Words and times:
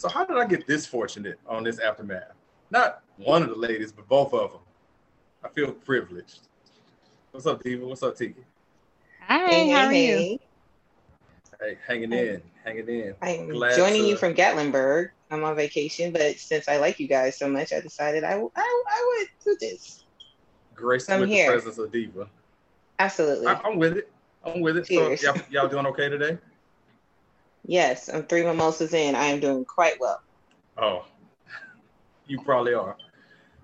So 0.00 0.08
how 0.08 0.24
did 0.24 0.38
I 0.38 0.46
get 0.46 0.66
this 0.66 0.86
fortunate 0.86 1.38
on 1.46 1.62
this 1.62 1.78
aftermath? 1.78 2.32
Not 2.70 3.02
one 3.18 3.42
of 3.42 3.50
the 3.50 3.54
ladies, 3.54 3.92
but 3.92 4.08
both 4.08 4.32
of 4.32 4.52
them. 4.52 4.60
I 5.44 5.48
feel 5.50 5.72
privileged. 5.72 6.48
What's 7.32 7.44
up, 7.44 7.62
Diva? 7.62 7.86
What's 7.86 8.02
up, 8.02 8.16
Tiki? 8.16 8.42
Hi, 9.26 9.46
hey, 9.46 9.68
how 9.68 9.88
are 9.88 9.90
hey. 9.90 10.30
you? 10.30 10.38
Hey, 11.60 11.76
hanging 11.86 12.14
in, 12.14 12.40
hanging 12.64 12.88
in. 12.88 13.14
I'm 13.20 13.50
Glad 13.50 13.76
joining 13.76 14.04
to... 14.04 14.08
you 14.08 14.16
from 14.16 14.32
Gatlinburg. 14.32 15.10
I'm 15.30 15.44
on 15.44 15.54
vacation, 15.54 16.12
but 16.12 16.38
since 16.38 16.66
I 16.66 16.78
like 16.78 16.98
you 16.98 17.06
guys 17.06 17.36
so 17.36 17.46
much, 17.46 17.70
I 17.74 17.80
decided 17.80 18.24
I, 18.24 18.40
I, 18.56 18.84
I 18.88 19.18
would 19.18 19.28
do 19.44 19.54
this. 19.60 20.04
Grace 20.74 21.08
so 21.08 21.20
with 21.20 21.28
here. 21.28 21.44
the 21.44 21.52
presence 21.52 21.76
of 21.76 21.92
Diva. 21.92 22.26
Absolutely. 23.00 23.48
I, 23.48 23.60
am 23.68 23.76
with 23.76 23.98
it. 23.98 24.10
I'm 24.46 24.62
with 24.62 24.78
it. 24.78 24.86
Cheers. 24.86 25.20
So 25.20 25.34
y'all, 25.34 25.42
y'all 25.50 25.68
doing 25.68 25.84
okay 25.88 26.08
today? 26.08 26.38
Yes, 27.66 28.08
I'm 28.08 28.24
three 28.24 28.44
mimosas 28.44 28.94
in. 28.94 29.14
I 29.14 29.26
am 29.26 29.40
doing 29.40 29.64
quite 29.64 30.00
well. 30.00 30.22
Oh, 30.78 31.04
you 32.26 32.40
probably 32.40 32.74
are. 32.74 32.96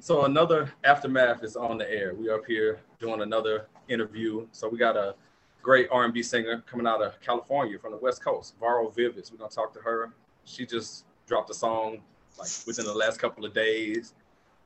So 0.01 0.25
another 0.25 0.73
aftermath 0.85 1.43
is 1.43 1.57
on 1.57 1.79
the 1.79 1.91
air. 1.91 2.15
We 2.15 2.29
are 2.29 2.37
up 2.37 2.47
here 2.47 2.81
doing 3.01 3.23
another 3.23 3.69
interview. 3.89 4.47
So 4.53 4.69
we 4.69 4.79
got 4.79 4.97
a 4.97 5.15
great 5.63 5.89
R&B 5.91 6.23
singer 6.23 6.63
coming 6.71 6.87
out 6.87 7.03
of 7.03 7.21
California 7.21 7.79
from 7.79 7.93
the 7.93 7.99
West 7.99 8.23
Coast, 8.23 8.55
Varro 8.61 8.89
Vivyds. 8.91 9.33
We're 9.33 9.39
gonna 9.39 9.51
talk 9.51 9.73
to 9.75 9.81
her. 9.81 10.13
She 10.45 10.67
just 10.67 11.07
dropped 11.27 11.51
a 11.51 11.55
song 11.55 12.03
like 12.39 12.51
within 12.67 12.85
the 12.85 12.95
last 12.95 13.19
couple 13.19 13.45
of 13.45 13.53
days. 13.53 14.15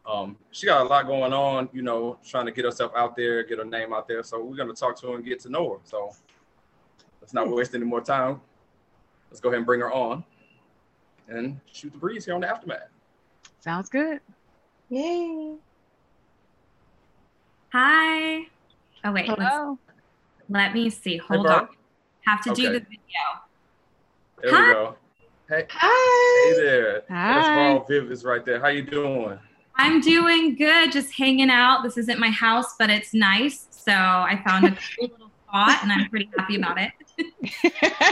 Um, 0.07 0.37
she 0.51 0.67
got 0.67 0.85
a 0.85 0.89
lot 0.89 1.07
going 1.07 1.33
on, 1.33 1.69
you 1.73 1.83
know, 1.83 2.19
trying 2.27 2.47
to 2.47 2.53
get 2.53 2.65
herself 2.65 2.93
out 2.97 3.17
there, 3.17 3.45
get 3.45 3.59
her 3.59 3.65
name 3.65 3.93
out 3.93 4.09
there. 4.09 4.23
So 4.23 4.43
we're 4.43 4.57
gonna 4.57 4.75
talk 4.75 5.01
to 5.01 5.09
her 5.09 5.15
and 5.15 5.25
get 5.25 5.41
to 5.41 5.49
know 5.49 5.75
her. 5.75 5.79
So 5.85 6.11
let's 7.21 7.33
not 7.33 7.49
waste 7.49 7.75
any 7.75 7.85
more 7.85 8.01
time. 8.01 8.41
Let's 9.31 9.41
go 9.41 9.49
ahead 9.49 9.59
and 9.59 9.67
bring 9.67 9.81
her 9.81 9.93
on 9.93 10.25
and 11.29 11.61
shoot 11.73 11.93
the 11.93 11.99
breeze 11.99 12.25
here 12.25 12.35
on 12.35 12.41
the 12.41 12.49
aftermath. 12.49 12.89
Sounds 13.61 13.89
good. 13.89 14.21
Yay. 14.89 15.55
Hi. 17.73 18.47
Oh 19.05 19.13
wait. 19.13 19.27
Hello. 19.27 19.79
Let 20.49 20.75
me 20.75 20.91
see. 20.91 21.19
Hold 21.19 21.47
hey, 21.47 21.53
on. 21.55 21.69
Have 22.27 22.43
to 22.43 22.51
okay. 22.51 22.63
do 22.63 22.73
the 22.73 22.81
video. 22.81 22.99
There 24.43 24.53
Hi. 24.53 24.69
we 24.69 24.75
go. 24.75 24.97
Hey. 25.49 25.67
Hi. 25.71 26.55
Hey 26.55 26.61
there. 26.61 27.03
Hi. 27.09 27.35
That's 27.35 27.49
Paul 27.49 27.87
Viv 27.89 28.11
is 28.11 28.25
right 28.25 28.45
there. 28.45 28.61
How 28.61 28.69
you 28.69 28.83
doing? 28.83 29.39
I'm 29.77 30.01
doing 30.01 30.57
good. 30.57 30.93
Just 30.93 31.15
hanging 31.15 31.51
out. 31.51 31.83
This 31.83 31.97
isn't 31.97 32.19
my 32.19 32.31
house, 32.31 32.75
but 32.79 32.91
it's 32.91 33.15
nice. 33.15 33.67
So 33.71 33.93
I 33.93 34.43
found 34.45 34.67
a 34.67 34.71
cool 34.99 35.09
little 35.09 35.30
spot, 35.51 35.83
and 35.83 35.93
I'm 35.93 36.09
pretty 36.09 36.31
happy 36.37 36.57
about 36.57 36.79
it. 36.79 36.93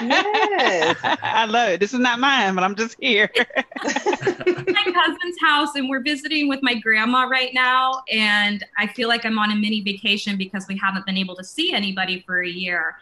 yes. 0.03 0.97
I 1.03 1.47
love 1.47 1.70
it. 1.70 1.80
This 1.80 1.95
is 1.95 2.00
not 2.00 2.19
mine, 2.19 2.55
but 2.55 2.64
I'm 2.64 2.75
just 2.75 2.97
here. 3.00 3.30
my 3.84 4.92
cousin's 4.92 5.36
house, 5.41 5.75
and 5.77 5.89
we're 5.89 6.03
visiting 6.03 6.48
with 6.48 6.61
my 6.62 6.75
grandma 6.75 7.25
right 7.25 7.55
now. 7.55 8.03
And 8.12 8.64
I 8.77 8.86
feel 8.89 9.08
like 9.08 9.25
I'm 9.25 9.39
on 9.39 9.53
a 9.53 9.55
mini 9.55 9.83
vacation 9.83 10.36
because 10.36 10.67
we 10.69 10.77
haven't 10.77 11.06
been 11.06 11.17
able 11.17 11.36
to 11.36 11.45
see 11.45 11.72
anybody 11.72 12.22
for 12.27 12.42
a 12.42 12.48
year. 12.48 12.97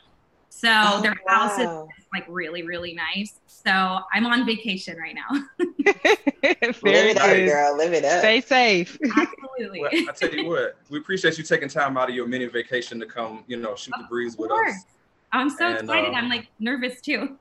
So 0.56 0.70
oh, 0.70 1.02
their 1.02 1.14
wow. 1.26 1.48
house 1.48 1.58
is 1.58 1.68
like 2.14 2.24
really, 2.30 2.62
really 2.62 2.94
nice. 2.94 3.40
So 3.46 3.70
I'm 3.70 4.24
on 4.24 4.46
vacation 4.46 4.96
right 4.96 5.14
now. 5.14 5.44
Very 6.82 7.12
Live 7.12 7.38
it 7.38 7.46
girl. 7.46 7.76
Live 7.76 7.92
it 7.92 8.06
up. 8.06 8.20
Stay 8.20 8.40
safe. 8.40 8.98
Absolutely. 9.04 9.80
Well, 9.82 9.90
I 9.92 10.12
tell 10.12 10.30
you 10.30 10.46
what, 10.48 10.78
we 10.88 10.98
appreciate 10.98 11.36
you 11.36 11.44
taking 11.44 11.68
time 11.68 11.98
out 11.98 12.08
of 12.08 12.14
your 12.14 12.26
mini 12.26 12.46
vacation 12.46 12.98
to 13.00 13.06
come, 13.06 13.44
you 13.46 13.58
know, 13.58 13.76
shoot 13.76 13.92
of 13.96 14.00
the 14.00 14.08
breeze 14.08 14.38
with 14.38 14.50
us. 14.50 14.86
I'm 15.30 15.50
so 15.50 15.66
and, 15.66 15.80
excited. 15.80 16.08
Um, 16.08 16.14
I'm 16.14 16.30
like 16.30 16.46
nervous 16.58 17.02
too. 17.02 17.36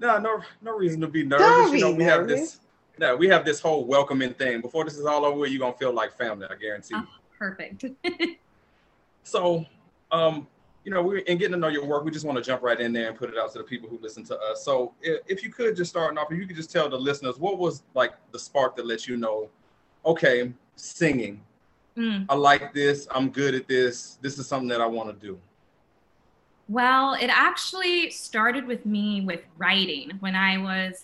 no, 0.00 0.16
no, 0.16 0.40
no 0.62 0.74
reason 0.74 1.02
to 1.02 1.08
be 1.08 1.22
nervous. 1.22 1.46
Don't 1.46 1.74
you 1.74 1.80
know, 1.80 1.90
we 1.90 2.04
nervous. 2.04 2.30
have 2.30 2.40
this. 2.40 2.60
No, 2.98 3.14
we 3.14 3.28
have 3.28 3.44
this 3.44 3.60
whole 3.60 3.84
welcoming 3.84 4.32
thing. 4.32 4.62
Before 4.62 4.84
this 4.84 4.96
is 4.96 5.04
all 5.04 5.26
over, 5.26 5.44
you're 5.44 5.60
gonna 5.60 5.76
feel 5.76 5.92
like 5.92 6.16
family. 6.16 6.46
I 6.50 6.54
guarantee. 6.54 6.94
Oh, 6.96 7.06
perfect. 7.38 7.84
so, 9.22 9.66
um, 10.10 10.46
you 10.86 10.92
know, 10.92 11.02
we're 11.02 11.18
in 11.18 11.36
getting 11.36 11.50
to 11.50 11.58
know 11.58 11.66
your 11.66 11.84
work. 11.84 12.04
We 12.04 12.12
just 12.12 12.24
want 12.24 12.38
to 12.38 12.44
jump 12.44 12.62
right 12.62 12.80
in 12.80 12.92
there 12.92 13.08
and 13.08 13.18
put 13.18 13.28
it 13.28 13.36
out 13.36 13.50
to 13.52 13.58
the 13.58 13.64
people 13.64 13.88
who 13.88 13.98
listen 14.00 14.22
to 14.26 14.38
us. 14.38 14.64
So, 14.64 14.94
if, 15.02 15.20
if 15.26 15.42
you 15.42 15.50
could 15.50 15.74
just 15.74 15.90
start 15.90 16.16
off, 16.16 16.30
if 16.30 16.38
you 16.38 16.46
could 16.46 16.54
just 16.54 16.70
tell 16.70 16.88
the 16.88 16.96
listeners 16.96 17.38
what 17.38 17.58
was 17.58 17.82
like 17.94 18.12
the 18.30 18.38
spark 18.38 18.76
that 18.76 18.86
let 18.86 19.08
you 19.08 19.16
know, 19.16 19.48
okay, 20.06 20.52
singing. 20.76 21.42
Mm. 21.96 22.26
I 22.28 22.36
like 22.36 22.72
this. 22.72 23.08
I'm 23.10 23.30
good 23.30 23.56
at 23.56 23.66
this. 23.66 24.18
This 24.22 24.38
is 24.38 24.46
something 24.46 24.68
that 24.68 24.80
I 24.80 24.86
want 24.86 25.08
to 25.08 25.26
do. 25.26 25.40
Well, 26.68 27.14
it 27.14 27.30
actually 27.30 28.10
started 28.10 28.64
with 28.64 28.86
me 28.86 29.22
with 29.22 29.40
writing 29.58 30.12
when 30.20 30.36
I 30.36 30.56
was 30.58 31.02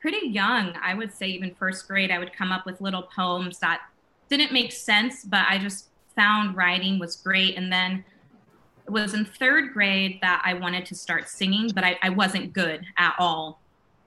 pretty 0.00 0.26
young. 0.28 0.72
I 0.82 0.94
would 0.94 1.12
say 1.12 1.26
even 1.26 1.54
first 1.54 1.86
grade, 1.86 2.10
I 2.10 2.18
would 2.18 2.32
come 2.32 2.50
up 2.50 2.64
with 2.64 2.80
little 2.80 3.02
poems 3.02 3.58
that 3.58 3.82
didn't 4.30 4.54
make 4.54 4.72
sense, 4.72 5.22
but 5.22 5.44
I 5.50 5.58
just 5.58 5.88
found 6.16 6.56
writing 6.56 6.98
was 6.98 7.16
great. 7.16 7.58
And 7.58 7.70
then 7.70 8.04
was 8.90 9.14
in 9.14 9.24
third 9.24 9.72
grade 9.72 10.18
that 10.22 10.42
I 10.44 10.54
wanted 10.54 10.86
to 10.86 10.94
start 10.94 11.28
singing, 11.28 11.70
but 11.74 11.84
I, 11.84 11.98
I 12.02 12.10
wasn't 12.10 12.52
good 12.52 12.84
at 12.96 13.14
all. 13.18 13.60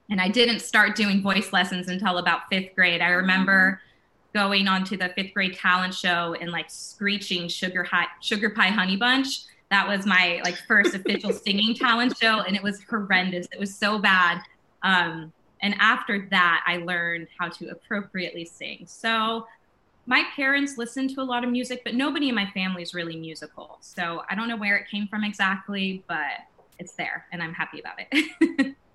And 0.10 0.20
I 0.20 0.28
didn't 0.28 0.60
start 0.60 0.96
doing 0.96 1.22
voice 1.22 1.54
lessons 1.54 1.88
until 1.88 2.18
about 2.18 2.50
fifth 2.50 2.76
grade. 2.76 3.02
I 3.02 3.10
remember 3.10 3.82
going 4.34 4.68
onto 4.68 4.98
the 4.98 5.10
fifth 5.10 5.34
grade 5.34 5.56
talent 5.56 5.94
show 5.94 6.36
and 6.40 6.52
like 6.52 6.70
screeching 6.70 7.48
sugar 7.48 7.84
high, 7.84 8.08
sugar 8.22 8.50
pie 8.50 8.68
honey 8.68 8.98
bunch. 8.98 9.42
That 9.70 9.88
was 9.88 10.06
my 10.06 10.42
like 10.44 10.58
first 10.68 10.96
official 10.96 11.32
singing 11.46 11.76
talent 11.76 12.18
show 12.18 12.42
and 12.42 12.56
it 12.56 12.64
was 12.64 12.82
horrendous. 12.90 13.48
It 13.52 13.60
was 13.60 13.76
so 13.76 14.00
bad. 14.00 14.42
Um, 14.84 15.32
and 15.64 15.76
after 15.80 16.28
that 16.32 16.64
i 16.66 16.78
learned 16.78 17.28
how 17.38 17.50
to 17.50 17.70
appropriately 17.70 18.46
sing. 18.46 18.86
So 18.88 19.48
my 20.12 20.26
parents 20.36 20.78
listened 20.78 21.10
to 21.10 21.22
a 21.22 21.24
lot 21.24 21.42
of 21.46 21.50
music 21.50 21.82
but 21.86 21.96
nobody 21.96 22.28
in 22.28 22.36
my 22.36 22.46
family 22.48 22.84
is 22.84 22.94
really 22.94 23.16
musical 23.16 23.78
so 23.80 24.22
i 24.30 24.36
don't 24.36 24.50
know 24.50 24.58
where 24.58 24.76
it 24.76 24.86
came 24.92 25.08
from 25.08 25.24
exactly 25.24 26.04
but 26.08 26.34
it's 26.80 26.94
there 26.96 27.26
and 27.32 27.42
i'm 27.42 27.54
happy 27.54 27.80
about 27.80 27.96
it 27.98 28.76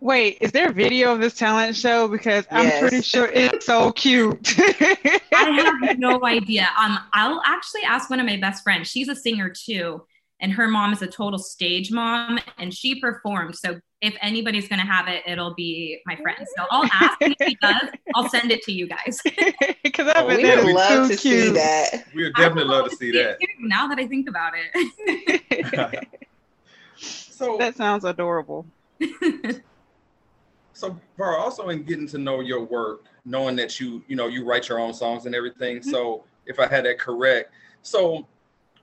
Wait, 0.00 0.38
is 0.40 0.50
there 0.50 0.68
a 0.68 0.72
video 0.72 1.12
of 1.12 1.20
this 1.20 1.34
talent 1.34 1.76
show? 1.76 2.08
Because 2.08 2.44
I'm 2.50 2.80
pretty 2.80 3.02
sure 3.02 3.26
it's 3.32 3.66
so 3.66 3.92
cute. 3.92 4.52
I 4.58 5.78
have 5.80 5.96
no 6.00 6.24
idea. 6.24 6.68
Um, 6.76 6.98
I'll 7.12 7.40
actually 7.46 7.82
ask 7.84 8.10
one 8.10 8.18
of 8.18 8.26
my 8.26 8.36
best 8.36 8.64
friends. 8.64 8.90
She's 8.90 9.08
a 9.08 9.14
singer 9.14 9.48
too, 9.48 10.04
and 10.40 10.50
her 10.54 10.66
mom 10.66 10.92
is 10.92 11.02
a 11.02 11.06
total 11.06 11.38
stage 11.38 11.92
mom 11.92 12.40
and 12.58 12.74
she 12.74 13.00
performed 13.00 13.54
so 13.54 13.80
if 14.02 14.16
anybody's 14.20 14.68
going 14.68 14.80
to 14.80 14.86
have 14.86 15.08
it 15.08 15.22
it'll 15.26 15.54
be 15.54 16.00
my 16.06 16.16
friend 16.16 16.44
so 16.56 16.64
i'll 16.70 16.88
ask 16.92 17.16
if 17.20 17.36
he 17.46 17.56
does 17.62 17.88
i'll 18.14 18.28
send 18.28 18.50
it 18.50 18.62
to 18.62 18.72
you 18.72 18.86
guys. 18.86 19.20
Because 19.82 20.12
oh, 20.14 20.26
we 20.26 20.42
would 20.42 20.64
love 20.74 21.08
to 21.08 21.16
cute. 21.16 21.44
see 21.44 21.50
that. 21.50 22.04
We 22.14 22.24
would 22.24 22.34
definitely 22.34 22.72
love 22.72 22.88
to 22.88 22.96
see 22.96 23.10
that. 23.12 23.38
now 23.58 23.86
that 23.88 23.98
i 23.98 24.06
think 24.06 24.28
about 24.28 24.52
it. 24.54 26.08
So 27.42 27.56
that 27.58 27.76
sounds 27.76 28.04
adorable. 28.04 28.66
So 30.74 30.98
for 31.16 31.36
also 31.38 31.68
in 31.68 31.84
getting 31.84 32.08
to 32.08 32.18
know 32.18 32.40
your 32.40 32.64
work 32.64 33.04
knowing 33.24 33.54
that 33.56 33.78
you 33.78 34.02
you 34.08 34.16
know 34.16 34.26
you 34.26 34.44
write 34.44 34.68
your 34.68 34.80
own 34.80 34.92
songs 34.92 35.26
and 35.26 35.34
everything 35.34 35.76
mm-hmm. 35.76 35.90
so 35.90 36.24
if 36.46 36.58
i 36.58 36.66
had 36.66 36.84
that 36.84 36.98
correct 36.98 37.52
so 37.82 38.26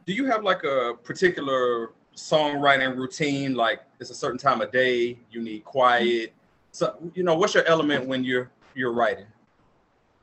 do 0.06 0.14
you 0.14 0.26
have 0.26 0.44
like 0.44 0.64
a 0.64 0.94
particular 1.04 1.92
songwriting 2.20 2.96
routine? 2.96 3.56
Like 3.56 3.82
it's 4.00 4.10
a 4.10 4.16
certain 4.16 4.38
time 4.38 4.62
of 4.62 4.72
day, 4.72 5.18
you 5.32 5.42
need 5.42 5.64
quiet. 5.64 6.34
So 6.72 6.96
you 7.14 7.24
know, 7.24 7.36
what's 7.36 7.54
your 7.54 7.66
element 7.66 8.06
when 8.06 8.24
you're 8.24 8.50
you're 8.76 8.94
writing? 8.94 9.26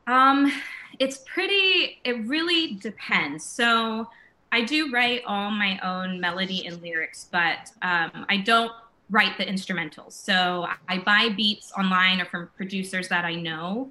Um, 0.07 0.53
it's 0.99 1.19
pretty. 1.19 2.01
It 2.05 2.27
really 2.27 2.75
depends. 2.75 3.45
So 3.45 4.09
I 4.53 4.63
do 4.63 4.93
write 4.93 5.23
all 5.27 5.51
my 5.51 5.79
own 5.81 6.21
melody 6.21 6.67
and 6.67 6.81
lyrics, 6.81 7.29
but 7.31 7.71
um, 7.83 8.25
I 8.29 8.39
don't 8.39 8.73
write 9.11 9.39
the 9.39 9.45
instrumentals. 9.45 10.13
So 10.13 10.67
I 10.89 10.99
buy 10.99 11.31
beats 11.37 11.73
online 11.79 12.21
or 12.21 12.25
from 12.27 12.49
producers 12.57 13.09
that 13.09 13.25
I 13.25 13.35
know. 13.35 13.91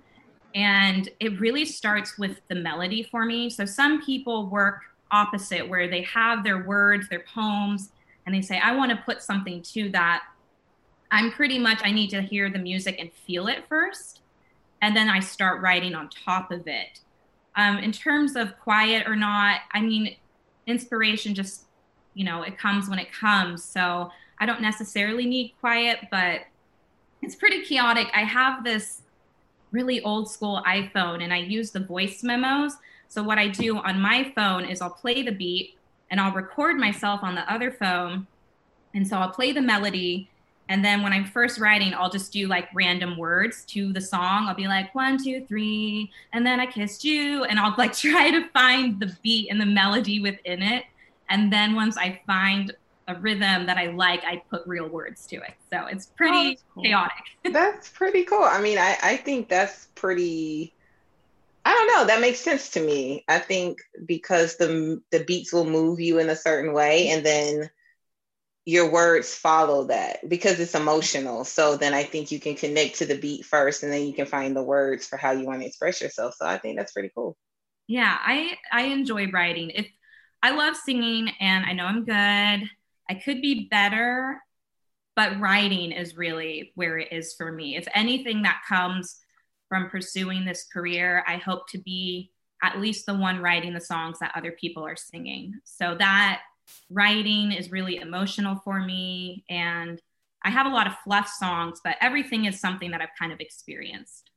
And 0.53 1.09
it 1.19 1.39
really 1.39 1.65
starts 1.65 2.17
with 2.17 2.39
the 2.47 2.55
melody 2.55 3.03
for 3.03 3.25
me. 3.25 3.49
So 3.49 3.65
some 3.65 4.01
people 4.01 4.47
work 4.47 4.81
opposite 5.11 5.67
where 5.67 5.87
they 5.89 6.01
have 6.03 6.43
their 6.43 6.63
words, 6.63 7.07
their 7.09 7.23
poems, 7.33 7.89
and 8.25 8.33
they 8.33 8.41
say, 8.41 8.59
I 8.59 8.75
want 8.75 8.91
to 8.91 8.97
put 8.97 9.21
something 9.21 9.61
to 9.61 9.89
that. 9.89 10.23
I'm 11.11 11.31
pretty 11.31 11.59
much, 11.59 11.79
I 11.83 11.91
need 11.91 12.09
to 12.09 12.21
hear 12.21 12.49
the 12.49 12.59
music 12.59 12.97
and 12.99 13.11
feel 13.11 13.47
it 13.47 13.65
first. 13.69 14.21
And 14.81 14.95
then 14.95 15.09
I 15.09 15.19
start 15.19 15.61
writing 15.61 15.95
on 15.95 16.09
top 16.09 16.51
of 16.51 16.67
it. 16.67 16.99
Um, 17.55 17.77
in 17.77 17.91
terms 17.91 18.35
of 18.35 18.59
quiet 18.59 19.07
or 19.07 19.15
not, 19.15 19.61
I 19.71 19.81
mean, 19.81 20.15
inspiration 20.67 21.33
just, 21.33 21.65
you 22.13 22.25
know, 22.25 22.41
it 22.41 22.57
comes 22.57 22.89
when 22.89 22.99
it 22.99 23.11
comes. 23.11 23.63
So 23.63 24.11
I 24.39 24.45
don't 24.45 24.61
necessarily 24.61 25.25
need 25.25 25.53
quiet, 25.59 25.99
but 26.11 26.41
it's 27.21 27.35
pretty 27.35 27.63
chaotic. 27.63 28.07
I 28.13 28.23
have 28.23 28.63
this 28.63 29.03
really 29.71 30.01
old 30.01 30.29
school 30.29 30.61
iPhone 30.65 31.23
and 31.23 31.33
I 31.33 31.37
use 31.37 31.71
the 31.71 31.79
voice 31.79 32.23
memos. 32.23 32.73
So 33.07 33.23
what 33.23 33.37
I 33.37 33.47
do 33.47 33.77
on 33.77 33.99
my 33.99 34.31
phone 34.35 34.65
is 34.65 34.81
I'll 34.81 34.89
play 34.89 35.21
the 35.21 35.31
beat 35.31 35.74
and 36.11 36.19
I'll 36.19 36.33
record 36.33 36.77
myself 36.77 37.23
on 37.23 37.35
the 37.35 37.51
other 37.51 37.71
phone. 37.71 38.27
And 38.93 39.07
so 39.07 39.17
I'll 39.17 39.31
play 39.31 39.51
the 39.51 39.61
melody 39.61 40.29
And 40.67 40.83
then 40.83 41.03
when 41.03 41.13
I'm 41.13 41.25
first 41.25 41.59
writing, 41.59 41.93
I'll 41.93 42.09
just 42.09 42.33
do 42.33 42.47
like 42.47 42.67
random 42.73 43.17
words 43.17 43.65
to 43.65 43.93
the 43.93 44.01
song. 44.01 44.47
I'll 44.47 44.55
be 44.55 44.67
like, 44.67 44.93
one, 44.95 45.23
two, 45.23 45.45
three, 45.45 46.11
and 46.33 46.45
then 46.45 46.59
I 46.59 46.65
kissed 46.65 47.03
you. 47.03 47.43
And 47.43 47.59
I'll 47.59 47.75
like 47.77 47.93
try 47.97 48.31
to 48.31 48.49
find 48.49 48.99
the 48.99 49.15
beat 49.21 49.49
and 49.51 49.61
the 49.61 49.65
melody 49.65 50.19
within 50.21 50.61
it. 50.61 50.85
And 51.29 51.51
then 51.51 51.75
once 51.75 51.97
I 51.97 52.21
find 52.25 52.73
a 53.07 53.15
rhythm 53.15 53.67
that 53.67 53.77
I 53.77 53.87
like, 53.87 54.23
I 54.25 54.41
put 54.49 54.65
real 54.65 54.87
words 54.87 55.27
to 55.27 55.35
it. 55.35 55.53
So 55.71 55.85
it's 55.85 56.07
pretty 56.07 56.57
oh, 56.59 56.63
cool. 56.73 56.83
chaotic. 56.83 57.23
that's 57.53 57.89
pretty 57.89 58.23
cool. 58.23 58.43
I 58.43 58.59
mean, 58.59 58.79
I, 58.79 58.97
I 59.03 59.17
think 59.17 59.49
that's 59.49 59.89
pretty 59.95 60.73
I 61.65 61.73
don't 61.73 61.87
know. 61.87 62.05
That 62.05 62.21
makes 62.21 62.39
sense 62.39 62.69
to 62.71 62.79
me. 62.79 63.25
I 63.27 63.39
think 63.39 63.79
because 64.05 64.57
the 64.57 65.01
the 65.11 65.23
beats 65.23 65.51
will 65.51 65.65
move 65.65 65.99
you 65.99 66.19
in 66.19 66.29
a 66.29 66.35
certain 66.35 66.73
way, 66.73 67.09
and 67.09 67.25
then 67.25 67.69
your 68.65 68.91
words 68.91 69.33
follow 69.33 69.85
that 69.85 70.27
because 70.27 70.59
it's 70.59 70.75
emotional. 70.75 71.43
So 71.43 71.77
then 71.77 71.93
I 71.93 72.03
think 72.03 72.31
you 72.31 72.39
can 72.39 72.55
connect 72.55 72.97
to 72.97 73.05
the 73.05 73.17
beat 73.17 73.45
first, 73.45 73.83
and 73.83 73.91
then 73.91 74.05
you 74.07 74.13
can 74.13 74.27
find 74.27 74.55
the 74.55 74.63
words 74.63 75.07
for 75.07 75.17
how 75.17 75.31
you 75.31 75.45
want 75.45 75.61
to 75.61 75.67
express 75.67 76.01
yourself. 76.01 76.35
So 76.37 76.45
I 76.45 76.57
think 76.57 76.77
that's 76.77 76.93
pretty 76.93 77.11
cool. 77.15 77.37
Yeah, 77.87 78.15
I 78.19 78.57
I 78.71 78.83
enjoy 78.83 79.31
writing. 79.31 79.71
If 79.71 79.87
I 80.43 80.51
love 80.51 80.75
singing, 80.75 81.31
and 81.39 81.65
I 81.65 81.73
know 81.73 81.85
I'm 81.85 82.05
good. 82.05 82.69
I 83.09 83.13
could 83.23 83.41
be 83.41 83.67
better, 83.69 84.41
but 85.15 85.39
writing 85.39 85.91
is 85.91 86.17
really 86.17 86.71
where 86.75 86.97
it 86.97 87.11
is 87.11 87.35
for 87.37 87.51
me. 87.51 87.75
If 87.75 87.87
anything 87.93 88.43
that 88.43 88.61
comes 88.67 89.17
from 89.69 89.89
pursuing 89.89 90.45
this 90.45 90.65
career, 90.71 91.23
I 91.27 91.37
hope 91.37 91.69
to 91.69 91.77
be 91.77 92.31
at 92.63 92.79
least 92.79 93.05
the 93.05 93.13
one 93.15 93.39
writing 93.39 93.73
the 93.73 93.81
songs 93.81 94.19
that 94.19 94.31
other 94.35 94.51
people 94.51 94.85
are 94.85 94.95
singing. 94.95 95.53
So 95.63 95.95
that 95.99 96.41
writing 96.89 97.51
is 97.51 97.71
really 97.71 97.97
emotional 97.97 98.61
for 98.63 98.79
me. 98.79 99.43
And 99.49 100.01
I 100.43 100.49
have 100.49 100.65
a 100.65 100.69
lot 100.69 100.87
of 100.87 100.93
fluff 101.03 101.27
songs, 101.27 101.79
but 101.83 101.97
everything 102.01 102.45
is 102.45 102.59
something 102.59 102.91
that 102.91 103.01
I've 103.01 103.09
kind 103.19 103.31
of 103.31 103.39
experienced. 103.39 104.31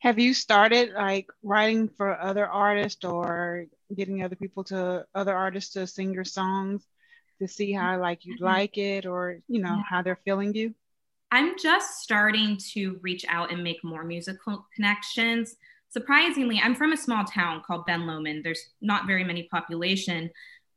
Have 0.00 0.18
you 0.18 0.34
started 0.34 0.92
like 0.92 1.28
writing 1.42 1.88
for 1.88 2.18
other 2.18 2.46
artists 2.46 3.04
or 3.04 3.66
getting 3.94 4.22
other 4.22 4.36
people 4.36 4.64
to 4.64 5.06
other 5.14 5.34
artists 5.34 5.72
to 5.74 5.86
sing 5.86 6.12
your 6.12 6.24
songs 6.24 6.86
to 7.40 7.48
see 7.48 7.72
how 7.72 7.98
like 8.00 8.24
you 8.24 8.34
mm-hmm. 8.34 8.44
like 8.44 8.78
it 8.78 9.06
or 9.06 9.40
you 9.48 9.60
know 9.62 9.82
how 9.88 10.02
they're 10.02 10.20
feeling 10.24 10.54
you? 10.54 10.74
I'm 11.30 11.58
just 11.58 12.00
starting 12.00 12.58
to 12.72 12.98
reach 13.02 13.24
out 13.28 13.52
and 13.52 13.62
make 13.62 13.82
more 13.82 14.04
musical 14.04 14.66
connections. 14.74 15.56
Surprisingly, 15.88 16.60
I'm 16.62 16.74
from 16.74 16.92
a 16.92 16.96
small 16.96 17.24
town 17.24 17.62
called 17.66 17.86
Ben 17.86 18.06
Lomond. 18.06 18.44
There's 18.44 18.70
not 18.80 19.06
very 19.06 19.24
many 19.24 19.44
population, 19.44 20.30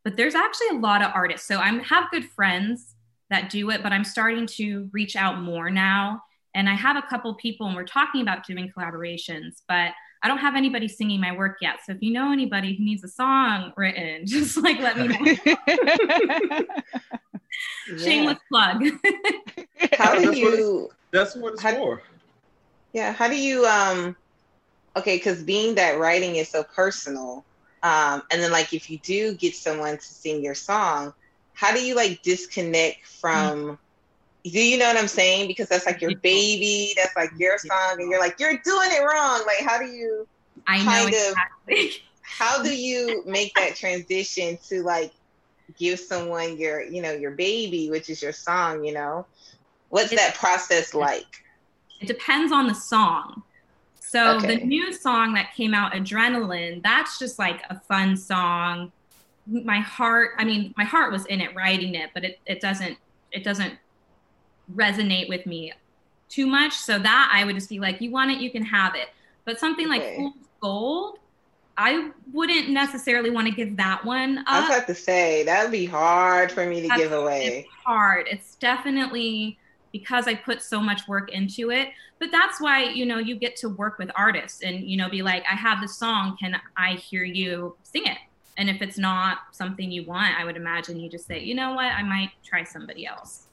but 0.03 0.15
there's 0.15 0.35
actually 0.35 0.69
a 0.69 0.79
lot 0.79 1.01
of 1.01 1.11
artists. 1.13 1.47
So 1.47 1.59
I 1.59 1.67
have 1.83 2.11
good 2.11 2.25
friends 2.25 2.95
that 3.29 3.49
do 3.49 3.69
it, 3.71 3.83
but 3.83 3.91
I'm 3.91 4.03
starting 4.03 4.47
to 4.57 4.89
reach 4.91 5.15
out 5.15 5.41
more 5.41 5.69
now. 5.69 6.21
And 6.55 6.69
I 6.69 6.73
have 6.73 6.95
a 6.95 7.03
couple 7.03 7.33
people, 7.35 7.67
and 7.67 7.75
we're 7.75 7.83
talking 7.83 8.21
about 8.21 8.45
doing 8.45 8.71
collaborations, 8.75 9.61
but 9.67 9.91
I 10.23 10.27
don't 10.27 10.39
have 10.39 10.55
anybody 10.55 10.88
singing 10.88 11.21
my 11.21 11.35
work 11.35 11.57
yet. 11.61 11.77
So 11.85 11.91
if 11.91 11.99
you 12.01 12.11
know 12.11 12.31
anybody 12.31 12.75
who 12.75 12.83
needs 12.83 13.03
a 13.03 13.07
song 13.07 13.73
written, 13.77 14.21
just 14.25 14.57
like 14.57 14.79
let 14.79 14.97
me 14.97 15.07
know. 15.07 16.65
Shameless 17.98 18.39
plug. 18.50 18.83
how 19.98 20.15
do 20.15 20.25
that's 20.25 20.38
you? 20.38 20.81
What 20.81 20.92
that's 21.12 21.36
what 21.36 21.54
it's 21.54 21.62
how, 21.62 21.75
for. 21.75 22.01
Yeah. 22.94 23.13
How 23.13 23.27
do 23.27 23.39
you? 23.39 23.65
Um. 23.65 24.15
Okay, 24.95 25.18
because 25.18 25.44
being 25.44 25.75
that 25.75 26.00
writing 26.00 26.38
is 26.38 26.50
so 26.50 26.63
personal, 26.63 27.45
um, 27.83 28.24
and 28.31 28.42
then 28.42 28.51
like 28.51 28.74
if 28.74 28.89
you 28.89 28.98
do 29.00 29.36
get 29.36 29.56
someone 29.56 29.98
to 29.98 30.04
sing 30.04 30.44
your 30.44 30.56
song, 30.56 31.13
how 31.54 31.74
do 31.74 31.83
you 31.83 31.95
like 31.95 32.21
disconnect 32.24 33.06
from? 33.06 33.59
Mm-hmm. 33.59 33.74
Do 34.50 34.63
you 34.63 34.77
know 34.77 34.88
what 34.88 34.98
I'm 34.98 35.07
saying? 35.07 35.48
Because 35.48 35.68
that's 35.68 35.86
like 35.86 36.01
your 36.01 36.15
baby, 36.18 36.94
that's 36.95 37.15
like 37.15 37.31
your 37.38 37.57
song, 37.57 37.98
and 38.00 38.09
you're 38.09 38.19
like 38.19 38.39
you're 38.39 38.57
doing 38.63 38.89
it 38.92 39.04
wrong. 39.04 39.44
Like, 39.45 39.68
how 39.68 39.77
do 39.77 39.86
you? 39.86 40.27
I 40.65 40.83
know 40.83 41.07
exactly. 41.07 41.88
Of, 41.89 41.94
how 42.21 42.63
do 42.63 42.75
you 42.75 43.24
make 43.25 43.54
that 43.56 43.75
transition 43.75 44.57
to 44.68 44.83
like 44.83 45.12
give 45.77 46.00
someone 46.00 46.57
your, 46.57 46.81
you 46.81 47.01
know, 47.01 47.12
your 47.12 47.31
baby, 47.31 47.89
which 47.89 48.09
is 48.09 48.21
your 48.21 48.31
song, 48.31 48.83
you 48.83 48.94
know? 48.94 49.25
What's 49.89 50.12
that 50.12 50.35
process 50.35 50.94
like? 50.94 51.44
It 52.01 52.07
depends 52.07 52.51
on 52.51 52.68
the 52.68 52.74
song. 52.74 53.44
So 54.00 54.38
okay. 54.38 54.57
the 54.57 54.65
new 54.65 54.94
song 54.94 55.33
that 55.33 55.53
came 55.53 55.74
out, 55.74 55.94
Adrenaline, 55.94 56.81
that's 56.81 57.19
just 57.19 57.38
like 57.38 57.62
a 57.69 57.79
fun 57.79 58.15
song. 58.15 58.91
My 59.45 59.79
heart, 59.79 60.31
I 60.38 60.45
mean, 60.45 60.74
my 60.77 60.83
heart 60.83 61.12
was 61.12 61.25
in 61.25 61.41
it 61.41 61.56
writing 61.56 61.95
it, 61.95 62.12
but 62.13 62.23
it, 62.23 62.39
it 62.45 62.62
doesn't 62.62 62.97
it 63.31 63.44
doesn't 63.44 63.73
resonate 64.73 65.27
with 65.27 65.45
me 65.45 65.73
too 66.30 66.47
much. 66.47 66.73
So 66.73 67.00
that 67.00 67.31
I 67.33 67.44
would 67.44 67.56
just 67.56 67.69
be 67.69 67.80
like, 67.80 68.01
you 68.01 68.12
want 68.12 68.31
it, 68.31 68.39
you 68.39 68.50
can 68.50 68.63
have 68.63 68.95
it. 68.95 69.09
But 69.45 69.59
something 69.59 69.88
like 69.88 70.01
okay. 70.01 70.15
Fool's 70.15 70.33
Gold, 70.62 71.19
I 71.77 72.09
wouldn't 72.33 72.69
necessarily 72.69 73.29
want 73.29 73.47
to 73.47 73.53
give 73.53 73.77
that 73.77 74.03
one 74.03 74.39
up. 74.39 74.45
I 74.47 74.59
was 74.62 74.69
about 74.69 74.88
to 74.88 74.95
say 74.95 75.44
that 75.44 75.63
would 75.63 75.71
be 75.71 75.85
hard 75.85 76.51
for 76.51 76.65
me 76.65 76.81
to 76.81 76.88
That's, 76.88 77.01
give 77.01 77.12
away. 77.12 77.65
It's 77.65 77.69
hard. 77.85 78.27
It's 78.29 78.56
definitely 78.56 79.59
because 79.91 80.27
I 80.27 80.33
put 80.33 80.62
so 80.62 80.81
much 80.81 81.07
work 81.07 81.31
into 81.31 81.69
it. 81.71 81.89
But 82.19 82.29
that's 82.31 82.59
why, 82.59 82.83
you 82.83 83.06
know, 83.06 83.19
you 83.19 83.35
get 83.35 83.56
to 83.57 83.69
work 83.69 84.00
with 84.00 84.09
artists 84.15 84.63
and, 84.63 84.83
you 84.83 84.97
know, 84.97 85.07
be 85.07 85.21
like, 85.21 85.44
I 85.50 85.56
have 85.56 85.81
the 85.81 85.88
song. 85.88 86.35
Can 86.39 86.59
I 86.75 86.94
hear 86.94 87.24
you 87.24 87.75
sing 87.83 88.07
it? 88.07 88.18
And 88.57 88.71
if 88.71 88.81
it's 88.81 88.97
not 88.97 89.39
something 89.51 89.91
you 89.91 90.03
want, 90.03 90.33
I 90.39 90.44
would 90.44 90.57
imagine 90.57 91.00
you 91.00 91.09
just 91.09 91.27
say, 91.27 91.39
you 91.39 91.53
know 91.53 91.73
what, 91.73 91.85
I 91.85 92.01
might 92.01 92.31
try 92.44 92.63
somebody 92.63 93.06
else. 93.06 93.44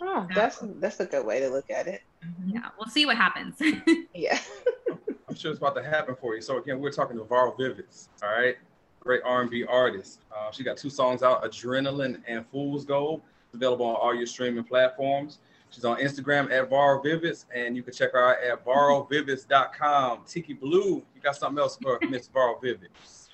Oh, 0.00 0.26
that's 0.34 0.58
that's 0.76 1.00
a 1.00 1.06
good 1.06 1.26
way 1.26 1.40
to 1.40 1.50
look 1.50 1.70
at 1.70 1.86
it. 1.86 2.02
Yeah, 2.46 2.68
we'll 2.78 2.88
see 2.88 3.04
what 3.04 3.16
happens. 3.16 3.60
yeah. 4.14 4.38
I'm 5.28 5.34
sure 5.34 5.50
it's 5.50 5.58
about 5.58 5.74
to 5.76 5.82
happen 5.82 6.16
for 6.16 6.34
you. 6.34 6.40
So 6.40 6.58
again, 6.58 6.80
we're 6.80 6.90
talking 6.90 7.16
to 7.18 7.24
Varro 7.24 7.52
Vivyds, 7.52 8.08
all 8.22 8.30
right? 8.30 8.56
Great 9.00 9.20
R&B 9.24 9.64
artist. 9.64 10.20
Uh, 10.34 10.50
she 10.50 10.64
got 10.64 10.76
two 10.76 10.90
songs 10.90 11.22
out, 11.22 11.44
Adrenaline 11.44 12.20
and 12.26 12.46
Fool's 12.46 12.84
Gold. 12.84 13.22
It's 13.46 13.54
available 13.54 13.86
on 13.86 13.96
all 13.96 14.14
your 14.14 14.26
streaming 14.26 14.64
platforms. 14.64 15.38
She's 15.70 15.84
on 15.84 15.98
Instagram 15.98 16.50
at 16.50 16.70
Varro 16.70 17.02
Vivyds, 17.02 17.44
and 17.54 17.76
you 17.76 17.82
can 17.82 17.92
check 17.92 18.12
her 18.12 18.30
out 18.30 18.42
at 18.42 18.64
varrovivyds.com. 18.64 20.20
Tiki 20.26 20.54
Blue, 20.54 21.02
you 21.14 21.20
got 21.22 21.36
something 21.36 21.60
else 21.60 21.78
for 21.80 21.98
Miss 22.08 22.28
Varro 22.28 22.58
Vivyds? 22.62 23.28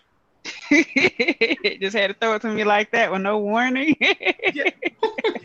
Just 1.81 1.97
had 1.97 2.09
to 2.09 2.15
throw 2.21 2.35
it 2.35 2.43
to 2.43 2.49
me 2.49 2.65
like 2.65 2.91
that 2.91 3.13
with 3.13 3.23
no 3.23 3.39
warning. 3.39 3.97
yeah. 4.01 4.71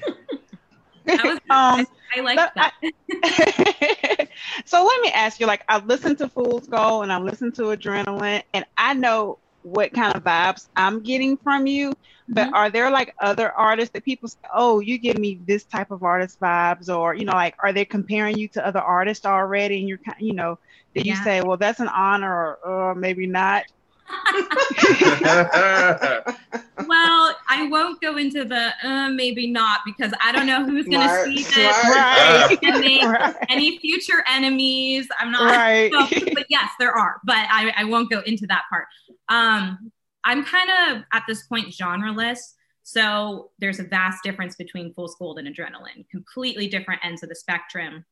was, 1.23 1.39
um, 1.49 1.87
I 2.15 2.21
like 2.21 2.37
that. 2.37 2.73
I, 2.81 4.27
so 4.65 4.83
let 4.83 5.01
me 5.01 5.11
ask 5.11 5.39
you, 5.39 5.45
like 5.45 5.63
I 5.69 5.79
listened 5.79 6.17
to 6.19 6.27
Fool's 6.27 6.67
Gold 6.67 7.03
and 7.03 7.11
I 7.11 7.19
listened 7.19 7.55
to 7.55 7.63
Adrenaline, 7.63 8.43
and 8.53 8.65
I 8.77 8.93
know 8.93 9.39
what 9.63 9.93
kind 9.93 10.15
of 10.15 10.23
vibes 10.23 10.67
I'm 10.75 11.01
getting 11.01 11.37
from 11.37 11.67
you. 11.67 11.93
But 12.31 12.47
mm-hmm. 12.47 12.55
are 12.55 12.69
there 12.69 12.91
like 12.91 13.15
other 13.19 13.51
artists 13.51 13.91
that 13.93 14.05
people 14.05 14.29
say, 14.29 14.37
oh, 14.53 14.79
you 14.79 14.99
give 14.99 15.17
me 15.17 15.39
this 15.47 15.63
type 15.63 15.89
of 15.89 16.03
artist 16.03 16.39
vibes, 16.39 16.95
or 16.95 17.15
you 17.15 17.25
know, 17.25 17.33
like 17.33 17.55
are 17.59 17.73
they 17.73 17.85
comparing 17.85 18.37
you 18.37 18.47
to 18.49 18.65
other 18.65 18.79
artists 18.79 19.25
already? 19.25 19.79
And 19.79 19.89
you're 19.89 19.97
kind, 19.97 20.17
you 20.19 20.33
know, 20.33 20.59
did 20.93 21.05
yeah. 21.05 21.15
you 21.15 21.23
say, 21.23 21.41
well, 21.41 21.57
that's 21.57 21.79
an 21.79 21.87
honor, 21.87 22.31
or, 22.31 22.59
or 22.63 22.95
maybe 22.95 23.25
not? 23.25 23.63
well, 26.87 27.35
I 27.49 27.67
won't 27.67 27.99
go 27.99 28.17
into 28.17 28.45
the 28.45 28.71
uh, 28.83 29.09
maybe 29.09 29.51
not 29.51 29.81
because 29.83 30.13
I 30.23 30.31
don't 30.31 30.45
know 30.45 30.63
who's 30.63 30.85
going 30.85 31.07
to 31.07 31.25
see 31.25 31.43
this. 31.43 31.55
Right. 31.55 32.57
right. 32.61 33.35
Any 33.49 33.79
future 33.79 34.23
enemies? 34.29 35.07
I'm 35.19 35.31
not. 35.31 35.45
Right. 35.45 35.91
So, 35.91 36.19
but 36.33 36.45
yes, 36.49 36.69
there 36.79 36.95
are, 36.95 37.19
but 37.25 37.35
I, 37.35 37.73
I 37.75 37.83
won't 37.85 38.11
go 38.11 38.21
into 38.21 38.45
that 38.47 38.63
part. 38.69 38.85
Um, 39.29 39.91
I'm 40.23 40.45
kind 40.45 40.69
of 40.69 41.03
at 41.11 41.23
this 41.27 41.43
point 41.47 41.69
genreless. 41.69 42.39
So 42.83 43.51
there's 43.59 43.79
a 43.79 43.83
vast 43.83 44.23
difference 44.23 44.55
between 44.55 44.93
Fool's 44.93 45.15
Gold 45.17 45.39
and 45.39 45.47
Adrenaline, 45.47 46.07
completely 46.09 46.67
different 46.67 47.01
ends 47.03 47.23
of 47.23 47.29
the 47.29 47.35
spectrum. 47.35 48.05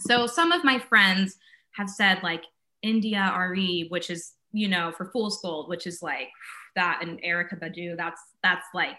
So 0.00 0.26
some 0.26 0.52
of 0.52 0.64
my 0.64 0.78
friends 0.78 1.36
have 1.72 1.88
said 1.88 2.22
like 2.22 2.42
India 2.82 3.32
Arie, 3.34 3.86
which 3.88 4.10
is 4.10 4.32
you 4.54 4.68
know, 4.68 4.92
for 4.96 5.06
Fool's 5.06 5.40
Gold, 5.42 5.68
which 5.68 5.86
is 5.86 6.00
like 6.00 6.28
that 6.74 7.00
and 7.02 7.20
Erykah 7.22 7.60
Badu, 7.60 7.96
that's 7.96 8.20
that's 8.42 8.66
like 8.74 8.98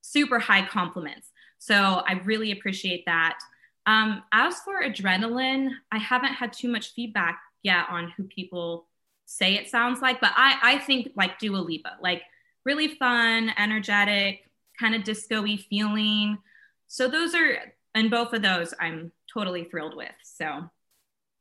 super 0.00 0.38
high 0.38 0.66
compliments. 0.66 1.28
So 1.58 1.74
I 1.74 2.20
really 2.24 2.52
appreciate 2.52 3.04
that. 3.06 3.38
Um, 3.86 4.22
as 4.32 4.60
for 4.60 4.82
adrenaline, 4.82 5.70
I 5.90 5.98
haven't 5.98 6.34
had 6.34 6.52
too 6.52 6.68
much 6.68 6.94
feedback 6.94 7.40
yet 7.62 7.86
on 7.88 8.12
who 8.16 8.24
people 8.24 8.86
say 9.26 9.54
it 9.54 9.68
sounds 9.68 10.00
like, 10.00 10.20
but 10.20 10.32
I, 10.36 10.58
I 10.62 10.78
think 10.78 11.12
like 11.16 11.38
Dua 11.38 11.58
Lipa, 11.58 11.96
like 12.00 12.22
really 12.64 12.88
fun, 12.96 13.52
energetic, 13.56 14.48
kind 14.78 14.94
of 14.94 15.04
disco-y 15.04 15.58
feeling. 15.70 16.38
So 16.86 17.08
those 17.08 17.34
are, 17.34 17.72
and 17.94 18.10
both 18.10 18.32
of 18.32 18.42
those 18.42 18.74
I'm 18.80 19.12
totally 19.32 19.64
thrilled 19.64 19.96
with. 19.96 20.12
So 20.22 20.70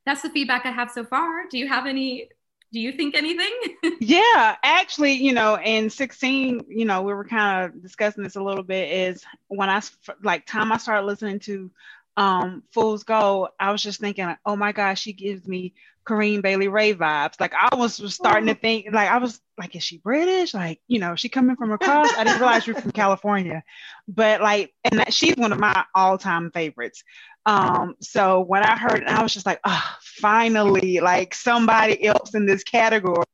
that's 0.06 0.22
the 0.22 0.30
feedback 0.30 0.66
I 0.66 0.72
have 0.72 0.92
so 0.92 1.04
far. 1.04 1.48
Do 1.50 1.58
you 1.58 1.68
have 1.68 1.86
any 1.86 2.30
do 2.72 2.80
you 2.80 2.94
think 2.94 3.16
anything? 3.16 3.52
yeah, 4.00 4.56
actually, 4.64 5.14
you 5.14 5.34
know, 5.34 5.56
M-16, 5.56 6.66
you 6.70 6.86
know, 6.86 7.02
we 7.02 7.14
were 7.14 7.26
kind 7.26 7.66
of 7.66 7.82
discussing 7.82 8.24
this 8.24 8.36
a 8.36 8.44
little 8.44 8.64
bit 8.64 8.90
is 8.92 9.26
when 9.48 9.70
I 9.70 9.82
like 10.24 10.46
time 10.46 10.72
I 10.72 10.78
started 10.78 11.06
listening 11.06 11.40
to 11.42 11.72
um 12.18 12.64
Fool's 12.72 13.04
Gold, 13.04 13.50
I 13.60 13.72
was 13.72 13.82
just 13.82 14.00
thinking, 14.00 14.36
oh 14.46 14.56
my 14.56 14.72
gosh, 14.72 15.02
she 15.02 15.14
gives 15.14 15.48
me 15.48 15.74
Corinne 16.04 16.42
Bailey 16.42 16.68
Rae 16.68 16.94
vibes. 16.94 17.40
Like 17.40 17.54
I 17.54 17.76
was, 17.76 18.00
was 18.00 18.16
starting 18.16 18.48
to 18.48 18.56
think, 18.56 18.88
like 18.92 19.10
I 19.10 19.18
was 19.18 19.40
like, 19.58 19.76
is 19.76 19.84
she 19.84 19.98
British? 20.00 20.54
Like, 20.54 20.82
you 20.88 21.00
know, 21.00 21.16
she 21.16 21.30
coming 21.30 21.56
from 21.56 21.72
across. 21.72 22.12
I 22.18 22.24
didn't 22.24 22.40
realize 22.40 22.66
you're 22.66 22.76
from 22.76 22.92
California, 22.92 23.64
but 24.08 24.42
like, 24.42 24.74
and 24.84 25.00
that, 25.00 25.14
she's 25.14 25.36
one 25.36 25.52
of 25.52 25.60
my 25.60 25.86
all-time 25.94 26.52
favorites. 26.52 27.04
Um, 27.46 27.96
so 28.02 28.42
when 28.42 28.64
I 28.64 28.78
heard, 28.78 29.04
I 29.06 29.24
was 29.24 29.34
just 29.34 29.46
like, 29.48 29.60
oh, 29.64 29.96
finally, 30.02 31.00
like 31.00 31.34
somebody 31.34 32.06
else 32.06 32.36
in 32.36 32.46
this 32.46 32.64
category, 32.64 33.26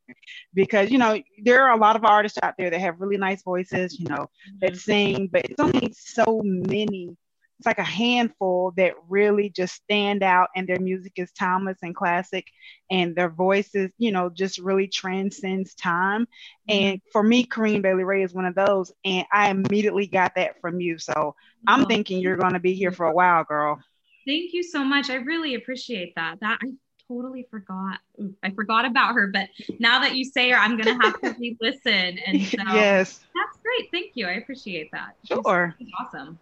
because 0.53 0.89
you 0.89 0.97
know 0.97 1.21
there 1.43 1.63
are 1.63 1.75
a 1.75 1.79
lot 1.79 1.97
of 1.97 2.05
artists 2.05 2.39
out 2.41 2.55
there 2.57 2.69
that 2.69 2.79
have 2.79 3.01
really 3.01 3.17
nice 3.17 3.43
voices, 3.43 3.99
you 3.99 4.07
know, 4.07 4.29
that 4.61 4.77
sing, 4.77 5.27
but 5.29 5.43
it's 5.45 5.59
only 5.59 5.93
so 5.93 6.41
many 6.43 7.17
it's 7.57 7.65
like 7.65 7.79
a 7.79 7.83
handful 7.83 8.71
that 8.77 8.93
really 9.09 9.49
just 9.49 9.73
stand 9.75 10.21
out 10.21 10.49
and 10.55 10.67
their 10.67 10.79
music 10.79 11.13
is 11.15 11.31
timeless 11.31 11.77
and 11.81 11.95
classic 11.95 12.47
and 12.91 13.15
their 13.15 13.29
voices 13.29 13.89
you 13.97 14.11
know 14.11 14.29
just 14.29 14.59
really 14.59 14.87
transcends 14.87 15.73
time. 15.73 16.27
Mm-hmm. 16.69 16.83
and 16.83 17.01
for 17.11 17.23
me 17.23 17.43
Corinne 17.43 17.81
Bailey 17.81 18.03
Rae 18.03 18.23
is 18.23 18.33
one 18.33 18.45
of 18.45 18.55
those 18.55 18.91
and 19.03 19.25
I 19.31 19.49
immediately 19.49 20.07
got 20.07 20.35
that 20.35 20.61
from 20.61 20.79
you. 20.79 20.99
So 20.99 21.35
I'm 21.67 21.83
oh. 21.83 21.85
thinking 21.85 22.19
you're 22.19 22.37
going 22.37 22.53
to 22.53 22.59
be 22.59 22.73
here 22.73 22.91
for 22.91 23.07
a 23.07 23.13
while 23.13 23.43
girl. 23.43 23.79
Thank 24.25 24.53
you 24.53 24.61
so 24.61 24.83
much. 24.83 25.09
I 25.09 25.15
really 25.15 25.55
appreciate 25.55 26.13
that. 26.15 26.39
That 26.41 26.59
I 26.61 26.67
totally 27.07 27.47
forgot 27.49 27.99
I 28.43 28.51
forgot 28.51 28.83
about 28.85 29.15
her 29.15 29.27
but 29.27 29.47
now 29.79 30.01
that 30.01 30.15
you 30.15 30.25
say 30.25 30.49
her 30.51 30.57
I'm 30.57 30.77
going 30.77 30.99
to 30.99 31.05
have 31.05 31.19
to 31.21 31.35
re-listen. 31.39 32.19
And 32.25 32.43
so 32.43 32.57
yes. 32.73 33.19
That's 33.33 33.57
great. 33.63 33.89
Thank 33.91 34.11
you. 34.15 34.27
I 34.27 34.33
appreciate 34.33 34.91
that. 34.91 35.15
Sure. 35.25 35.73
She's 35.79 35.89
awesome 35.99 36.37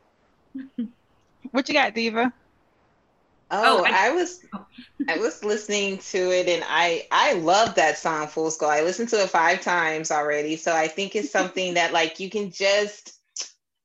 What 1.52 1.68
you 1.68 1.74
got, 1.74 1.94
Diva? 1.94 2.32
Oh, 3.52 3.82
oh 3.82 3.86
I, 3.86 4.10
I, 4.10 4.12
was 4.12 4.40
I 5.08 5.18
was 5.20 5.44
listening 5.44 6.00
to 6.00 6.32
it 6.32 6.48
and 6.48 6.64
I 6.68 7.08
I 7.12 7.34
love 7.34 7.76
that 7.76 7.98
song 7.98 8.28
Fool's 8.28 8.58
Gold. 8.58 8.72
I 8.72 8.82
listened 8.82 9.10
to 9.10 9.22
it 9.22 9.30
five 9.30 9.62
times 9.62 10.12
already. 10.12 10.56
So 10.56 10.76
I 10.76 10.88
think 10.88 11.16
it's 11.16 11.32
something 11.32 11.76
that 11.76 11.94
like 11.94 12.20
you 12.20 12.30
can 12.30 12.52
just 12.52 13.14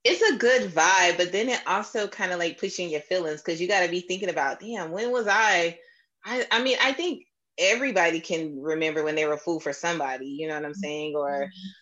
it's 0.02 0.22
a 0.22 0.38
good 0.38 0.72
vibe, 0.72 1.18
but 1.18 1.30
then 1.30 1.50
it 1.50 1.60
also 1.66 2.08
kind 2.08 2.32
of 2.32 2.38
like 2.38 2.58
pushing 2.58 2.88
your 2.88 3.02
feelings 3.02 3.42
because 3.42 3.60
you 3.60 3.68
got 3.68 3.84
to 3.84 3.90
be 3.90 4.00
thinking 4.00 4.30
about, 4.30 4.60
damn, 4.60 4.92
when 4.92 5.12
was 5.12 5.26
I? 5.28 5.78
I 6.24 6.46
I 6.50 6.62
mean, 6.62 6.78
I 6.82 6.92
think 6.92 7.24
everybody 7.58 8.20
can 8.20 8.62
remember 8.62 9.04
when 9.04 9.14
they 9.14 9.26
were 9.26 9.34
a 9.34 9.38
fool 9.38 9.60
for 9.60 9.74
somebody, 9.74 10.26
you 10.26 10.48
know 10.48 10.54
what 10.54 10.64
I'm 10.64 10.74
saying? 10.74 11.14
Or 11.16 11.30
mm-hmm 11.30 11.79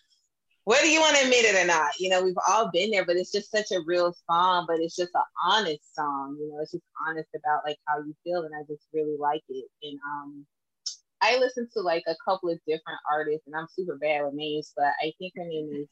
whether 0.69 0.85
you 0.85 0.99
want 0.99 1.15
to 1.17 1.23
admit 1.23 1.45
it 1.45 1.55
or 1.55 1.65
not, 1.65 1.99
you 1.99 2.11
know, 2.11 2.23
we've 2.23 2.37
all 2.47 2.69
been 2.71 2.91
there, 2.91 3.03
but 3.03 3.15
it's 3.15 3.31
just 3.31 3.49
such 3.49 3.71
a 3.71 3.81
real 3.87 4.15
song, 4.29 4.65
but 4.67 4.79
it's 4.79 4.95
just 4.95 5.09
an 5.15 5.23
honest 5.43 5.95
song, 5.95 6.37
you 6.39 6.47
know, 6.47 6.59
it's 6.61 6.73
just 6.73 6.83
honest 7.07 7.27
about 7.35 7.63
like 7.65 7.77
how 7.87 7.97
you 7.97 8.13
feel. 8.23 8.43
And 8.43 8.53
I 8.53 8.61
just 8.71 8.85
really 8.93 9.15
like 9.17 9.41
it. 9.49 9.65
And 9.81 9.99
um, 10.05 10.45
I 11.21 11.39
listen 11.39 11.67
to 11.73 11.81
like 11.81 12.03
a 12.05 12.15
couple 12.23 12.51
of 12.51 12.59
different 12.67 12.99
artists 13.11 13.47
and 13.47 13.55
I'm 13.55 13.65
super 13.75 13.97
bad 13.97 14.23
with 14.23 14.35
names, 14.35 14.71
but 14.77 14.93
I 15.01 15.11
think 15.17 15.33
her 15.37 15.43
name 15.43 15.71
is 15.73 15.87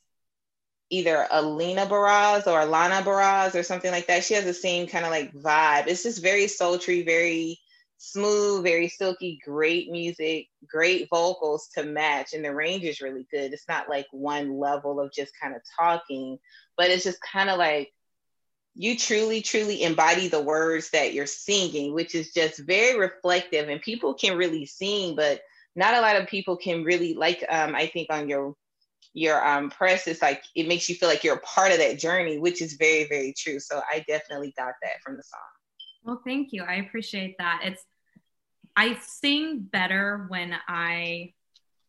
either 0.92 1.26
Alina 1.32 1.88
Baraz 1.88 2.46
or 2.46 2.60
Alana 2.60 3.02
Baraz 3.02 3.56
or 3.56 3.64
something 3.64 3.90
like 3.90 4.06
that. 4.06 4.26
She 4.26 4.36
has 4.36 4.46
the 4.46 4.54
same 4.54 4.86
kind 4.86 5.06
of 5.06 5.10
like 5.10 5.34
vibe. 5.34 5.88
It's 5.88 6.04
just 6.04 6.22
very 6.22 6.48
sultry, 6.48 7.02
very 7.02 7.58
smooth, 7.98 8.64
very 8.64 8.88
silky, 8.88 9.40
great 9.44 9.90
music, 9.92 10.48
great 10.68 11.08
vocals 11.10 11.70
to 11.76 11.84
match. 11.84 12.34
And 12.34 12.46
the 12.46 12.54
range 12.54 12.84
is 12.84 13.02
really 13.02 13.28
good. 13.32 13.54
It's 13.54 13.68
not 13.68 13.90
like 13.90 14.08
one 14.12 14.58
level 14.58 15.00
of 15.00 15.12
just 15.12 15.34
kind 15.42 15.56
of 15.56 15.62
talking, 15.80 16.38
but 16.78 16.90
it's 16.90 17.04
just 17.04 17.20
kind 17.22 17.50
of 17.50 17.58
like 17.58 17.92
you 18.76 18.98
truly, 18.98 19.42
truly 19.42 19.84
embody 19.84 20.28
the 20.28 20.42
words 20.42 20.92
that 20.92 21.14
you're 21.14 21.26
singing, 21.26 21.94
which 21.94 22.14
is 22.14 22.34
just 22.34 22.60
very 22.60 22.98
reflective. 23.00 23.70
And 23.70 23.82
people 23.82 24.14
can 24.14 24.38
really 24.38 24.66
sing, 24.66 25.16
but 25.16 25.42
not 25.76 25.96
a 25.96 26.02
lot 26.02 26.16
of 26.16 26.28
people 26.28 26.58
can 26.58 26.84
really 26.84 27.14
like 27.14 27.44
um, 27.50 27.76
I 27.76 27.88
think 27.88 28.08
on 28.12 28.30
your 28.30 28.56
your 29.14 29.44
um 29.48 29.70
press 29.70 30.08
it's 30.08 30.22
like 30.22 30.44
it 30.56 30.68
makes 30.68 30.88
you 30.90 30.96
feel 30.96 31.10
like 31.10 31.24
you're 31.24 31.38
a 31.38 31.42
part 31.42 31.72
of 31.72 31.80
that 31.80 31.98
journey 31.98 32.38
which 32.38 32.62
is 32.62 32.74
very 32.74 33.08
very 33.08 33.34
true 33.36 33.60
so 33.60 33.82
i 33.92 34.04
definitely 34.08 34.54
got 34.58 34.74
that 34.82 35.02
from 35.04 35.18
the 35.18 35.24
song 35.24 35.57
well, 36.08 36.22
thank 36.26 36.54
you. 36.54 36.64
I 36.64 36.76
appreciate 36.76 37.38
that. 37.38 37.62
It's 37.66 37.84
I 38.78 38.98
sing 39.02 39.60
better 39.60 40.26
when 40.30 40.56
I 40.68 41.34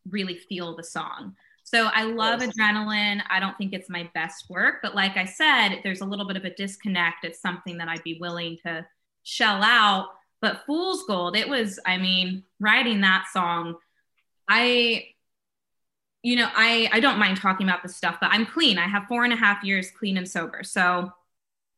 really 0.09 0.37
feel 0.37 0.75
the 0.75 0.83
song. 0.83 1.35
So 1.63 1.85
I 1.93 2.03
love 2.03 2.41
adrenaline. 2.41 3.21
I 3.29 3.39
don't 3.39 3.57
think 3.57 3.73
it's 3.73 3.89
my 3.89 4.09
best 4.13 4.49
work, 4.49 4.79
but 4.81 4.95
like 4.95 5.17
I 5.17 5.25
said, 5.25 5.79
there's 5.83 6.01
a 6.01 6.05
little 6.05 6.27
bit 6.27 6.35
of 6.35 6.43
a 6.43 6.53
disconnect. 6.53 7.23
It's 7.23 7.39
something 7.39 7.77
that 7.77 7.87
I'd 7.87 8.03
be 8.03 8.17
willing 8.19 8.57
to 8.65 8.85
shell 9.23 9.63
out. 9.63 10.09
But 10.41 10.65
Fool's 10.65 11.03
Gold, 11.05 11.37
it 11.37 11.47
was, 11.47 11.79
I 11.85 11.97
mean, 11.97 12.43
writing 12.59 13.01
that 13.01 13.27
song, 13.31 13.75
I, 14.47 15.09
you 16.23 16.35
know, 16.35 16.49
I 16.53 16.89
I 16.91 16.99
don't 16.99 17.19
mind 17.19 17.37
talking 17.37 17.67
about 17.67 17.83
this 17.83 17.95
stuff, 17.95 18.17
but 18.19 18.31
I'm 18.31 18.45
clean. 18.45 18.77
I 18.79 18.87
have 18.87 19.05
four 19.07 19.23
and 19.23 19.31
a 19.31 19.37
half 19.37 19.63
years 19.63 19.91
clean 19.91 20.17
and 20.17 20.27
sober. 20.27 20.63
So 20.63 21.13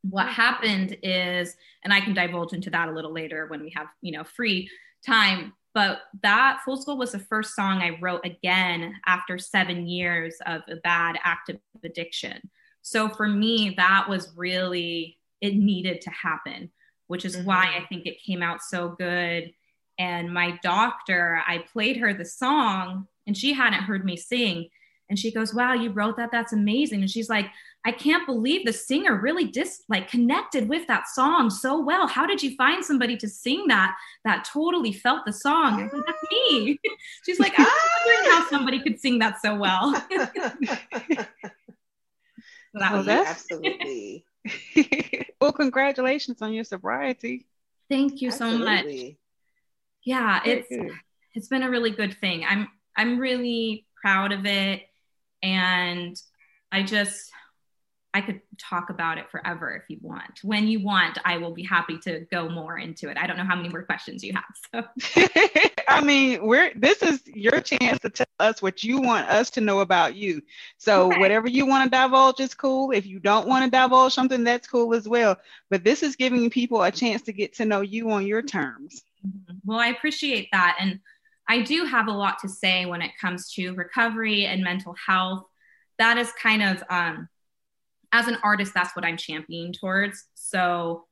what 0.04 0.28
happened 0.28 0.98
is 1.04 1.56
and 1.84 1.94
i 1.94 2.02
can 2.02 2.14
divulge 2.14 2.54
into 2.54 2.70
that 2.70 2.90
a 2.90 2.92
little 2.92 3.14
later 3.14 3.48
when 3.48 3.62
we 3.62 3.70
have 3.70 3.88
you 4.02 4.12
know 4.12 4.24
free 4.24 4.70
time 5.06 5.54
but 5.74 6.02
that 6.22 6.60
Fool's 6.66 6.84
Gold 6.84 7.00
was 7.00 7.12
the 7.14 7.20
first 7.20 7.56
song 7.56 7.82
i 7.82 7.98
wrote 8.02 8.26
again 8.26 8.96
after 9.06 9.38
seven 9.38 9.88
years 9.88 10.36
of 10.46 10.62
a 10.68 10.76
bad 10.78 11.18
active 11.24 11.60
addiction. 11.84 12.50
So 12.82 13.10
for 13.10 13.28
me 13.28 13.74
that 13.78 14.10
was 14.10 14.34
really 14.36 15.18
it 15.40 15.56
needed 15.56 16.02
to 16.02 16.10
happen 16.10 16.72
which 17.08 17.26
is 17.26 17.36
mm-hmm. 17.36 17.46
why 17.46 17.74
i 17.78 17.86
think 17.88 18.06
it 18.06 18.22
came 18.24 18.42
out 18.42 18.62
so 18.62 18.96
good. 18.98 19.52
And 19.98 20.34
my 20.34 20.60
doctor 20.64 21.42
i 21.48 21.60
played 21.60 21.98
her 21.98 22.14
the 22.14 22.26
song 22.26 23.08
and 23.28 23.38
she 23.38 23.54
hadn't 23.54 23.84
heard 23.84 24.04
me 24.04 24.18
sing. 24.18 24.70
And 25.10 25.20
she 25.20 25.32
goes 25.32 25.54
wow 25.54 25.74
you 25.74 25.92
wrote 25.92 26.18
that. 26.18 26.32
That's 26.32 26.54
amazing. 26.54 27.02
And 27.02 27.10
she's 27.10 27.30
like 27.30 27.48
I 27.84 27.92
can't 27.92 28.28
believe 28.28 28.66
the 28.66 28.74
singer 28.74 29.20
really 29.20 29.46
dis 29.46 29.84
like 29.90 30.10
connected 30.10 30.70
with 30.70 30.86
that 30.88 31.08
song 31.08 31.50
so 31.50 31.82
well. 31.82 32.08
How 32.08 32.28
did 32.28 32.44
you 32.44 32.56
find 32.56 32.86
somebody 32.86 33.18
to 33.18 33.28
sing 33.28 33.68
that 33.68 33.96
that 34.24 34.46
totally 34.46 34.94
felt 34.94 35.26
the 35.26 35.34
song? 35.34 35.80
Said, 35.80 36.02
That's 36.06 36.24
me. 36.32 36.80
She's 37.26 37.40
like, 37.40 37.54
ah, 37.58 37.64
I'm 37.66 38.06
wondering 38.06 38.32
how 38.32 38.50
somebody 38.50 38.80
could 38.82 39.00
sing 39.00 39.20
that 39.20 39.42
so 39.42 39.56
well. 39.56 39.96
so 40.12 41.26
that 42.76 42.94
was 42.94 43.08
absolutely. 43.08 44.26
well, 45.42 45.52
congratulations 45.52 46.42
on 46.42 46.54
your 46.54 46.64
sobriety. 46.64 47.48
Thank 47.90 48.22
you 48.22 48.30
absolutely. 48.30 48.98
so 48.98 49.06
much. 49.06 49.16
Yeah, 50.04 50.42
it's 50.46 50.68
it's 51.34 51.48
been 51.48 51.64
a 51.64 51.70
really 51.70 51.92
good 51.92 52.18
thing. 52.20 52.46
I'm 52.48 52.68
I'm 52.96 53.18
really 53.18 53.88
proud 54.02 54.32
of 54.32 54.46
it 54.46 54.84
and 55.42 56.16
I 56.72 56.84
just 56.84 57.32
I 58.14 58.20
could 58.20 58.42
talk 58.58 58.90
about 58.90 59.18
it 59.18 59.30
forever 59.32 59.72
if 59.72 59.84
you 59.90 59.98
want. 60.02 60.40
When 60.44 60.68
you 60.68 60.84
want, 60.84 61.18
I 61.24 61.38
will 61.38 61.54
be 61.54 61.64
happy 61.64 61.98
to 62.00 62.26
go 62.32 62.50
more 62.50 62.78
into 62.78 63.10
it. 63.10 63.18
I 63.18 63.26
don't 63.26 63.38
know 63.38 63.46
how 63.46 63.56
many 63.56 63.70
more 63.70 63.84
questions 63.84 64.22
you 64.22 64.34
have. 64.34 64.84
So 65.16 65.30
I 65.88 66.02
mean, 66.02 66.46
we're 66.46 66.74
this 66.76 67.02
is 67.02 67.22
your 67.26 67.62
chance 67.62 68.00
to 68.00 68.10
tell 68.10 68.26
us 68.40 68.62
what 68.62 68.84
you 68.84 69.00
want 69.00 69.30
us 69.30 69.50
to 69.52 69.62
know 69.62 69.80
about 69.80 70.16
you. 70.16 70.42
So 70.78 71.08
okay. 71.08 71.20
whatever 71.20 71.48
you 71.48 71.66
want 71.66 71.86
to 71.86 71.98
divulge 71.98 72.42
is 72.42 72.54
cool. 72.54 72.92
If 72.92 73.06
you 73.06 73.20
don't 73.20 73.48
want 73.48 73.64
to 73.64 73.72
divulge 73.72 74.14
something, 74.14 74.44
that's 74.44 74.68
cool 74.68 74.94
as 74.94 75.08
well. 75.08 75.38
But 75.70 75.86
this 75.86 76.04
is 76.04 76.18
giving 76.18 76.50
people 76.50 76.84
a 76.84 76.92
chance 76.92 77.22
to 77.24 77.34
get 77.34 77.54
to 77.56 77.66
know 77.66 77.82
you 77.82 78.12
on 78.12 78.28
your 78.28 78.42
terms. 78.42 79.04
Mm-hmm. 79.26 79.58
Well, 79.64 79.80
I 79.80 79.88
appreciate 79.88 80.50
that. 80.52 80.78
And 80.80 81.00
I 81.48 81.62
do 81.62 81.86
have 81.86 82.08
a 82.08 82.12
lot 82.12 82.40
to 82.40 82.50
say 82.50 82.86
when 82.86 83.02
it 83.02 83.12
comes 83.20 83.52
to 83.54 83.74
recovery 83.74 84.46
and 84.46 84.64
mental 84.64 84.96
health. 85.08 85.44
That 85.98 86.18
is 86.18 86.32
kind 86.42 86.64
of 86.64 86.84
um, 86.90 87.30
as 88.12 88.28
an 88.28 88.38
artist, 88.44 88.74
that's 88.74 88.96
what 88.96 89.06
I'm 89.06 89.18
championing 89.18 89.74
towards. 89.74 90.26
So 90.36 91.06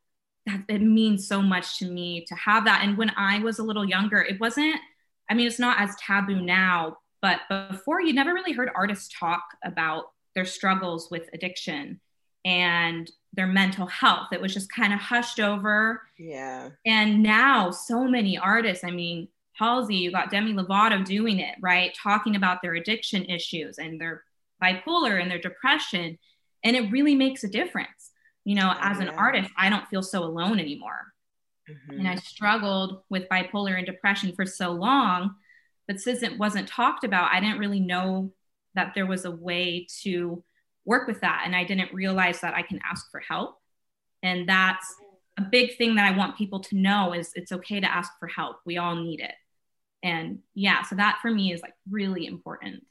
that 0.45 0.63
it 0.67 0.81
means 0.81 1.27
so 1.27 1.41
much 1.41 1.79
to 1.79 1.85
me 1.85 2.25
to 2.25 2.35
have 2.35 2.65
that. 2.65 2.81
And 2.83 2.97
when 2.97 3.11
I 3.15 3.39
was 3.39 3.59
a 3.59 3.63
little 3.63 3.85
younger, 3.85 4.21
it 4.21 4.39
wasn't, 4.39 4.75
I 5.29 5.33
mean, 5.33 5.47
it's 5.47 5.59
not 5.59 5.79
as 5.79 5.95
taboo 5.95 6.41
now, 6.41 6.97
but 7.21 7.41
before 7.71 8.01
you 8.01 8.13
never 8.13 8.33
really 8.33 8.53
heard 8.53 8.69
artists 8.75 9.13
talk 9.17 9.43
about 9.63 10.05
their 10.35 10.45
struggles 10.45 11.09
with 11.11 11.29
addiction 11.33 11.99
and 12.45 13.11
their 13.33 13.47
mental 13.47 13.85
health. 13.85 14.27
It 14.31 14.41
was 14.41 14.53
just 14.53 14.71
kind 14.71 14.93
of 14.93 14.99
hushed 14.99 15.39
over. 15.39 16.01
Yeah. 16.17 16.69
And 16.85 17.21
now 17.21 17.71
so 17.71 18.05
many 18.07 18.37
artists, 18.37 18.83
I 18.83 18.91
mean, 18.91 19.27
Halsey, 19.53 19.97
you 19.97 20.11
got 20.11 20.31
Demi 20.31 20.53
Lovato 20.53 21.03
doing 21.03 21.39
it, 21.39 21.55
right? 21.61 21.95
Talking 22.01 22.35
about 22.35 22.61
their 22.61 22.75
addiction 22.75 23.25
issues 23.25 23.77
and 23.77 23.99
their 23.99 24.23
bipolar 24.63 25.21
and 25.21 25.29
their 25.29 25.39
depression 25.39 26.17
and 26.63 26.75
it 26.75 26.91
really 26.91 27.15
makes 27.15 27.43
a 27.43 27.47
difference 27.47 28.11
you 28.43 28.55
know 28.55 28.73
as 28.79 28.99
an 28.99 29.09
artist 29.09 29.49
i 29.57 29.69
don't 29.69 29.87
feel 29.87 30.03
so 30.03 30.23
alone 30.23 30.59
anymore 30.59 31.13
mm-hmm. 31.69 31.99
and 31.99 32.07
i 32.07 32.15
struggled 32.15 33.03
with 33.09 33.27
bipolar 33.29 33.77
and 33.77 33.85
depression 33.85 34.33
for 34.35 34.45
so 34.45 34.71
long 34.71 35.35
But 35.89 35.99
since 35.99 36.21
it 36.21 36.37
wasn't 36.37 36.67
talked 36.67 37.03
about, 37.03 37.31
I 37.33 37.39
didn't 37.39 37.57
really 37.57 37.79
know 37.79 38.31
that 38.75 38.93
there 38.93 39.07
was 39.07 39.25
a 39.25 39.31
way 39.31 39.87
to 40.03 40.43
work 40.85 41.07
with 41.07 41.21
that. 41.21 41.41
And 41.45 41.55
I 41.55 41.63
didn't 41.63 41.91
realize 41.91 42.41
that 42.41 42.53
I 42.53 42.61
can 42.61 42.79
ask 42.87 43.09
for 43.09 43.19
help. 43.19 43.55
And 44.21 44.47
that's 44.47 44.85
a 45.39 45.41
big 45.41 45.77
thing 45.77 45.95
that 45.95 46.05
I 46.05 46.15
want 46.15 46.37
people 46.37 46.59
to 46.59 46.77
know 46.77 47.13
is 47.13 47.31
it's 47.33 47.51
okay 47.51 47.79
to 47.79 47.91
ask 47.91 48.11
for 48.19 48.27
help. 48.27 48.57
We 48.67 48.77
all 48.77 48.95
need 48.97 49.19
it. 49.19 49.33
And 50.03 50.39
yeah, 50.53 50.83
so 50.83 50.95
that 50.95 51.17
for 51.23 51.31
me 51.31 51.53
is 51.53 51.61
like 51.63 51.73
really 51.89 52.27
important. 52.27 52.85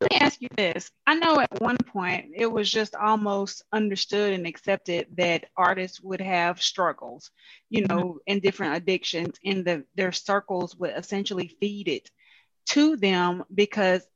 Let 0.00 0.10
me 0.12 0.18
ask 0.18 0.40
you 0.40 0.48
this. 0.56 0.90
I 1.06 1.14
know 1.14 1.40
at 1.40 1.60
one 1.60 1.76
point 1.76 2.32
it 2.34 2.50
was 2.50 2.70
just 2.70 2.94
almost 2.94 3.62
understood 3.72 4.32
and 4.32 4.46
accepted 4.46 5.06
that 5.16 5.46
artists 5.56 6.00
would 6.00 6.20
have 6.20 6.62
struggles, 6.62 7.30
you 7.70 7.86
know, 7.86 7.96
mm-hmm. 7.96 8.18
and 8.26 8.42
different 8.42 8.76
addictions, 8.76 9.36
and 9.44 9.64
the, 9.64 9.84
their 9.94 10.12
circles 10.12 10.76
would 10.76 10.92
essentially 10.96 11.56
feed 11.60 11.88
it 11.88 12.10
to 12.70 12.96
them 12.96 13.44
because 13.54 14.06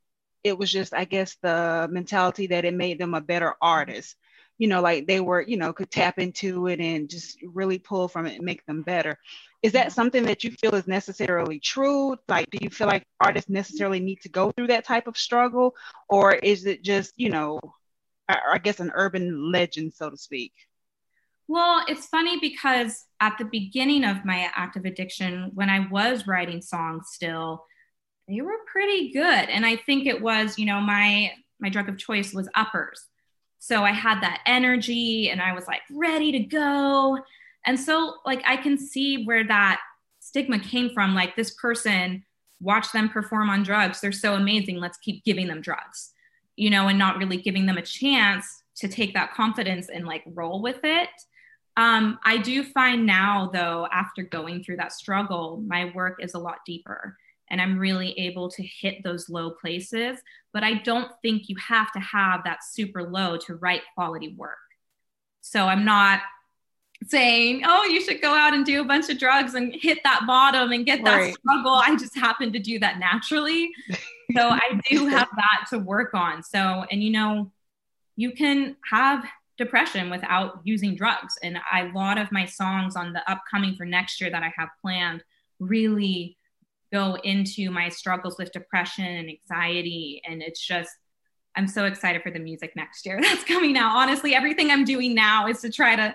it 0.45 0.57
was 0.57 0.71
just, 0.71 0.95
I 0.95 1.05
guess, 1.05 1.37
the 1.43 1.89
mentality 1.91 2.49
that 2.49 2.65
it 2.65 2.75
made 2.75 2.99
them 2.99 3.15
a 3.15 3.21
better 3.21 3.55
artist. 3.61 4.17
You 4.59 4.69
know, 4.69 4.81
like 4.81 5.07
they 5.07 5.21
were, 5.21 5.41
you 5.41 5.57
know, 5.57 5.73
could 5.73 5.91
tap 5.91 6.19
into 6.19 6.67
it 6.67 6.81
and 6.81 7.09
just 7.09 7.39
really 7.43 7.79
pull 7.79 8.09
from 8.09 8.27
it 8.27 8.35
and 8.35 8.45
make 8.45 8.67
them 8.67 8.83
better. 8.83 9.17
Is 9.63 9.73
that 9.73 9.93
something 9.93 10.25
that 10.25 10.45
you 10.45 10.51
feel 10.53 10.75
is 10.75 10.87
necessarily 10.87 11.59
true? 11.61 12.17
Like, 12.29 12.47
do 12.51 12.59
you 12.61 12.71
feel 12.71 12.87
like 12.87 13.05
artists 13.21 13.51
necessarily 13.51 14.01
need 14.01 14.21
to 14.23 14.29
go 14.29 14.51
through 14.53 14.69
that 14.69 14.85
type 14.85 15.07
of 15.07 15.17
struggle? 15.17 15.75
Or 16.09 16.35
is 16.35 16.67
it 16.67 16.83
just, 16.83 17.15
you 17.17 17.31
know, 17.31 17.61
I 18.29 18.59
guess 18.59 18.79
an 18.81 18.93
urban 18.95 19.51
legend, 19.51 19.95
so 19.95 20.11
to 20.11 20.17
speak? 20.17 20.53
Well, 21.49 21.83
it's 21.89 22.07
funny 22.07 22.39
because 22.41 23.07
at 23.21 23.39
the 23.39 23.47
beginning 23.47 24.05
of 24.05 24.25
my 24.25 24.51
active 24.55 24.85
addiction, 24.85 25.51
when 25.55 25.71
I 25.71 25.89
was 25.89 26.27
writing 26.27 26.61
songs 26.61 27.09
still, 27.13 27.65
they 28.29 28.43
were 28.43 28.59
pretty 28.71 29.11
good. 29.13 29.49
And 29.49 29.65
I 29.65 29.77
think 29.77 30.07
it 30.07 30.21
was, 30.21 30.59
you 30.59 30.67
know, 30.67 30.81
my 30.81 31.33
my 31.59 31.71
drug 31.71 31.89
of 31.89 31.99
choice 31.99 32.33
was 32.35 32.49
uppers. 32.55 33.08
So 33.59 33.85
I 33.85 33.93
had 33.93 34.21
that 34.23 34.41
energy 34.47 35.31
and 35.31 35.41
I 35.41 35.53
was 35.53 35.67
like 35.67 35.83
ready 35.91 36.33
to 36.33 36.41
go. 36.41 37.19
And 37.67 37.79
so 37.79 38.15
like 38.25 38.43
I 38.47 38.57
can 38.57 38.79
see 38.79 39.25
where 39.25 39.47
that 39.47 39.81
stigma 40.21 40.59
came 40.59 40.91
from 40.91 41.15
like 41.15 41.37
this 41.37 41.53
person 41.53 42.25
watch 42.61 42.91
them 42.93 43.09
perform 43.09 43.51
on 43.51 43.63
drugs. 43.63 44.01
They're 44.01 44.13
so 44.13 44.35
amazing. 44.35 44.79
Let's 44.79 44.99
keep 44.99 45.25
giving 45.25 45.47
them 45.47 45.61
drugs. 45.61 46.13
You 46.57 46.71
know, 46.71 46.89
and 46.89 46.99
not 46.99 47.19
really 47.19 47.37
giving 47.37 47.67
them 47.67 47.79
a 47.79 47.83
chance 47.83 48.65
to 48.79 48.89
take 48.89 49.15
that 49.15 49.33
confidence 49.33 49.89
and 49.89 50.07
like 50.07 50.25
roll 50.27 50.61
with 50.61 50.81
it. 50.83 51.09
Um, 51.77 52.19
I 52.25 52.39
do 52.39 52.65
find 52.65 53.07
now, 53.07 53.51
though, 53.53 53.87
after 53.93 54.25
going 54.25 54.65
through 54.65 54.79
that 54.79 54.93
struggle, 54.93 55.63
my 55.65 55.93
work 55.95 56.17
is 56.21 56.35
a 56.35 56.39
lot 56.39 56.59
deeper 56.67 57.17
and 57.51 57.61
I'm 57.61 57.79
really 57.79 58.19
able 58.19 58.51
to 58.51 58.63
hit 58.63 59.03
those 59.03 59.29
low 59.29 59.51
places. 59.51 60.19
But 60.53 60.65
I 60.65 60.75
don't 60.75 61.11
think 61.23 61.49
you 61.49 61.57
have 61.57 61.93
to 61.93 62.01
have 62.01 62.45
that 62.45 62.65
super 62.65 63.03
low 63.03 63.37
to 63.47 63.57
write 63.57 63.83
quality 63.95 64.35
work. 64.37 64.59
So 65.41 65.67
I'm 65.67 65.85
not 65.85 66.21
saying, 67.07 67.63
oh, 67.65 67.85
you 67.85 68.01
should 68.01 68.21
go 68.21 68.35
out 68.35 68.55
and 68.55 68.67
do 68.67 68.81
a 68.81 68.85
bunch 68.85 69.09
of 69.09 69.19
drugs 69.19 69.55
and 69.55 69.75
hit 69.75 69.99
that 70.05 70.25
bottom 70.27 70.73
and 70.73 70.85
get 70.85 71.05
that 71.05 71.17
right. 71.17 71.35
struggle. 71.35 71.75
I 71.75 71.97
just 71.97 72.17
happen 72.17 72.53
to 72.53 72.59
do 72.59 72.79
that 72.81 72.99
naturally. 72.99 73.71
so 74.37 74.49
I 74.49 74.81
do 74.91 75.07
have 75.07 75.29
that 75.37 75.67
to 75.71 75.79
work 75.79 76.15
on. 76.15 76.43
So, 76.43 76.59
and 76.91 77.03
you 77.03 77.11
know, 77.11 77.53
you 78.17 78.33
can 78.33 78.77
have 78.91 79.25
depression 79.59 80.11
without 80.11 80.61
using 80.65 80.95
drugs. 80.95 81.35
And 81.43 81.59
a 81.73 81.91
lot 81.95 82.19
of 82.19 82.33
my 82.33 82.47
songs 82.47 82.97
on 82.97 83.13
the 83.13 83.29
upcoming 83.31 83.77
for 83.77 83.85
next 83.85 84.21
year 84.21 84.31
that 84.31 84.43
I 84.43 84.53
have 84.57 84.69
planned 84.81 85.23
really 85.61 86.37
go 86.93 87.17
into 87.25 87.71
my 87.71 87.89
struggles 87.89 88.37
with 88.39 88.53
depression 88.53 89.05
and 89.05 89.29
anxiety. 89.29 90.23
And 90.29 90.43
it's 90.43 90.65
just, 90.65 90.91
I'm 91.57 91.67
so 91.67 91.85
excited 91.85 92.23
for 92.23 92.31
the 92.31 92.39
music 92.39 92.73
next 92.77 93.05
year 93.07 93.19
that's 93.23 93.45
coming 93.45 93.77
out. 93.77 93.97
Honestly, 93.97 94.35
everything 94.35 94.71
I'm 94.71 94.85
doing 94.85 95.15
now 95.15 95.49
is 95.49 95.61
to 95.61 95.71
try 95.71 95.97
to 95.97 96.15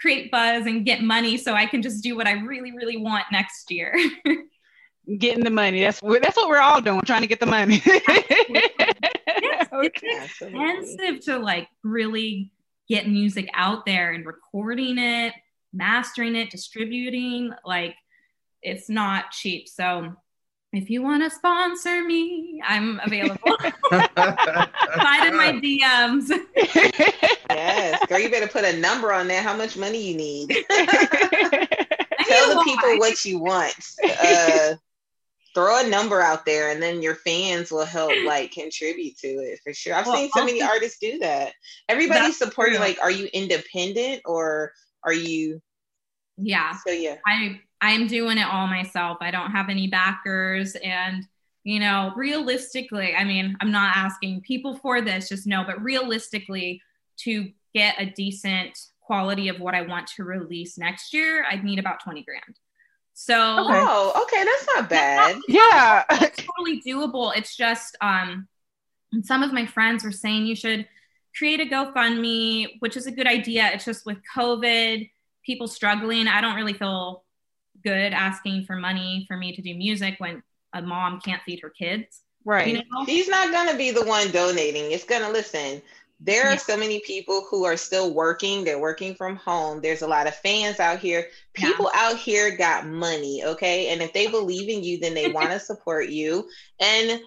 create 0.00 0.30
buzz 0.30 0.66
and 0.66 0.84
get 0.84 1.02
money 1.02 1.36
so 1.36 1.54
I 1.54 1.66
can 1.66 1.82
just 1.82 2.02
do 2.02 2.16
what 2.16 2.26
I 2.26 2.32
really, 2.32 2.72
really 2.72 2.96
want 2.96 3.24
next 3.30 3.70
year. 3.70 3.94
Getting 5.18 5.44
the 5.44 5.50
money. 5.50 5.80
That's 5.82 6.00
what 6.00 6.22
that's 6.22 6.36
what 6.36 6.48
we're 6.48 6.60
all 6.60 6.80
doing, 6.80 7.00
trying 7.00 7.22
to 7.22 7.26
get 7.26 7.40
the 7.40 7.46
money. 7.46 7.82
it's, 7.84 9.70
it's 9.72 10.42
expensive 10.42 11.20
to 11.24 11.38
like 11.38 11.68
really 11.82 12.52
get 12.88 13.08
music 13.08 13.48
out 13.54 13.86
there 13.86 14.12
and 14.12 14.24
recording 14.24 14.98
it, 14.98 15.32
mastering 15.72 16.36
it, 16.36 16.50
distributing. 16.50 17.52
Like 17.64 17.96
it's 18.62 18.88
not 18.88 19.30
cheap. 19.30 19.68
So 19.68 20.14
if 20.72 20.88
you 20.88 21.02
want 21.02 21.24
to 21.24 21.30
sponsor 21.30 22.04
me, 22.04 22.62
I'm 22.64 23.00
available. 23.04 23.56
Slide 23.88 25.26
in 25.26 25.36
my 25.36 25.60
DMs. 25.62 26.30
yes, 27.50 28.06
girl, 28.06 28.20
you 28.20 28.30
better 28.30 28.46
put 28.46 28.64
a 28.64 28.76
number 28.78 29.12
on 29.12 29.26
there. 29.26 29.42
How 29.42 29.56
much 29.56 29.76
money 29.76 30.10
you 30.10 30.16
need? 30.16 30.48
Tell 30.70 32.54
the 32.54 32.62
people 32.64 32.98
what 32.98 33.24
you 33.24 33.40
want. 33.40 33.74
Uh, 34.04 34.74
throw 35.54 35.84
a 35.84 35.88
number 35.88 36.20
out 36.20 36.46
there, 36.46 36.70
and 36.70 36.80
then 36.80 37.02
your 37.02 37.16
fans 37.16 37.72
will 37.72 37.84
help 37.84 38.12
like 38.24 38.52
contribute 38.52 39.18
to 39.18 39.26
it 39.26 39.58
for 39.64 39.72
sure. 39.74 39.94
I've 39.94 40.06
well, 40.06 40.16
seen 40.16 40.30
so 40.30 40.44
many 40.44 40.62
artists 40.62 40.98
do 41.00 41.18
that. 41.18 41.52
Everybody's 41.88 42.38
supporting. 42.38 42.76
True. 42.76 42.84
Like, 42.84 42.98
are 43.02 43.10
you 43.10 43.28
independent 43.32 44.22
or 44.24 44.72
are 45.02 45.12
you? 45.12 45.60
Yeah. 46.36 46.76
So 46.86 46.92
yeah, 46.92 47.16
I 47.26 47.60
I'm 47.80 48.06
doing 48.06 48.38
it 48.38 48.46
all 48.46 48.66
myself. 48.66 49.18
I 49.20 49.30
don't 49.30 49.50
have 49.50 49.68
any 49.68 49.88
backers. 49.88 50.74
And, 50.76 51.26
you 51.64 51.80
know, 51.80 52.12
realistically, 52.16 53.14
I 53.14 53.24
mean, 53.24 53.56
I'm 53.60 53.70
not 53.70 53.96
asking 53.96 54.42
people 54.42 54.76
for 54.76 55.00
this, 55.00 55.28
just 55.28 55.46
no, 55.46 55.64
but 55.64 55.82
realistically, 55.82 56.82
to 57.18 57.50
get 57.74 57.96
a 57.98 58.06
decent 58.06 58.78
quality 59.00 59.48
of 59.48 59.60
what 59.60 59.74
I 59.74 59.82
want 59.82 60.06
to 60.16 60.24
release 60.24 60.78
next 60.78 61.12
year, 61.12 61.44
I'd 61.50 61.64
need 61.64 61.78
about 61.78 62.02
20 62.02 62.22
grand. 62.22 62.58
So, 63.12 63.36
oh, 63.36 64.22
okay, 64.22 64.44
that's 64.44 64.66
not 64.74 64.88
bad. 64.88 65.36
yeah, 65.48 66.04
it's 66.10 66.42
totally 66.42 66.80
doable. 66.80 67.36
It's 67.36 67.56
just, 67.56 67.96
um, 68.00 68.48
some 69.22 69.42
of 69.42 69.52
my 69.52 69.66
friends 69.66 70.04
were 70.04 70.12
saying 70.12 70.46
you 70.46 70.54
should 70.56 70.86
create 71.36 71.60
a 71.60 71.64
GoFundMe, 71.64 72.78
which 72.78 72.96
is 72.96 73.06
a 73.06 73.10
good 73.10 73.26
idea. 73.26 73.70
It's 73.72 73.84
just 73.84 74.06
with 74.06 74.18
COVID, 74.34 75.10
people 75.44 75.68
struggling. 75.68 76.28
I 76.28 76.40
don't 76.40 76.56
really 76.56 76.72
feel 76.72 77.24
good 77.82 78.12
asking 78.12 78.64
for 78.64 78.76
money 78.76 79.24
for 79.28 79.36
me 79.36 79.54
to 79.54 79.62
do 79.62 79.74
music 79.74 80.16
when 80.18 80.42
a 80.72 80.82
mom 80.82 81.20
can't 81.20 81.42
feed 81.42 81.60
her 81.60 81.70
kids. 81.70 82.22
Right. 82.44 82.68
You 82.68 82.74
know? 82.78 83.04
He's 83.04 83.28
not 83.28 83.50
going 83.50 83.68
to 83.68 83.76
be 83.76 83.90
the 83.90 84.04
one 84.04 84.30
donating. 84.30 84.90
It's 84.92 85.04
going 85.04 85.22
to 85.22 85.30
listen. 85.30 85.82
There 86.20 86.46
are 86.46 86.52
yeah. 86.52 86.58
so 86.58 86.76
many 86.76 87.00
people 87.00 87.46
who 87.50 87.64
are 87.64 87.76
still 87.76 88.12
working. 88.12 88.62
They're 88.62 88.78
working 88.78 89.14
from 89.14 89.36
home. 89.36 89.80
There's 89.80 90.02
a 90.02 90.06
lot 90.06 90.26
of 90.26 90.34
fans 90.34 90.78
out 90.78 90.98
here. 90.98 91.28
People 91.54 91.90
yeah. 91.94 92.00
out 92.00 92.18
here 92.18 92.56
got 92.56 92.86
money, 92.86 93.42
okay? 93.44 93.88
And 93.88 94.02
if 94.02 94.12
they 94.12 94.26
believe 94.26 94.68
in 94.68 94.84
you, 94.84 94.98
then 94.98 95.14
they 95.14 95.28
want 95.32 95.50
to 95.50 95.58
support 95.58 96.08
you. 96.08 96.48
And 96.78 97.20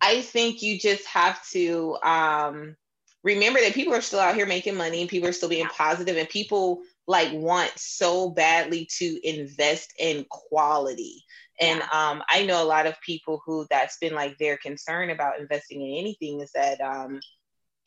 I 0.00 0.22
think 0.22 0.62
you 0.62 0.78
just 0.78 1.06
have 1.06 1.44
to 1.50 1.96
um, 2.02 2.76
remember 3.22 3.60
that 3.60 3.74
people 3.74 3.94
are 3.94 4.00
still 4.00 4.18
out 4.18 4.34
here 4.34 4.46
making 4.46 4.76
money 4.76 5.00
and 5.00 5.10
people 5.10 5.28
are 5.28 5.32
still 5.32 5.48
being 5.48 5.68
positive 5.68 6.16
and 6.16 6.28
people 6.28 6.82
like 7.06 7.32
want 7.32 7.72
so 7.76 8.30
badly 8.30 8.88
to 8.98 9.18
invest 9.28 9.92
in 9.98 10.24
quality 10.30 11.24
and 11.60 11.80
yeah. 11.80 12.10
um, 12.10 12.22
i 12.28 12.44
know 12.44 12.62
a 12.62 12.66
lot 12.66 12.86
of 12.86 13.00
people 13.04 13.42
who 13.44 13.66
that's 13.70 13.98
been 13.98 14.14
like 14.14 14.38
their 14.38 14.56
concern 14.56 15.10
about 15.10 15.40
investing 15.40 15.80
in 15.82 15.98
anything 15.98 16.40
is 16.40 16.52
that 16.52 16.80
um, 16.80 17.20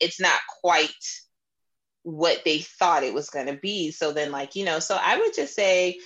it's 0.00 0.20
not 0.20 0.38
quite 0.60 0.90
what 2.02 2.42
they 2.44 2.58
thought 2.58 3.02
it 3.02 3.14
was 3.14 3.30
going 3.30 3.46
to 3.46 3.56
be 3.56 3.90
so 3.90 4.12
then 4.12 4.30
like 4.30 4.54
you 4.54 4.64
know 4.64 4.78
so 4.78 4.98
i 5.00 5.18
would 5.18 5.34
just 5.34 5.54
say 5.54 5.98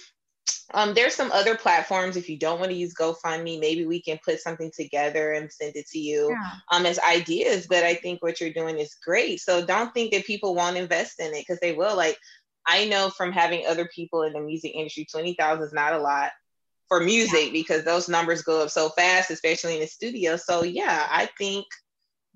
um, 0.72 0.94
there's 0.94 1.14
some 1.14 1.32
other 1.32 1.56
platforms. 1.56 2.16
If 2.16 2.28
you 2.28 2.38
don't 2.38 2.60
want 2.60 2.70
to 2.70 2.76
use 2.76 2.94
GoFundMe, 2.94 3.58
maybe 3.58 3.86
we 3.86 4.00
can 4.00 4.18
put 4.24 4.40
something 4.40 4.70
together 4.74 5.32
and 5.32 5.50
send 5.50 5.74
it 5.74 5.86
to 5.88 5.98
you 5.98 6.30
yeah. 6.30 6.52
um, 6.70 6.86
as 6.86 6.98
ideas. 7.00 7.66
But 7.66 7.82
I 7.82 7.94
think 7.94 8.22
what 8.22 8.40
you're 8.40 8.52
doing 8.52 8.78
is 8.78 8.94
great. 9.04 9.40
So 9.40 9.64
don't 9.64 9.92
think 9.92 10.12
that 10.12 10.26
people 10.26 10.54
won't 10.54 10.76
invest 10.76 11.20
in 11.20 11.34
it 11.34 11.40
because 11.40 11.60
they 11.60 11.72
will. 11.72 11.96
Like 11.96 12.18
I 12.66 12.86
know 12.86 13.10
from 13.10 13.32
having 13.32 13.66
other 13.66 13.88
people 13.94 14.22
in 14.22 14.32
the 14.32 14.40
music 14.40 14.72
industry, 14.74 15.06
20,000 15.10 15.64
is 15.64 15.72
not 15.72 15.92
a 15.92 15.98
lot 15.98 16.30
for 16.88 17.00
music 17.00 17.46
yeah. 17.46 17.52
because 17.52 17.84
those 17.84 18.08
numbers 18.08 18.42
go 18.42 18.62
up 18.62 18.70
so 18.70 18.90
fast, 18.90 19.30
especially 19.30 19.74
in 19.74 19.80
the 19.80 19.86
studio. 19.86 20.36
So, 20.36 20.64
yeah, 20.64 21.06
I 21.10 21.26
think 21.38 21.66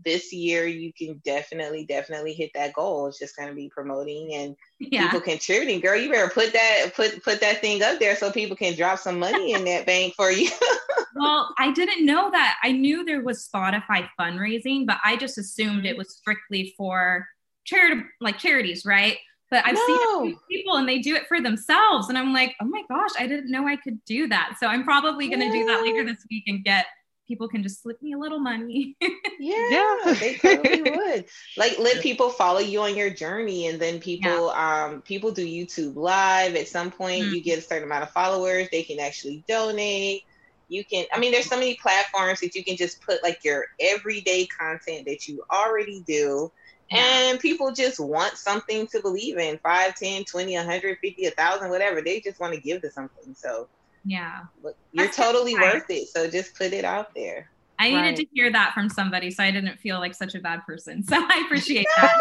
this 0.04 0.32
year 0.32 0.66
you 0.66 0.92
can 0.92 1.20
definitely, 1.24 1.84
definitely 1.84 2.32
hit 2.32 2.50
that 2.54 2.72
goal. 2.72 3.06
It's 3.06 3.18
just 3.18 3.37
going 3.37 3.48
to 3.48 3.54
be 3.54 3.68
promoting 3.68 4.34
and 4.34 4.56
yeah. 4.80 5.04
people 5.04 5.20
contributing. 5.20 5.80
Girl, 5.80 5.96
you 5.96 6.10
better 6.10 6.30
put 6.30 6.52
that 6.52 6.92
put 6.94 7.22
put 7.22 7.40
that 7.40 7.60
thing 7.60 7.82
up 7.82 7.98
there 7.98 8.16
so 8.16 8.30
people 8.30 8.56
can 8.56 8.74
drop 8.74 8.98
some 8.98 9.18
money 9.18 9.52
in 9.52 9.64
that 9.64 9.87
bank 9.87 10.14
for 10.14 10.30
you. 10.30 10.50
well, 11.16 11.52
I 11.58 11.72
didn't 11.72 12.04
know 12.04 12.30
that. 12.30 12.56
I 12.62 12.72
knew 12.72 13.04
there 13.04 13.22
was 13.22 13.48
Spotify 13.48 14.08
fundraising, 14.18 14.87
but 14.87 14.98
I 15.04 15.16
just 15.16 15.38
assumed 15.38 15.87
it 15.87 15.96
was 15.96 16.16
strictly 16.16 16.74
for 16.76 17.26
charity 17.64 18.02
like 18.20 18.38
charities, 18.38 18.84
right? 18.84 19.18
But 19.54 19.64
I've 19.66 19.76
No. 19.76 19.86
seen 19.86 20.00
a 20.02 20.26
few 20.26 20.36
people 20.50 20.76
and 20.78 20.88
they 20.88 20.98
do 20.98 21.14
it 21.14 21.28
for 21.28 21.40
themselves. 21.40 22.08
And 22.08 22.18
I'm 22.18 22.32
like, 22.32 22.56
oh 22.60 22.64
my 22.64 22.82
gosh, 22.88 23.12
I 23.16 23.28
didn't 23.28 23.52
know 23.52 23.68
I 23.68 23.76
could 23.76 24.04
do 24.04 24.26
that. 24.26 24.56
So 24.58 24.66
I'm 24.66 24.82
probably 24.82 25.28
going 25.28 25.38
to 25.38 25.48
do 25.48 25.64
that 25.66 25.80
later 25.82 26.04
this 26.04 26.26
week 26.28 26.42
and 26.48 26.64
get 26.64 26.86
people 27.28 27.46
can 27.46 27.62
just 27.62 27.80
slip 27.80 28.02
me 28.02 28.14
a 28.14 28.18
little 28.18 28.40
money. 28.40 28.96
Yeah, 29.38 29.54
Yeah. 29.70 30.14
they 30.14 30.34
totally 30.34 30.82
would. 30.90 31.26
Like 31.56 31.78
let 31.78 32.02
people 32.02 32.30
follow 32.30 32.58
you 32.58 32.80
on 32.80 32.96
your 32.96 33.10
journey 33.10 33.68
and 33.68 33.78
then 33.80 34.00
people 34.00 34.50
um 34.50 35.02
people 35.02 35.30
do 35.30 35.46
YouTube 35.46 35.94
live 35.94 36.56
at 36.56 36.66
some 36.66 36.90
point 36.90 37.26
Mhm. 37.26 37.30
you 37.30 37.40
get 37.40 37.60
a 37.60 37.62
certain 37.62 37.84
amount 37.84 38.02
of 38.02 38.10
followers, 38.10 38.66
they 38.72 38.82
can 38.82 38.98
actually 38.98 39.44
donate. 39.46 40.22
You 40.66 40.84
can 40.84 41.06
I 41.12 41.20
mean 41.20 41.30
there's 41.30 41.48
so 41.48 41.56
many 41.60 41.76
platforms 41.80 42.40
that 42.40 42.56
you 42.56 42.64
can 42.64 42.76
just 42.76 43.00
put 43.02 43.22
like 43.22 43.38
your 43.44 43.66
everyday 43.78 44.46
content 44.46 45.06
that 45.06 45.28
you 45.28 45.44
already 45.52 46.02
do 46.08 46.50
and 46.96 47.40
people 47.40 47.72
just 47.72 47.98
want 48.00 48.37
something 48.37 48.87
to 48.88 49.00
believe 49.00 49.38
in 49.38 49.59
5 49.62 49.94
10 49.94 50.24
20 50.24 50.54
150 50.57 51.22
1000 51.24 51.70
whatever 51.70 52.00
they 52.02 52.20
just 52.20 52.40
want 52.40 52.54
to 52.54 52.61
give 52.61 52.80
to 52.83 52.90
something 52.90 53.35
so 53.35 53.68
yeah. 54.04 54.40
look, 54.62 54.76
you're 54.92 55.07
That's 55.07 55.16
totally 55.16 55.54
nice. 55.54 55.74
worth 55.74 55.90
it 55.90 56.09
so 56.09 56.28
just 56.28 56.57
put 56.57 56.72
it 56.72 56.85
out 56.85 57.09
there 57.16 57.50
I 57.76 57.90
needed 57.90 58.02
Right. 58.07 58.16
to 58.18 58.26
hear 58.33 58.52
that 58.52 58.72
from 58.72 58.88
somebody 58.88 59.30
so 59.33 59.42
I 59.42 59.50
didn't 59.50 59.78
feel 59.78 59.98
like 59.98 60.14
such 60.14 60.37
a 60.37 60.40
bad 60.40 60.61
person. 60.64 61.02
So 61.09 61.16
I 61.18 61.42
appreciate 61.44 61.88
that. 61.96 62.16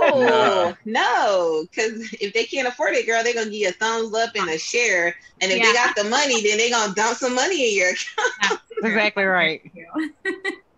No, 0.00 0.24
No. 0.26 0.76
no, 0.84 1.64
because 1.70 2.12
if 2.20 2.32
they 2.32 2.44
can't 2.44 2.68
afford 2.68 2.94
it, 2.94 3.04
girl, 3.04 3.22
they're 3.24 3.34
gonna 3.34 3.46
give 3.50 3.54
you 3.60 3.68
a 3.68 3.72
thumbs 3.72 4.14
up 4.14 4.30
and 4.36 4.48
a 4.48 4.58
share. 4.58 5.12
And 5.40 5.50
if 5.50 5.58
Yeah. 5.58 5.64
they 5.64 5.72
got 5.72 5.96
the 5.96 6.04
money, 6.04 6.40
then 6.42 6.56
they're 6.56 6.70
gonna 6.70 6.94
dump 6.94 7.18
some 7.18 7.34
money 7.34 7.70
in 7.72 7.78
your 7.78 7.88
account. 7.88 8.32
That's 8.42 8.62
Exactly 8.84 9.24
right. 9.24 9.60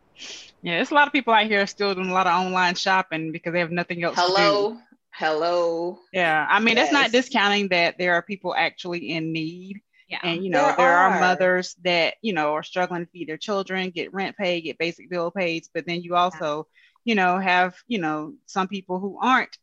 Thank 0.65 0.71
you. 0.71 0.73
Yeah, 0.73 0.79
there's 0.79 0.91
a 0.91 0.95
lot 0.95 1.07
of 1.07 1.13
people 1.13 1.35
out 1.35 1.47
here 1.47 1.67
still 1.67 1.95
doing 1.95 2.11
a 2.11 2.15
lot 2.15 2.27
of 2.27 2.33
online 2.33 2.75
shopping 2.75 3.33
because 3.33 3.53
they 3.53 3.61
have 3.61 3.71
nothing 3.71 4.03
else 4.03 4.17
to 4.17 4.23
do. 4.23 4.27
Hello, 4.27 4.79
hello. 5.11 5.99
Yeah, 6.13 6.47
I 6.49 6.61
mean, 6.61 6.75
that's 6.77 6.93
not 6.93 7.13
discounting 7.13 7.69
that 7.69 7.97
there 7.99 8.15
are 8.15 8.23
people 8.23 8.55
actually 8.55 9.11
in 9.11 9.33
need. 9.33 9.81
Yeah. 10.09 10.21
And, 10.23 10.45
you 10.45 10.51
know, 10.51 10.63
There 10.63 10.77
there, 10.77 10.97
are. 10.97 11.11
are. 11.11 11.21
mothers 11.21 11.75
that, 11.83 12.15
you 12.23 12.33
know, 12.33 12.53
are 12.55 12.63
struggling 12.63 13.05
to 13.05 13.11
feed 13.11 13.29
their 13.29 13.39
children, 13.39 13.91
get 13.91 14.13
rent 14.13 14.37
paid, 14.37 14.63
get 14.63 14.79
basic 14.79 15.11
bill 15.11 15.31
paid. 15.31 15.67
But 15.73 15.87
then 15.87 16.03
you 16.03 16.15
also, 16.15 16.67
you 17.05 17.15
know, 17.15 17.39
have, 17.39 17.75
you 17.87 17.99
know, 17.99 18.35
some 18.47 18.69
people 18.69 19.01
who 19.01 19.19
aren't 19.21 19.57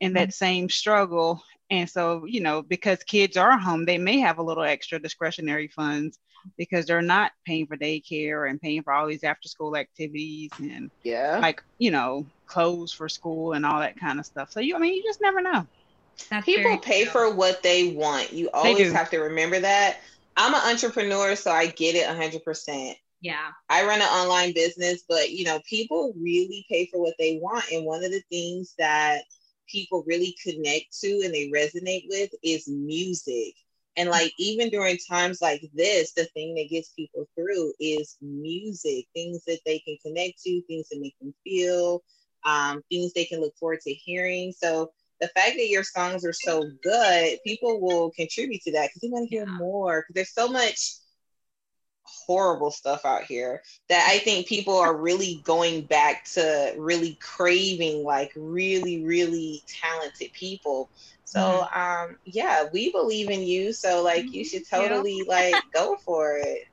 in 0.00 0.14
that 0.14 0.28
mm-hmm. 0.28 0.44
same 0.44 0.68
struggle. 0.70 1.42
And 1.72 1.88
so, 1.88 2.26
you 2.26 2.40
know, 2.42 2.60
because 2.60 3.02
kids 3.02 3.38
are 3.38 3.58
home, 3.58 3.86
they 3.86 3.96
may 3.96 4.18
have 4.18 4.36
a 4.36 4.42
little 4.42 4.62
extra 4.62 5.00
discretionary 5.00 5.68
funds 5.68 6.18
because 6.58 6.84
they're 6.84 7.00
not 7.00 7.32
paying 7.46 7.66
for 7.66 7.78
daycare 7.78 8.48
and 8.48 8.60
paying 8.60 8.82
for 8.82 8.92
all 8.92 9.06
these 9.06 9.24
after 9.24 9.48
school 9.48 9.74
activities 9.74 10.50
and 10.58 10.90
Yeah. 11.02 11.38
like, 11.40 11.62
you 11.78 11.90
know, 11.90 12.26
clothes 12.46 12.92
for 12.92 13.08
school 13.08 13.54
and 13.54 13.64
all 13.64 13.80
that 13.80 13.98
kind 13.98 14.20
of 14.20 14.26
stuff. 14.26 14.50
So 14.50 14.60
you, 14.60 14.76
I 14.76 14.78
mean, 14.78 14.92
you 14.92 15.02
just 15.02 15.22
never 15.22 15.40
know. 15.40 15.66
That's 16.30 16.44
People 16.44 16.76
pay 16.76 17.04
true. 17.04 17.10
for 17.10 17.34
what 17.34 17.62
they 17.62 17.92
want. 17.94 18.34
You 18.34 18.50
always 18.52 18.92
have 18.92 19.08
to 19.10 19.20
remember 19.20 19.58
that. 19.58 20.00
I'm 20.36 20.52
an 20.52 20.60
entrepreneur, 20.70 21.36
so 21.36 21.50
I 21.50 21.68
get 21.68 21.94
it 21.94 22.06
100%. 22.06 22.94
Yeah. 23.22 23.48
I 23.70 23.86
run 23.86 24.02
an 24.02 24.08
online 24.08 24.52
business, 24.52 25.04
but 25.08 25.30
you 25.30 25.46
know, 25.46 25.58
people 25.66 26.12
really 26.20 26.66
pay 26.68 26.86
for 26.92 27.00
what 27.00 27.14
they 27.18 27.38
want. 27.40 27.64
And 27.72 27.86
one 27.86 28.04
of 28.04 28.10
the 28.10 28.22
things 28.30 28.74
that 28.78 29.22
people 29.68 30.04
really 30.06 30.36
connect 30.42 30.98
to 31.00 31.22
and 31.24 31.34
they 31.34 31.50
resonate 31.50 32.04
with 32.08 32.30
is 32.42 32.68
music. 32.68 33.54
And 33.96 34.08
like 34.08 34.32
even 34.38 34.70
during 34.70 34.96
times 35.08 35.42
like 35.42 35.62
this, 35.74 36.12
the 36.12 36.24
thing 36.26 36.54
that 36.54 36.70
gets 36.70 36.90
people 36.90 37.26
through 37.34 37.74
is 37.78 38.16
music, 38.22 39.06
things 39.14 39.44
that 39.46 39.60
they 39.66 39.80
can 39.80 39.98
connect 40.04 40.42
to, 40.42 40.62
things 40.62 40.88
that 40.88 41.00
make 41.00 41.14
them 41.20 41.34
feel, 41.44 42.02
um, 42.44 42.82
things 42.90 43.12
they 43.12 43.26
can 43.26 43.40
look 43.40 43.56
forward 43.58 43.80
to 43.82 43.92
hearing. 43.92 44.52
So 44.52 44.92
the 45.20 45.28
fact 45.28 45.52
that 45.56 45.68
your 45.68 45.84
songs 45.84 46.24
are 46.24 46.32
so 46.32 46.64
good, 46.82 47.38
people 47.44 47.80
will 47.80 48.10
contribute 48.12 48.62
to 48.62 48.72
that 48.72 48.88
because 48.88 49.02
they 49.02 49.08
want 49.08 49.28
to 49.28 49.34
hear 49.34 49.46
more. 49.46 50.00
Because 50.02 50.14
there's 50.14 50.34
so 50.34 50.50
much 50.50 50.94
horrible 52.26 52.70
stuff 52.70 53.04
out 53.04 53.24
here 53.24 53.62
that 53.88 54.06
I 54.10 54.18
think 54.18 54.46
people 54.46 54.76
are 54.76 54.96
really 54.96 55.40
going 55.44 55.82
back 55.82 56.24
to 56.34 56.74
really 56.78 57.14
craving 57.20 58.04
like 58.04 58.32
really, 58.36 59.04
really 59.04 59.62
talented 59.66 60.32
people. 60.32 60.90
So 61.24 61.66
um 61.74 62.18
yeah, 62.24 62.64
we 62.72 62.92
believe 62.92 63.30
in 63.30 63.42
you. 63.42 63.72
So 63.72 64.02
like 64.02 64.32
you 64.32 64.44
should 64.44 64.66
Thank 64.66 64.82
you. 64.84 64.88
totally 64.90 65.22
like 65.26 65.54
go 65.72 65.96
for 66.04 66.36
it. 66.38 66.64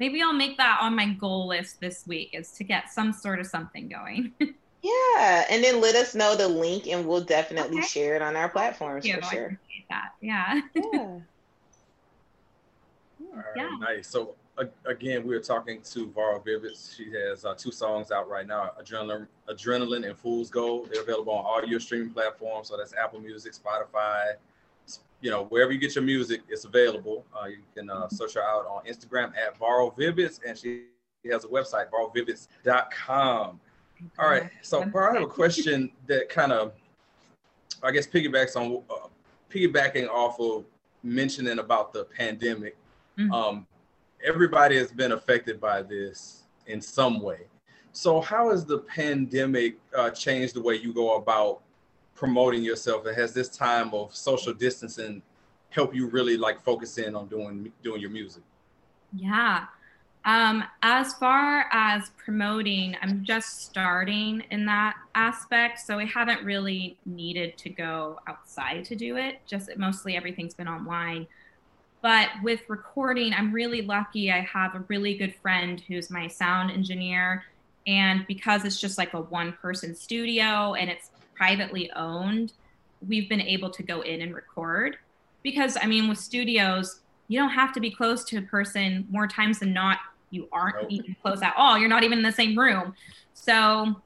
Maybe 0.00 0.22
I'll 0.22 0.32
make 0.32 0.56
that 0.58 0.78
on 0.80 0.94
my 0.94 1.12
goal 1.14 1.48
list 1.48 1.80
this 1.80 2.04
week 2.06 2.30
is 2.32 2.52
to 2.52 2.64
get 2.64 2.90
some 2.90 3.12
sort 3.12 3.40
of 3.40 3.46
something 3.46 3.88
going. 3.88 4.32
Yeah. 4.80 5.44
And 5.50 5.62
then 5.62 5.80
let 5.80 5.96
us 5.96 6.14
know 6.14 6.36
the 6.36 6.46
link 6.46 6.86
and 6.86 7.04
we'll 7.04 7.24
definitely 7.24 7.78
Okay. 7.78 7.86
share 7.88 8.14
it 8.14 8.22
on 8.22 8.36
our 8.36 8.48
platforms 8.48 9.04
Thank 9.04 9.16
you. 9.16 9.20
for 9.22 9.26
I 9.26 9.30
sure. 9.32 9.44
appreciate 9.46 9.86
that. 9.90 10.10
Yeah. 10.22 10.60
Yeah. 10.76 10.82
All 13.20 13.34
right, 13.34 13.44
Yeah. 13.56 13.68
nice. 13.80 14.08
So 14.08 14.22
a- 14.22 14.34
again, 14.86 15.26
we 15.26 15.34
are 15.34 15.40
talking 15.40 15.80
to 15.82 16.10
Varro 16.10 16.40
Vivyds. 16.40 16.96
She 16.96 17.10
has 17.12 17.44
uh, 17.44 17.54
two 17.54 17.72
songs 17.72 18.10
out 18.10 18.28
right 18.28 18.46
now: 18.46 18.72
Adrenaline, 18.80 19.26
Adrenaline, 19.48 20.06
and 20.06 20.16
Fool's 20.16 20.50
Gold. 20.50 20.90
They're 20.92 21.02
available 21.02 21.32
on 21.32 21.44
all 21.44 21.64
your 21.64 21.80
streaming 21.80 22.10
platforms. 22.10 22.68
So 22.68 22.76
that's 22.76 22.94
Apple 22.94 23.20
Music, 23.20 23.52
Spotify. 23.52 24.34
You 25.20 25.30
know, 25.30 25.44
wherever 25.46 25.72
you 25.72 25.78
get 25.78 25.94
your 25.94 26.04
music, 26.04 26.42
it's 26.48 26.64
available. 26.64 27.24
Uh, 27.34 27.46
you 27.46 27.58
can 27.74 27.90
uh, 27.90 28.08
search 28.08 28.34
her 28.34 28.42
out 28.42 28.66
on 28.66 28.84
Instagram 28.84 29.32
at 29.36 29.58
Varro 29.58 29.90
Vivyds, 29.90 30.40
and 30.46 30.56
she 30.56 30.84
has 31.30 31.44
a 31.44 31.48
website, 31.48 31.86
varrovivyds.com. 31.90 33.60
All 34.18 34.28
right. 34.28 34.48
So, 34.62 34.84
Bar, 34.84 35.10
I 35.10 35.14
have 35.14 35.22
a 35.22 35.26
question 35.26 35.90
that 36.06 36.28
kind 36.28 36.52
of, 36.52 36.72
I 37.82 37.90
guess, 37.90 38.06
piggybacks 38.06 38.54
on 38.54 38.82
uh, 38.88 39.08
piggybacking 39.50 40.08
off 40.08 40.38
of 40.40 40.64
mentioning 41.02 41.58
about 41.58 41.92
the 41.92 42.04
pandemic. 42.04 42.76
Mhm. 43.18 43.32
Um, 43.32 43.66
everybody 44.24 44.76
has 44.76 44.90
been 44.90 45.12
affected 45.12 45.60
by 45.60 45.82
this 45.82 46.44
in 46.66 46.80
some 46.80 47.20
way. 47.20 47.40
So, 47.92 48.20
how 48.20 48.50
has 48.50 48.64
the 48.64 48.78
pandemic 48.78 49.76
uh, 49.96 50.10
changed 50.10 50.54
the 50.54 50.62
way 50.62 50.76
you 50.76 50.92
go 50.92 51.16
about 51.16 51.62
promoting 52.14 52.62
yourself? 52.62 53.06
And 53.06 53.16
has 53.16 53.32
this 53.32 53.48
time 53.48 53.92
of 53.94 54.14
social 54.14 54.52
distancing 54.52 55.22
help 55.70 55.94
you 55.94 56.06
really 56.06 56.36
like 56.36 56.62
focus 56.62 56.98
in 56.98 57.14
on 57.14 57.26
doing 57.28 57.72
doing 57.82 58.00
your 58.00 58.10
music? 58.10 58.42
Yeah. 59.16 59.66
Um, 60.24 60.64
as 60.82 61.14
far 61.14 61.66
as 61.72 62.10
promoting, 62.22 62.96
I'm 63.00 63.24
just 63.24 63.62
starting 63.62 64.42
in 64.50 64.66
that 64.66 64.96
aspect. 65.14 65.80
So 65.80 65.98
I 65.98 66.04
haven't 66.04 66.44
really 66.44 66.98
needed 67.06 67.56
to 67.58 67.70
go 67.70 68.20
outside 68.26 68.84
to 68.86 68.96
do 68.96 69.16
it. 69.16 69.40
Just 69.46 69.70
mostly 69.78 70.16
everything's 70.16 70.54
been 70.54 70.68
online. 70.68 71.26
But 72.00 72.28
with 72.42 72.60
recording, 72.68 73.34
I'm 73.34 73.52
really 73.52 73.82
lucky. 73.82 74.30
I 74.30 74.40
have 74.40 74.74
a 74.74 74.84
really 74.88 75.16
good 75.16 75.34
friend 75.42 75.80
who's 75.80 76.10
my 76.10 76.28
sound 76.28 76.70
engineer. 76.70 77.44
And 77.86 78.26
because 78.26 78.64
it's 78.64 78.80
just 78.80 78.98
like 78.98 79.14
a 79.14 79.20
one 79.20 79.52
person 79.54 79.94
studio 79.94 80.74
and 80.74 80.90
it's 80.90 81.10
privately 81.34 81.90
owned, 81.92 82.52
we've 83.06 83.28
been 83.28 83.40
able 83.40 83.70
to 83.70 83.82
go 83.82 84.02
in 84.02 84.20
and 84.22 84.34
record. 84.34 84.98
Because, 85.42 85.76
I 85.80 85.86
mean, 85.86 86.08
with 86.08 86.18
studios, 86.18 87.00
you 87.28 87.38
don't 87.38 87.50
have 87.50 87.72
to 87.74 87.80
be 87.80 87.90
close 87.90 88.24
to 88.24 88.38
a 88.38 88.42
person 88.42 89.06
more 89.10 89.26
times 89.26 89.58
than 89.58 89.72
not. 89.72 89.98
You 90.30 90.48
aren't 90.52 90.82
Nope. 90.82 90.90
even 90.90 91.16
close 91.22 91.42
at 91.42 91.54
all. 91.56 91.78
You're 91.78 91.88
not 91.88 92.04
even 92.04 92.18
in 92.18 92.24
the 92.24 92.32
same 92.32 92.58
room. 92.58 92.94
So 93.34 94.00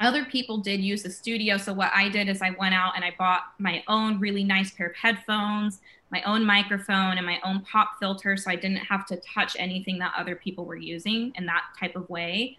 other 0.00 0.24
people 0.24 0.58
did 0.58 0.80
use 0.80 1.02
the 1.02 1.10
studio. 1.10 1.56
So 1.56 1.72
what 1.72 1.90
I 1.94 2.08
did 2.08 2.28
is 2.28 2.42
I 2.42 2.50
went 2.50 2.74
out 2.74 2.92
and 2.96 3.04
I 3.04 3.14
bought 3.18 3.44
my 3.58 3.82
own 3.88 4.18
really 4.18 4.44
nice 4.44 4.70
pair 4.72 4.88
of 4.88 4.96
headphones, 4.96 5.80
my 6.10 6.22
own 6.22 6.44
microphone, 6.44 7.16
and 7.16 7.26
my 7.26 7.40
own 7.44 7.60
pop 7.62 7.98
filter. 7.98 8.36
So 8.36 8.50
I 8.50 8.56
didn't 8.56 8.78
have 8.78 9.06
to 9.06 9.20
touch 9.34 9.56
anything 9.58 9.98
that 9.98 10.12
other 10.16 10.36
people 10.36 10.64
were 10.64 10.76
using 10.76 11.32
in 11.36 11.46
that 11.46 11.62
type 11.78 11.96
of 11.96 12.08
way. 12.08 12.56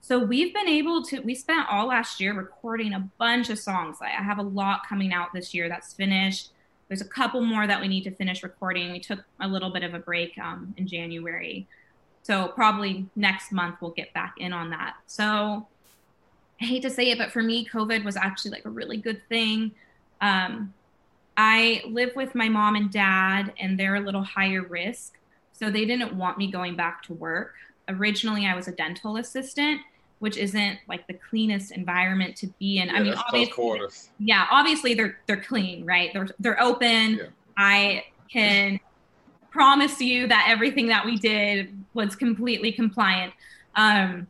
So 0.00 0.18
we've 0.18 0.52
been 0.52 0.68
able 0.68 1.02
to, 1.04 1.20
we 1.20 1.34
spent 1.34 1.68
all 1.70 1.86
last 1.86 2.20
year 2.20 2.34
recording 2.34 2.92
a 2.92 3.08
bunch 3.18 3.50
of 3.50 3.58
songs. 3.58 3.98
I 4.00 4.08
have 4.08 4.38
a 4.38 4.42
lot 4.42 4.80
coming 4.88 5.12
out 5.12 5.32
this 5.32 5.54
year 5.54 5.68
that's 5.68 5.92
finished. 5.92 6.50
There's 6.88 7.00
a 7.00 7.08
couple 7.08 7.40
more 7.40 7.66
that 7.68 7.80
we 7.80 7.86
need 7.86 8.02
to 8.04 8.10
finish 8.10 8.42
recording. 8.42 8.90
We 8.90 8.98
took 8.98 9.20
a 9.40 9.46
little 9.46 9.70
bit 9.70 9.84
of 9.84 9.94
a 9.94 10.00
break 10.00 10.36
um, 10.38 10.74
in 10.76 10.88
January. 10.88 11.68
So 12.24 12.48
probably 12.48 13.06
next 13.14 13.52
month 13.52 13.76
we'll 13.80 13.92
get 13.92 14.12
back 14.12 14.34
in 14.38 14.52
on 14.52 14.70
that. 14.70 14.94
So 15.06 15.68
I 16.60 16.64
hate 16.64 16.82
to 16.82 16.90
say 16.90 17.10
it, 17.10 17.18
but 17.18 17.32
for 17.32 17.42
me, 17.42 17.66
COVID 17.66 18.04
was 18.04 18.16
actually 18.16 18.50
like 18.50 18.64
a 18.64 18.70
really 18.70 18.96
good 18.96 19.22
thing. 19.28 19.72
Um, 20.20 20.74
I 21.36 21.82
live 21.88 22.10
with 22.14 22.34
my 22.34 22.48
mom 22.48 22.76
and 22.76 22.90
dad, 22.90 23.52
and 23.58 23.78
they're 23.78 23.96
a 23.96 24.00
little 24.00 24.22
higher 24.22 24.62
risk. 24.62 25.18
So 25.52 25.70
they 25.70 25.84
didn't 25.84 26.14
want 26.14 26.38
me 26.38 26.50
going 26.50 26.76
back 26.76 27.02
to 27.04 27.14
work. 27.14 27.54
Originally, 27.88 28.46
I 28.46 28.54
was 28.54 28.68
a 28.68 28.72
dental 28.72 29.16
assistant, 29.16 29.80
which 30.18 30.36
isn't 30.36 30.78
like 30.88 31.06
the 31.06 31.14
cleanest 31.14 31.72
environment 31.72 32.36
to 32.36 32.46
be 32.58 32.78
in. 32.78 32.90
I 32.90 33.00
mean, 33.00 33.14
obviously, 33.14 33.50
yeah, 34.18 34.46
obviously 34.50 34.94
they're 34.94 35.18
they're 35.26 35.42
clean, 35.42 35.84
right? 35.84 36.10
They're 36.12 36.28
they're 36.38 36.62
open. 36.62 37.16
Yeah. 37.16 37.24
I 37.56 38.04
can 38.30 38.80
promise 39.50 40.00
you 40.00 40.26
that 40.28 40.46
everything 40.48 40.86
that 40.88 41.04
we 41.04 41.16
did 41.16 41.76
was 41.94 42.16
completely 42.16 42.72
compliant. 42.72 43.32
Um, 43.76 44.26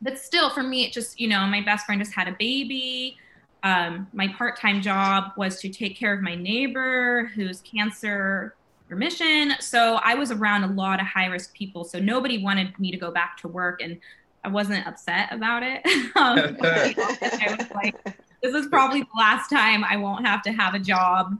but 0.00 0.18
still, 0.18 0.50
for 0.50 0.62
me, 0.62 0.84
it 0.84 0.92
just 0.92 1.18
you 1.20 1.28
know, 1.28 1.46
my 1.46 1.60
best 1.60 1.86
friend 1.86 2.00
just 2.00 2.14
had 2.14 2.28
a 2.28 2.36
baby. 2.38 3.16
Um, 3.62 4.06
my 4.12 4.28
part-time 4.28 4.80
job 4.80 5.32
was 5.36 5.60
to 5.60 5.68
take 5.68 5.96
care 5.96 6.12
of 6.12 6.22
my 6.22 6.34
neighbor 6.34 7.30
who's 7.34 7.60
cancer 7.60 8.54
remission. 8.88 9.52
So 9.60 10.00
I 10.02 10.14
was 10.14 10.30
around 10.30 10.64
a 10.64 10.68
lot 10.68 11.00
of 11.00 11.06
high-risk 11.06 11.54
people. 11.54 11.84
So 11.84 11.98
nobody 11.98 12.42
wanted 12.42 12.78
me 12.78 12.90
to 12.90 12.96
go 12.96 13.10
back 13.10 13.36
to 13.38 13.48
work, 13.48 13.82
and 13.82 13.98
I 14.44 14.48
wasn't 14.48 14.86
upset 14.86 15.32
about 15.32 15.62
it. 15.62 15.84
um, 16.16 16.56
I 16.62 17.56
was 17.58 17.70
like, 17.74 17.96
this 18.42 18.54
is 18.54 18.66
probably 18.68 19.00
the 19.00 19.18
last 19.18 19.50
time 19.50 19.84
I 19.84 19.96
won't 19.96 20.26
have 20.26 20.42
to 20.42 20.52
have 20.52 20.74
a 20.74 20.78
job 20.78 21.38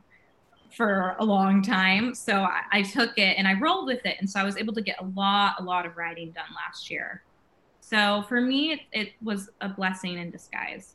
for 0.77 1.17
a 1.19 1.25
long 1.25 1.63
time. 1.63 2.15
So 2.15 2.43
I, 2.43 2.63
I, 2.71 2.83
took 2.83 3.19
it 3.19 3.37
and 3.39 3.49
I 3.49 3.55
rolled 3.55 3.87
with 3.87 4.05
it. 4.05 4.17
And 4.21 4.29
so 4.29 4.39
I 4.39 4.45
was 4.45 4.57
able 4.57 4.75
to 4.75 4.83
get 4.83 5.01
a 5.01 5.05
lot, 5.17 5.57
a 5.59 5.63
lot 5.63 5.87
of 5.87 5.97
writing 5.97 6.31
done 6.31 6.45
last 6.55 6.91
year. 6.91 7.23
So 7.81 8.23
for 8.29 8.41
me, 8.41 8.73
it, 8.73 8.81
it 8.93 9.13
was 9.23 9.49
a 9.61 9.69
blessing 9.69 10.19
in 10.19 10.31
disguise. 10.31 10.95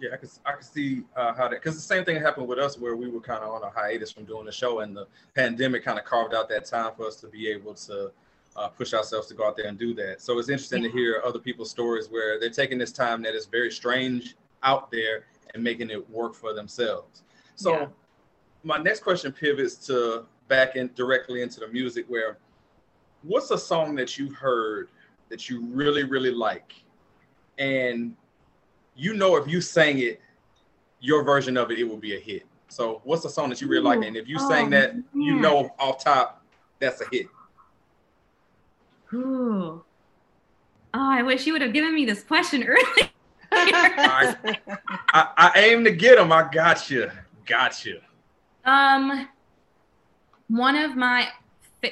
Yeah, 0.00 0.10
I 0.14 0.16
can, 0.16 0.28
I 0.46 0.52
can 0.52 0.62
see 0.62 1.02
uh, 1.14 1.34
how 1.34 1.48
that, 1.48 1.62
because 1.62 1.74
the 1.74 1.82
same 1.82 2.04
thing 2.04 2.20
happened 2.20 2.48
with 2.48 2.58
us 2.58 2.78
where 2.78 2.96
we 2.96 3.08
were 3.08 3.20
kind 3.20 3.44
of 3.44 3.50
on 3.50 3.62
a 3.62 3.70
hiatus 3.70 4.10
from 4.10 4.24
doing 4.24 4.46
the 4.46 4.52
show 4.52 4.80
and 4.80 4.96
the 4.96 5.06
pandemic 5.34 5.84
kind 5.84 5.98
of 5.98 6.06
carved 6.06 6.34
out 6.34 6.48
that 6.48 6.64
time 6.64 6.92
for 6.96 7.06
us 7.06 7.16
to 7.16 7.26
be 7.28 7.48
able 7.48 7.74
to 7.74 8.10
uh, 8.56 8.68
push 8.68 8.94
ourselves 8.94 9.26
to 9.28 9.34
go 9.34 9.46
out 9.46 9.56
there 9.56 9.66
and 9.66 9.78
do 9.78 9.92
that. 9.94 10.20
So 10.20 10.38
it's 10.38 10.48
interesting 10.48 10.82
yeah. 10.82 10.88
to 10.88 10.96
hear 10.96 11.22
other 11.24 11.38
people's 11.38 11.70
stories 11.70 12.08
where 12.08 12.40
they're 12.40 12.50
taking 12.50 12.78
this 12.78 12.92
time 12.92 13.22
that 13.22 13.34
is 13.34 13.46
very 13.46 13.70
strange 13.70 14.36
out 14.62 14.90
there 14.90 15.24
and 15.54 15.62
making 15.62 15.90
it 15.90 16.10
work 16.10 16.34
for 16.34 16.54
themselves. 16.54 17.22
So 17.56 17.72
yeah. 17.72 17.86
my 18.64 18.78
next 18.78 19.00
question 19.00 19.32
pivots 19.32 19.74
to 19.86 20.24
back 20.48 20.76
in 20.76 20.90
directly 20.94 21.42
into 21.42 21.60
the 21.60 21.68
music 21.68 22.06
where 22.08 22.38
what's 23.22 23.50
a 23.50 23.58
song 23.58 23.94
that 23.96 24.18
you've 24.18 24.34
heard 24.34 24.88
that 25.28 25.48
you 25.48 25.64
really, 25.66 26.04
really 26.04 26.32
like? 26.32 26.72
And 27.58 28.16
you 28.94 29.14
know 29.14 29.36
if 29.36 29.48
you 29.48 29.60
sang 29.60 29.98
it, 29.98 30.20
your 31.00 31.22
version 31.24 31.56
of 31.56 31.70
it, 31.70 31.78
it 31.78 31.84
will 31.84 31.96
be 31.96 32.16
a 32.16 32.20
hit. 32.20 32.46
So 32.68 33.00
what's 33.04 33.22
the 33.22 33.30
song 33.30 33.48
that 33.50 33.60
you 33.60 33.68
really 33.68 33.82
like? 33.82 34.02
And 34.04 34.16
if 34.16 34.28
you 34.28 34.36
oh, 34.38 34.48
sang 34.48 34.70
that, 34.70 34.94
man. 34.94 35.04
you 35.14 35.36
know 35.36 35.74
off 35.78 36.02
top, 36.04 36.44
that's 36.78 37.00
a 37.00 37.04
hit. 37.10 37.26
Ooh. 39.12 39.82
Oh, 40.92 41.10
I 41.10 41.22
wish 41.22 41.46
you 41.46 41.52
would 41.52 41.62
have 41.62 41.72
given 41.72 41.94
me 41.94 42.04
this 42.04 42.22
question 42.22 42.62
earlier. 42.66 43.10
I, 43.52 44.36
I, 45.12 45.28
I, 45.36 45.52
aim 45.56 45.82
to 45.84 45.90
get 45.90 46.16
them. 46.16 46.30
I 46.30 46.48
got 46.50 46.88
you. 46.88 47.10
Got 47.46 47.84
you. 47.84 48.00
Um, 48.64 49.28
one 50.48 50.76
of 50.76 50.96
my 50.96 51.28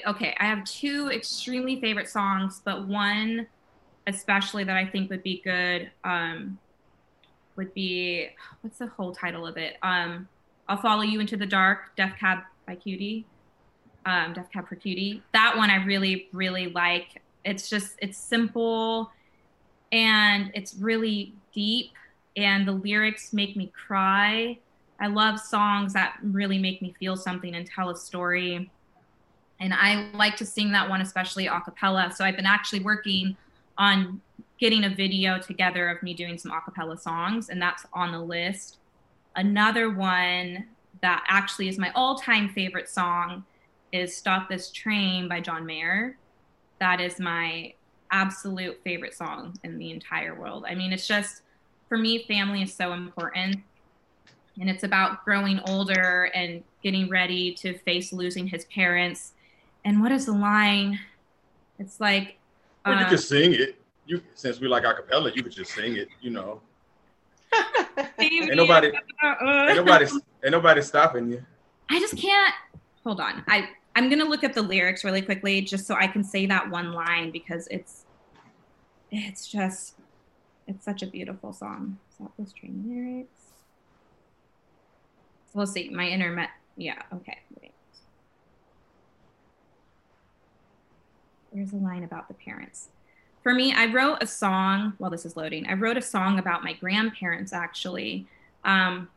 okay, 0.06 0.36
I 0.38 0.44
have 0.44 0.64
two 0.64 1.10
extremely 1.10 1.80
favorite 1.80 2.08
songs, 2.08 2.60
but 2.64 2.86
one 2.86 3.46
especially 4.06 4.64
that 4.64 4.76
I 4.76 4.86
think 4.86 5.10
would 5.10 5.22
be 5.22 5.40
good 5.44 5.90
um, 6.04 6.58
would 7.58 7.74
be 7.74 8.28
what's 8.62 8.78
the 8.78 8.86
whole 8.86 9.12
title 9.12 9.46
of 9.46 9.58
it? 9.58 9.76
Um, 9.82 10.26
I'll 10.68 10.78
follow 10.78 11.02
you 11.02 11.20
into 11.20 11.36
the 11.36 11.44
dark, 11.44 11.94
Death 11.96 12.14
Cab 12.18 12.38
by 12.66 12.76
Cutie. 12.76 13.26
Um, 14.06 14.32
Death 14.32 14.48
Cab 14.50 14.66
for 14.66 14.76
Cutie. 14.76 15.22
That 15.34 15.54
one 15.58 15.68
I 15.68 15.84
really, 15.84 16.28
really 16.32 16.68
like. 16.68 17.20
It's 17.44 17.68
just 17.68 17.96
it's 18.00 18.16
simple 18.16 19.10
and 19.92 20.50
it's 20.54 20.74
really 20.76 21.34
deep 21.52 21.90
and 22.36 22.66
the 22.66 22.72
lyrics 22.72 23.32
make 23.32 23.56
me 23.56 23.70
cry. 23.86 24.58
I 25.00 25.08
love 25.08 25.38
songs 25.38 25.92
that 25.92 26.16
really 26.22 26.58
make 26.58 26.80
me 26.80 26.94
feel 26.98 27.16
something 27.16 27.54
and 27.54 27.66
tell 27.66 27.90
a 27.90 27.96
story. 27.96 28.70
And 29.60 29.74
I 29.74 30.10
like 30.12 30.36
to 30.36 30.46
sing 30.46 30.72
that 30.72 30.88
one, 30.88 31.00
especially 31.00 31.46
a 31.46 31.60
cappella. 31.60 32.12
So 32.14 32.24
I've 32.24 32.36
been 32.36 32.46
actually 32.46 32.80
working 32.80 33.36
on 33.76 34.20
getting 34.58 34.84
a 34.84 34.94
video 34.94 35.38
together 35.38 35.88
of 35.88 36.02
me 36.02 36.14
doing 36.14 36.38
some 36.38 36.52
acapella 36.52 36.98
songs, 36.98 37.48
and 37.48 37.60
that's 37.60 37.86
on 37.92 38.12
the 38.12 38.20
list. 38.20 38.78
Another 39.36 39.90
one 39.90 40.66
that 41.00 41.24
actually 41.28 41.68
is 41.68 41.78
my 41.78 41.92
all 41.94 42.16
time 42.16 42.48
favorite 42.48 42.88
song 42.88 43.44
is 43.92 44.16
Stop 44.16 44.48
This 44.48 44.70
Train 44.70 45.28
by 45.28 45.40
John 45.40 45.64
Mayer. 45.64 46.16
That 46.80 47.00
is 47.00 47.18
my 47.20 47.72
absolute 48.10 48.80
favorite 48.84 49.14
song 49.14 49.54
in 49.64 49.78
the 49.78 49.90
entire 49.90 50.34
world. 50.34 50.64
I 50.68 50.74
mean, 50.74 50.92
it's 50.92 51.06
just 51.06 51.42
for 51.88 51.96
me, 51.96 52.24
family 52.24 52.62
is 52.62 52.74
so 52.74 52.92
important. 52.92 53.56
And 54.60 54.68
it's 54.68 54.82
about 54.82 55.24
growing 55.24 55.60
older 55.68 56.30
and 56.34 56.64
getting 56.82 57.08
ready 57.08 57.54
to 57.54 57.78
face 57.78 58.12
losing 58.12 58.46
his 58.46 58.64
parents. 58.66 59.32
And 59.84 60.02
what 60.02 60.10
is 60.10 60.26
the 60.26 60.32
line? 60.32 60.98
It's 61.78 62.00
like. 62.00 62.38
Uh, 62.84 62.98
you 63.00 63.06
can 63.06 63.18
sing 63.18 63.54
it. 63.54 63.80
You 64.08 64.22
since 64.34 64.58
we 64.58 64.68
like 64.68 64.84
acapella, 64.84 65.34
you 65.36 65.42
could 65.42 65.52
just 65.52 65.72
sing 65.72 65.96
it. 65.96 66.08
You 66.20 66.30
know. 66.30 66.62
ain't 68.18 68.54
nobody, 68.56 68.90
uh-uh. 69.22 69.68
ain't 69.68 69.76
nobody, 69.76 70.06
ain't 70.44 70.52
nobody 70.52 70.82
stopping 70.82 71.30
you. 71.30 71.44
I 71.90 72.00
just 72.00 72.16
can't. 72.16 72.54
Hold 73.04 73.20
on. 73.20 73.44
I 73.46 73.68
I'm 73.94 74.08
gonna 74.08 74.24
look 74.24 74.44
at 74.44 74.54
the 74.54 74.62
lyrics 74.62 75.04
really 75.04 75.22
quickly 75.22 75.60
just 75.60 75.86
so 75.86 75.94
I 75.94 76.06
can 76.06 76.24
say 76.24 76.46
that 76.46 76.70
one 76.70 76.92
line 76.92 77.30
because 77.30 77.68
it's 77.70 78.04
it's 79.10 79.46
just 79.46 79.94
it's 80.66 80.84
such 80.84 81.02
a 81.02 81.06
beautiful 81.06 81.52
song. 81.52 81.98
Stop 82.14 82.32
This 82.38 82.52
Train 82.52 82.84
lyrics. 82.86 83.44
So 85.46 85.58
we'll 85.58 85.66
see. 85.66 85.90
My 85.90 86.08
internet. 86.08 86.50
Yeah. 86.76 87.02
Okay. 87.12 87.38
Wait. 87.60 87.72
There's 91.52 91.72
a 91.72 91.76
line 91.76 92.04
about 92.04 92.28
the 92.28 92.34
parents. 92.34 92.88
For 93.48 93.54
me, 93.54 93.72
I 93.72 93.86
wrote 93.86 94.18
a 94.20 94.26
song. 94.26 94.92
While 94.98 95.10
this 95.10 95.24
is 95.24 95.34
loading, 95.34 95.66
I 95.68 95.72
wrote 95.72 95.96
a 95.96 96.02
song 96.02 96.38
about 96.38 96.62
my 96.62 96.74
grandparents. 96.74 97.54
Actually, 97.54 98.26
um, 98.62 99.08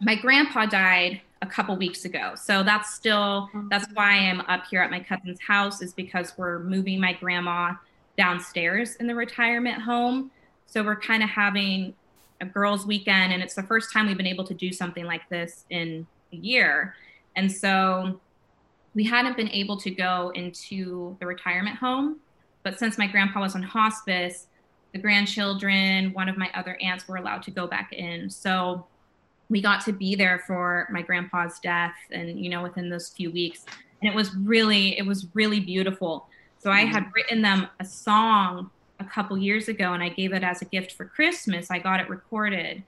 my 0.00 0.14
grandpa 0.14 0.64
died 0.64 1.20
a 1.42 1.46
couple 1.46 1.76
weeks 1.76 2.06
ago, 2.06 2.32
so 2.34 2.62
that's 2.62 2.94
still 2.94 3.50
that's 3.68 3.86
why 3.92 4.12
I'm 4.12 4.40
up 4.40 4.64
here 4.70 4.80
at 4.80 4.90
my 4.90 5.00
cousin's 5.00 5.38
house. 5.38 5.82
Is 5.82 5.92
because 5.92 6.32
we're 6.38 6.60
moving 6.60 6.98
my 6.98 7.12
grandma 7.12 7.74
downstairs 8.16 8.96
in 8.96 9.06
the 9.06 9.14
retirement 9.14 9.82
home. 9.82 10.30
So 10.64 10.82
we're 10.82 10.98
kind 10.98 11.22
of 11.22 11.28
having 11.28 11.92
a 12.40 12.46
girls' 12.46 12.86
weekend, 12.86 13.34
and 13.34 13.42
it's 13.42 13.54
the 13.54 13.64
first 13.64 13.92
time 13.92 14.06
we've 14.06 14.16
been 14.16 14.26
able 14.26 14.44
to 14.44 14.54
do 14.54 14.72
something 14.72 15.04
like 15.04 15.28
this 15.28 15.66
in 15.68 16.06
a 16.32 16.36
year. 16.36 16.94
And 17.36 17.52
so 17.52 18.18
we 18.94 19.04
hadn't 19.04 19.36
been 19.36 19.50
able 19.50 19.76
to 19.76 19.90
go 19.90 20.32
into 20.34 21.18
the 21.20 21.26
retirement 21.26 21.76
home. 21.76 22.20
But 22.68 22.78
since 22.78 22.98
my 22.98 23.06
grandpa 23.06 23.40
was 23.40 23.54
on 23.54 23.62
hospice, 23.62 24.46
the 24.92 24.98
grandchildren, 24.98 26.12
one 26.12 26.28
of 26.28 26.36
my 26.36 26.50
other 26.52 26.76
aunts 26.82 27.08
were 27.08 27.16
allowed 27.16 27.42
to 27.44 27.50
go 27.50 27.66
back 27.66 27.94
in. 27.94 28.28
So 28.28 28.86
we 29.48 29.62
got 29.62 29.82
to 29.86 29.92
be 29.94 30.14
there 30.14 30.44
for 30.46 30.86
my 30.92 31.00
grandpa's 31.00 31.58
death 31.60 31.94
and, 32.10 32.38
you 32.38 32.50
know, 32.50 32.62
within 32.62 32.90
those 32.90 33.08
few 33.08 33.30
weeks. 33.30 33.64
And 34.02 34.12
it 34.12 34.14
was 34.14 34.36
really, 34.36 34.98
it 34.98 35.06
was 35.06 35.28
really 35.32 35.60
beautiful. 35.60 36.28
So 36.58 36.70
I 36.70 36.80
had 36.80 37.06
written 37.14 37.40
them 37.40 37.68
a 37.80 37.86
song 37.86 38.68
a 39.00 39.04
couple 39.06 39.38
years 39.38 39.68
ago 39.68 39.94
and 39.94 40.02
I 40.02 40.10
gave 40.10 40.34
it 40.34 40.42
as 40.42 40.60
a 40.60 40.66
gift 40.66 40.92
for 40.92 41.06
Christmas. 41.06 41.70
I 41.70 41.78
got 41.78 42.00
it 42.00 42.10
recorded. 42.10 42.82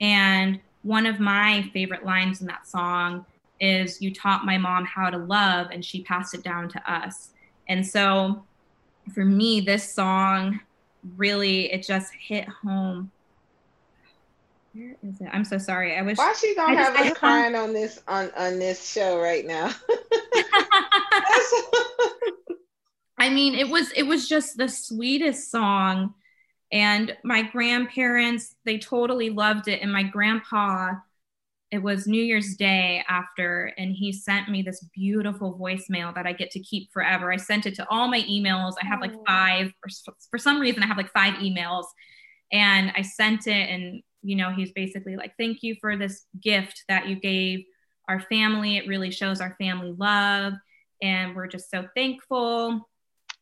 And 0.00 0.60
one 0.82 1.06
of 1.06 1.18
my 1.18 1.68
favorite 1.72 2.04
lines 2.04 2.40
in 2.40 2.46
that 2.46 2.68
song 2.68 3.26
is 3.58 4.00
You 4.00 4.14
taught 4.14 4.46
my 4.46 4.58
mom 4.58 4.84
how 4.84 5.10
to 5.10 5.18
love 5.18 5.70
and 5.72 5.84
she 5.84 6.04
passed 6.04 6.34
it 6.34 6.44
down 6.44 6.68
to 6.68 6.92
us. 6.92 7.30
And 7.68 7.84
so 7.84 8.44
for 9.12 9.24
me, 9.24 9.60
this 9.60 9.94
song 9.94 10.60
really, 11.16 11.72
it 11.72 11.86
just 11.86 12.12
hit 12.12 12.48
home. 12.48 13.10
Where 14.72 14.96
is 15.02 15.20
it? 15.20 15.28
I'm 15.32 15.44
so 15.44 15.58
sorry. 15.58 15.96
I 15.96 16.02
wish. 16.02 16.18
Why 16.18 16.34
she 16.34 16.54
gonna 16.54 16.76
have 16.76 16.94
us 16.96 17.18
crying 17.18 17.54
on 17.54 17.72
this 17.72 18.00
on 18.06 18.30
on 18.36 18.58
this 18.58 18.88
show 18.88 19.20
right 19.20 19.44
now? 19.44 19.72
I 23.18 23.30
mean, 23.30 23.54
it 23.54 23.68
was 23.68 23.90
it 23.92 24.04
was 24.04 24.28
just 24.28 24.56
the 24.56 24.68
sweetest 24.68 25.50
song. 25.50 26.14
And 26.70 27.16
my 27.24 27.42
grandparents, 27.42 28.54
they 28.64 28.78
totally 28.78 29.30
loved 29.30 29.68
it. 29.68 29.80
And 29.80 29.90
my 29.90 30.02
grandpa, 30.02 30.92
it 31.70 31.82
was 31.82 32.06
New 32.06 32.22
Year's 32.22 32.56
Day 32.56 33.04
after, 33.08 33.72
and 33.76 33.94
he 33.94 34.12
sent 34.12 34.48
me 34.48 34.62
this 34.62 34.84
beautiful 34.94 35.58
voicemail 35.58 36.14
that 36.14 36.26
I 36.26 36.32
get 36.32 36.50
to 36.52 36.60
keep 36.60 36.92
forever. 36.92 37.32
I 37.32 37.36
sent 37.36 37.66
it 37.66 37.74
to 37.76 37.86
all 37.90 38.08
my 38.08 38.22
emails. 38.22 38.74
I 38.82 38.86
have 38.86 39.00
like 39.00 39.14
oh. 39.14 39.22
five, 39.26 39.72
for, 39.80 40.12
for 40.30 40.38
some 40.38 40.60
reason, 40.60 40.82
I 40.82 40.86
have 40.86 40.96
like 40.96 41.12
five 41.12 41.34
emails. 41.34 41.84
And 42.50 42.92
I 42.96 43.02
sent 43.02 43.46
it, 43.46 43.68
and 43.70 44.02
you 44.22 44.36
know, 44.36 44.50
he's 44.50 44.72
basically 44.72 45.16
like, 45.16 45.34
Thank 45.38 45.62
you 45.62 45.76
for 45.80 45.96
this 45.96 46.24
gift 46.40 46.84
that 46.88 47.08
you 47.08 47.16
gave 47.16 47.64
our 48.08 48.20
family. 48.20 48.78
It 48.78 48.88
really 48.88 49.10
shows 49.10 49.40
our 49.40 49.54
family 49.60 49.94
love. 49.98 50.54
And 51.02 51.36
we're 51.36 51.46
just 51.46 51.70
so 51.70 51.86
thankful 51.94 52.88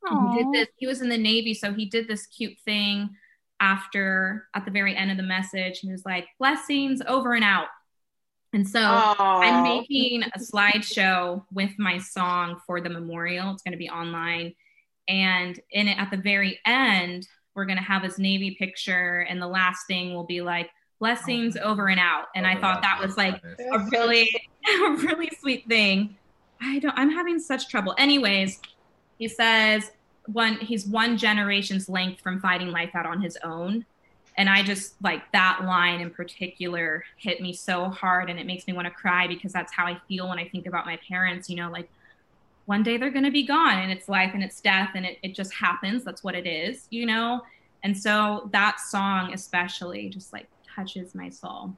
he 0.08 0.38
did 0.38 0.52
this. 0.52 0.68
He 0.76 0.86
was 0.86 1.02
in 1.02 1.08
the 1.08 1.18
Navy, 1.18 1.54
so 1.54 1.72
he 1.72 1.86
did 1.86 2.08
this 2.08 2.26
cute 2.26 2.58
thing 2.64 3.10
after 3.60 4.48
at 4.54 4.64
the 4.64 4.70
very 4.70 4.94
end 4.94 5.10
of 5.10 5.16
the 5.16 5.22
message. 5.22 5.80
He 5.80 5.90
was 5.90 6.04
like, 6.04 6.26
"Blessings 6.38 7.02
over 7.06 7.34
and 7.34 7.44
out." 7.44 7.68
And 8.56 8.66
so 8.66 8.80
Aww. 8.80 9.16
I'm 9.18 9.62
making 9.64 10.22
a 10.22 10.38
slideshow 10.38 11.44
with 11.52 11.72
my 11.76 11.98
song 11.98 12.58
for 12.66 12.80
the 12.80 12.88
memorial. 12.88 13.52
It's 13.52 13.62
going 13.62 13.72
to 13.72 13.78
be 13.78 13.90
online, 13.90 14.54
and 15.08 15.60
in 15.72 15.88
it 15.88 15.98
at 15.98 16.10
the 16.10 16.16
very 16.16 16.58
end, 16.64 17.28
we're 17.54 17.66
going 17.66 17.76
to 17.76 17.84
have 17.84 18.02
his 18.02 18.18
Navy 18.18 18.56
picture, 18.58 19.26
and 19.28 19.42
the 19.42 19.46
last 19.46 19.86
thing 19.86 20.14
will 20.14 20.24
be 20.24 20.40
like, 20.40 20.70
blessings 20.98 21.58
over 21.58 21.88
and 21.88 22.00
out. 22.00 22.28
And 22.34 22.46
I 22.46 22.58
thought 22.58 22.80
that 22.80 22.98
was 22.98 23.18
like 23.18 23.44
a 23.44 23.78
really, 23.92 24.30
a 24.86 24.90
really 24.92 25.30
sweet 25.38 25.68
thing. 25.68 26.16
I 26.62 26.78
don't, 26.78 26.98
I'm 26.98 27.10
having 27.10 27.38
such 27.38 27.68
trouble. 27.68 27.94
Anyways, 27.98 28.58
he 29.18 29.28
says 29.28 29.90
one, 30.24 30.56
he's 30.60 30.86
one 30.86 31.18
generation's 31.18 31.90
length 31.90 32.22
from 32.22 32.40
fighting 32.40 32.68
life 32.68 32.92
out 32.94 33.04
on 33.04 33.20
his 33.20 33.36
own. 33.44 33.84
And 34.36 34.50
I 34.50 34.62
just 34.62 34.94
like 35.02 35.30
that 35.32 35.62
line 35.64 36.00
in 36.00 36.10
particular 36.10 37.04
hit 37.16 37.40
me 37.40 37.52
so 37.54 37.88
hard 37.88 38.28
and 38.28 38.38
it 38.38 38.46
makes 38.46 38.66
me 38.66 38.74
want 38.74 38.86
to 38.86 38.90
cry 38.90 39.26
because 39.26 39.52
that's 39.52 39.72
how 39.72 39.86
I 39.86 39.98
feel 40.08 40.28
when 40.28 40.38
I 40.38 40.46
think 40.48 40.66
about 40.66 40.84
my 40.84 40.98
parents, 41.08 41.48
you 41.48 41.56
know, 41.56 41.70
like 41.70 41.88
one 42.66 42.82
day 42.82 42.98
they're 42.98 43.10
going 43.10 43.24
to 43.24 43.30
be 43.30 43.46
gone 43.46 43.78
and 43.78 43.90
it's 43.90 44.08
life 44.08 44.32
and 44.34 44.42
it's 44.42 44.60
death 44.60 44.90
and 44.94 45.06
it, 45.06 45.18
it 45.22 45.34
just 45.34 45.54
happens. 45.54 46.04
That's 46.04 46.22
what 46.22 46.34
it 46.34 46.46
is, 46.46 46.86
you 46.90 47.06
know? 47.06 47.40
And 47.82 47.96
so 47.96 48.50
that 48.52 48.80
song, 48.80 49.32
especially, 49.32 50.08
just 50.10 50.32
like 50.32 50.48
touches 50.74 51.14
my 51.14 51.30
soul. 51.30 51.74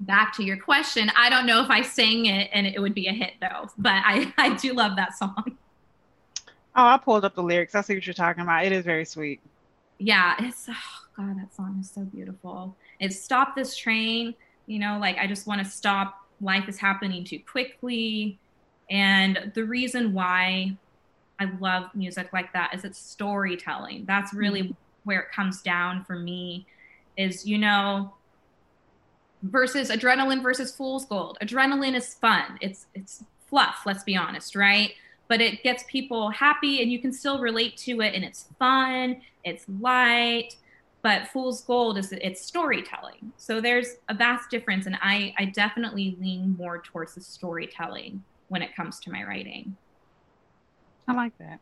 Back 0.00 0.34
to 0.36 0.42
your 0.42 0.56
question, 0.56 1.12
I 1.16 1.30
don't 1.30 1.46
know 1.46 1.62
if 1.62 1.70
I 1.70 1.82
sang 1.82 2.26
it 2.26 2.50
and 2.52 2.66
it 2.66 2.80
would 2.80 2.94
be 2.94 3.06
a 3.06 3.12
hit 3.12 3.34
though, 3.40 3.68
but 3.78 4.02
I, 4.04 4.32
I 4.38 4.54
do 4.54 4.72
love 4.72 4.96
that 4.96 5.16
song. 5.16 5.58
Oh, 6.76 6.86
I 6.86 6.98
pulled 6.98 7.24
up 7.24 7.36
the 7.36 7.42
lyrics. 7.42 7.76
I 7.76 7.82
see 7.82 7.94
what 7.94 8.04
you're 8.04 8.14
talking 8.14 8.42
about. 8.42 8.64
It 8.64 8.72
is 8.72 8.84
very 8.84 9.04
sweet. 9.04 9.40
Yeah, 9.98 10.34
it's, 10.40 10.68
oh 10.68 11.03
God, 11.16 11.38
that 11.38 11.54
song 11.54 11.78
is 11.80 11.90
so 11.90 12.02
beautiful. 12.02 12.76
It's 12.98 13.20
Stop 13.20 13.54
This 13.54 13.76
Train, 13.76 14.34
you 14.66 14.78
know, 14.78 14.98
like 15.00 15.16
I 15.18 15.26
just 15.26 15.46
want 15.46 15.62
to 15.64 15.70
stop. 15.70 16.20
Life 16.40 16.68
is 16.68 16.78
happening 16.78 17.24
too 17.24 17.38
quickly. 17.38 18.38
And 18.90 19.52
the 19.54 19.64
reason 19.64 20.12
why 20.12 20.76
I 21.38 21.50
love 21.60 21.90
music 21.94 22.32
like 22.32 22.52
that 22.52 22.74
is 22.74 22.84
it's 22.84 22.98
storytelling. 22.98 24.04
That's 24.06 24.34
really 24.34 24.62
mm-hmm. 24.62 24.72
where 25.04 25.20
it 25.20 25.32
comes 25.32 25.62
down 25.62 26.04
for 26.04 26.18
me 26.18 26.66
is, 27.16 27.46
you 27.46 27.58
know, 27.58 28.12
versus 29.42 29.90
adrenaline 29.90 30.42
versus 30.42 30.74
fool's 30.74 31.04
gold. 31.04 31.38
Adrenaline 31.42 31.94
is 31.94 32.14
fun. 32.14 32.58
It's 32.60 32.86
it's 32.94 33.24
fluff, 33.46 33.82
let's 33.86 34.02
be 34.02 34.16
honest, 34.16 34.56
right? 34.56 34.92
But 35.28 35.40
it 35.40 35.62
gets 35.62 35.84
people 35.88 36.30
happy 36.30 36.82
and 36.82 36.90
you 36.90 36.98
can 36.98 37.12
still 37.12 37.40
relate 37.40 37.76
to 37.78 38.00
it 38.00 38.14
and 38.14 38.24
it's 38.24 38.48
fun, 38.58 39.20
it's 39.44 39.64
light. 39.80 40.56
But 41.04 41.28
fool's 41.28 41.60
gold 41.60 41.98
is 41.98 42.12
it's 42.12 42.40
storytelling. 42.40 43.30
So 43.36 43.60
there's 43.60 43.98
a 44.08 44.14
vast 44.14 44.48
difference 44.48 44.86
and 44.86 44.96
I 45.02 45.34
I 45.38 45.44
definitely 45.44 46.16
lean 46.18 46.56
more 46.58 46.80
towards 46.80 47.14
the 47.14 47.20
storytelling 47.20 48.24
when 48.48 48.62
it 48.62 48.74
comes 48.74 48.98
to 49.00 49.12
my 49.12 49.22
writing. 49.22 49.76
I 51.06 51.12
like 51.12 51.36
that. 51.36 51.60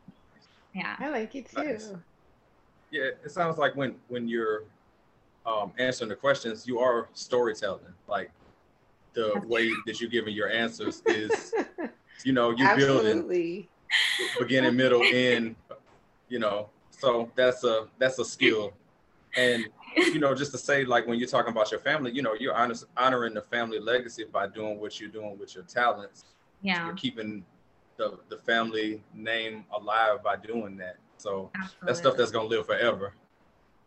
Yeah. 0.77 0.95
I 0.97 1.09
like 1.09 1.35
it 1.35 1.51
too. 1.51 1.65
Nice. 1.65 1.93
Yeah, 2.93 3.11
it 3.25 3.33
sounds 3.33 3.59
like 3.59 3.75
when 3.75 3.97
when 4.07 4.29
you're 4.29 4.63
um, 5.45 5.73
answering 5.77 6.11
the 6.11 6.15
questions, 6.15 6.65
you 6.69 6.79
are 6.79 7.09
storytelling. 7.13 7.83
Like 8.07 8.31
the 9.13 9.43
way 9.49 9.73
that 9.87 10.01
you're 10.01 10.09
giving 10.09 10.35
your 10.35 10.51
answers 10.51 11.03
is, 11.07 11.53
you 12.25 12.33
know, 12.33 12.51
you're 12.51 12.77
building 12.77 13.67
beginning, 14.39 14.77
middle, 14.77 15.03
end. 15.03 15.57
You 16.29 16.39
know, 16.39 16.69
so 16.91 17.29
that's 17.35 17.65
a 17.65 17.89
that's 17.99 18.21
a 18.21 18.25
skill. 18.25 18.73
And 19.37 19.67
you 19.97 20.19
know, 20.19 20.35
just 20.35 20.53
to 20.53 20.59
say, 20.59 20.85
like 20.85 21.07
when 21.07 21.19
you're 21.19 21.29
talking 21.29 21.53
about 21.53 21.71
your 21.71 21.81
family, 21.81 22.11
you 22.13 22.23
know, 22.23 22.35
you're 22.39 22.55
honor, 22.55 22.75
honoring 22.97 23.35
the 23.35 23.43
family 23.43 23.79
legacy 23.79 24.25
by 24.25 24.47
doing 24.47 24.81
what 24.81 24.99
you're 25.01 25.11
doing 25.11 25.39
with 25.39 25.55
your 25.55 25.65
talents. 25.65 26.25
Yeah. 26.63 26.87
You're 26.87 26.95
keeping 26.97 27.45
the 27.97 28.19
the 28.29 28.39
family 28.39 29.03
name 29.15 29.65
alive 29.77 30.23
by 30.23 30.37
doing 30.37 30.77
that. 30.79 30.97
So 31.19 31.51
that's 31.83 31.99
stuff 31.99 32.17
that's 32.17 32.31
gonna 32.31 32.49
live 32.49 32.67
forever. 32.67 33.15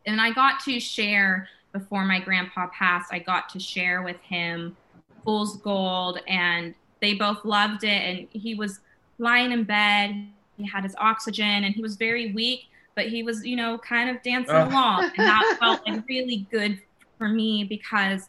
and 0.06 0.22
I 0.22 0.32
got 0.32 0.60
to 0.66 0.80
share 0.80 1.50
before 1.74 2.06
my 2.06 2.20
grandpa 2.20 2.68
passed. 2.68 3.12
I 3.12 3.20
got 3.20 3.50
to 3.50 3.60
share 3.60 4.02
with 4.04 4.18
him 4.22 4.78
Fool's 5.24 5.58
Gold, 5.58 6.20
and 6.28 6.74
they 7.02 7.16
both 7.16 7.44
loved 7.44 7.84
it. 7.84 7.88
And 7.88 8.28
he 8.32 8.56
was 8.56 8.80
lying 9.18 9.52
in 9.52 9.64
bed. 9.64 10.28
He 10.58 10.68
had 10.68 10.84
his 10.84 10.96
oxygen, 10.98 11.64
and 11.66 11.76
he 11.76 11.82
was 11.82 11.96
very 11.98 12.32
weak, 12.32 12.66
but 12.96 13.08
he 13.08 13.24
was, 13.24 13.46
you 13.46 13.56
know, 13.56 13.78
kind 13.78 14.10
of 14.10 14.22
dancing 14.24 14.56
Oh. 14.56 14.68
along, 14.68 15.04
and 15.18 15.28
that 15.28 15.58
felt 15.60 15.82
like 15.88 16.04
really 16.08 16.48
good 16.52 16.80
for 17.18 17.28
me 17.28 17.64
because 17.64 18.28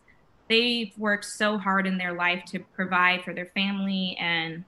they've 0.48 0.92
worked 0.96 1.24
so 1.24 1.58
hard 1.58 1.86
in 1.86 1.98
their 1.98 2.12
life 2.12 2.44
to 2.46 2.60
provide 2.74 3.22
for 3.24 3.34
their 3.34 3.46
family, 3.54 4.16
and 4.20 4.64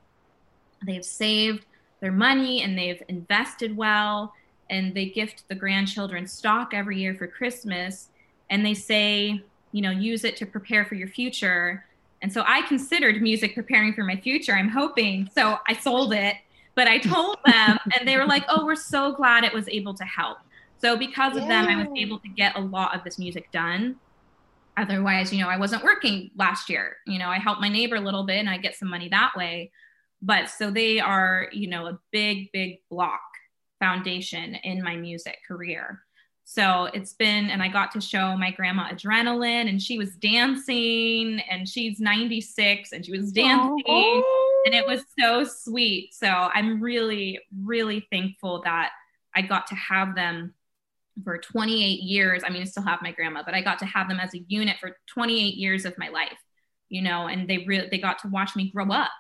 they've 0.87 1.05
saved 1.05 1.65
their 2.01 2.13
money 2.13 2.63
and 2.63 2.79
they've 2.79 3.03
invested 3.09 3.77
well 3.77 4.33
and 4.71 4.95
they 4.95 5.07
gift 5.07 5.43
the 5.49 5.55
grandchildren 5.55 6.27
stock 6.29 6.73
every 6.73 7.01
year 7.01 7.15
for 7.15 7.27
Christmas. 7.27 8.09
And 8.51 8.65
they 8.65 8.75
say, 8.75 9.41
you 9.73 9.83
know, 9.83 9.91
use 9.91 10.25
it 10.25 10.37
to 10.37 10.47
prepare 10.47 10.85
for 10.85 10.95
your 10.95 11.09
future. 11.09 11.85
And 12.23 12.33
so 12.33 12.45
I 12.47 12.63
considered 12.63 13.21
music 13.23 13.55
preparing 13.55 13.95
for 13.95 14.05
my 14.05 14.15
future. 14.17 14.53
I'm 14.53 14.69
hoping. 14.69 15.29
So 15.35 15.59
I 15.67 15.73
sold 15.75 16.13
it, 16.13 16.37
but 16.79 16.87
I 16.87 16.99
told 17.15 17.39
them, 17.45 17.77
and 17.99 18.07
they 18.07 18.17
were 18.17 18.25
like, 18.25 18.45
oh, 18.49 18.65
we're 18.65 18.77
so 18.77 19.13
glad 19.13 19.43
it 19.43 19.53
was 19.53 19.69
able 19.69 19.95
to 19.95 20.05
help. 20.05 20.39
So 20.81 20.97
because 20.97 21.37
of 21.37 21.49
them, 21.49 21.67
I 21.67 21.75
was 21.75 21.89
able 21.97 22.21
to 22.21 22.29
get 22.29 22.57
a 22.57 22.61
lot 22.61 22.95
of 22.95 23.03
this 23.03 23.19
music 23.19 23.51
done. 23.51 23.97
Otherwise, 24.77 25.33
you 25.33 25.43
know, 25.43 25.49
I 25.49 25.59
wasn't 25.59 25.83
working 25.83 26.31
last 26.37 26.71
year. 26.71 26.99
You 27.05 27.19
know, 27.19 27.29
I 27.29 27.39
helped 27.39 27.61
my 27.61 27.69
neighbor 27.69 27.97
a 27.97 28.01
little 28.01 28.23
bit 28.23 28.37
and 28.37 28.49
I 28.49 28.59
get 28.59 28.77
some 28.77 28.89
money 28.89 29.09
that 29.09 29.33
way. 29.37 29.73
But 30.23 30.51
so 30.51 30.71
they 30.71 31.01
are, 31.01 31.49
you 31.53 31.67
know, 31.67 31.89
a 31.89 31.99
big, 32.13 32.53
big 32.53 32.79
block 32.89 33.23
foundation 33.81 34.55
in 34.55 34.81
my 34.81 34.95
music 34.95 35.39
career. 35.49 36.03
So 36.45 36.85
it's 36.95 37.13
been, 37.13 37.51
and 37.51 37.61
I 37.61 37.67
got 37.67 37.91
to 37.93 38.01
show 38.01 38.37
my 38.37 38.53
grandma 38.53 38.89
adrenaline, 38.89 39.69
and 39.69 39.83
she 39.83 39.99
was 39.99 40.17
dancing, 40.17 41.41
and 41.51 41.69
she's 41.69 42.01
96, 42.01 42.93
and 42.93 43.05
she 43.05 43.13
was 43.13 43.33
dancing, 43.33 43.85
Oh. 43.87 44.48
And 44.69 44.75
it 44.75 44.87
was 44.87 45.03
so 45.19 45.45
sweet. 45.45 46.13
So 46.13 46.27
I'm 46.27 46.83
really, 46.83 47.41
really 47.65 48.07
thankful 48.13 48.61
that 48.65 48.91
I 49.35 49.41
got 49.41 49.67
to 49.69 49.75
have 49.75 50.15
them 50.15 50.53
for 51.25 51.39
28 51.39 52.03
years. 52.03 52.43
I 52.45 52.51
mean, 52.51 52.61
I 52.61 52.67
still 52.67 52.83
have 52.83 53.01
my 53.01 53.13
grandma, 53.13 53.43
but 53.47 53.55
I 53.55 53.63
got 53.63 53.79
to 53.79 53.87
have 53.87 54.11
them 54.11 54.21
as 54.21 54.35
a 54.35 54.45
unit 54.47 54.77
for 54.79 54.99
28 55.07 55.55
years 55.55 55.87
of 55.87 55.97
my 55.97 56.09
life, 56.09 56.37
you 56.91 57.01
know, 57.01 57.29
and 57.29 57.49
they 57.49 57.65
really, 57.67 57.89
they 57.91 57.97
got 57.97 58.19
to 58.19 58.29
watch 58.29 58.57
me 58.57 58.71
grow 58.71 58.91
up 58.91 59.11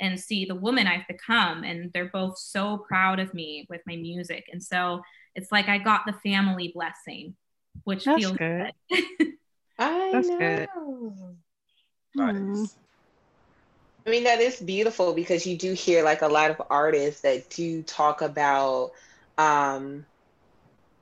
and 0.00 0.18
see 0.18 0.46
the 0.46 0.54
woman 0.54 0.86
I've 0.86 1.06
become. 1.08 1.62
And 1.62 1.92
they're 1.92 2.08
both 2.08 2.38
so 2.38 2.78
proud 2.88 3.20
of 3.20 3.34
me 3.34 3.66
with 3.68 3.82
my 3.86 3.96
music. 3.96 4.46
And 4.50 4.62
so 4.62 5.02
it's 5.34 5.52
like 5.52 5.68
I 5.68 5.76
got 5.76 6.06
the 6.06 6.14
family 6.24 6.72
blessing, 6.74 7.36
which 7.84 8.06
That's 8.06 8.20
feels 8.20 8.38
good. 8.38 8.72
good. 8.90 9.26
I 9.78 10.10
That's 10.10 10.28
know. 10.28 10.36
good. 10.38 10.68
Nice. 12.14 12.78
I 14.06 14.10
mean, 14.10 14.24
that 14.24 14.40
is 14.40 14.60
beautiful 14.60 15.14
because 15.14 15.46
you 15.46 15.58
do 15.58 15.72
hear 15.72 16.04
like 16.04 16.22
a 16.22 16.28
lot 16.28 16.50
of 16.50 16.62
artists 16.70 17.22
that 17.22 17.50
do 17.50 17.82
talk 17.82 18.22
about 18.22 18.92
um, 19.36 20.06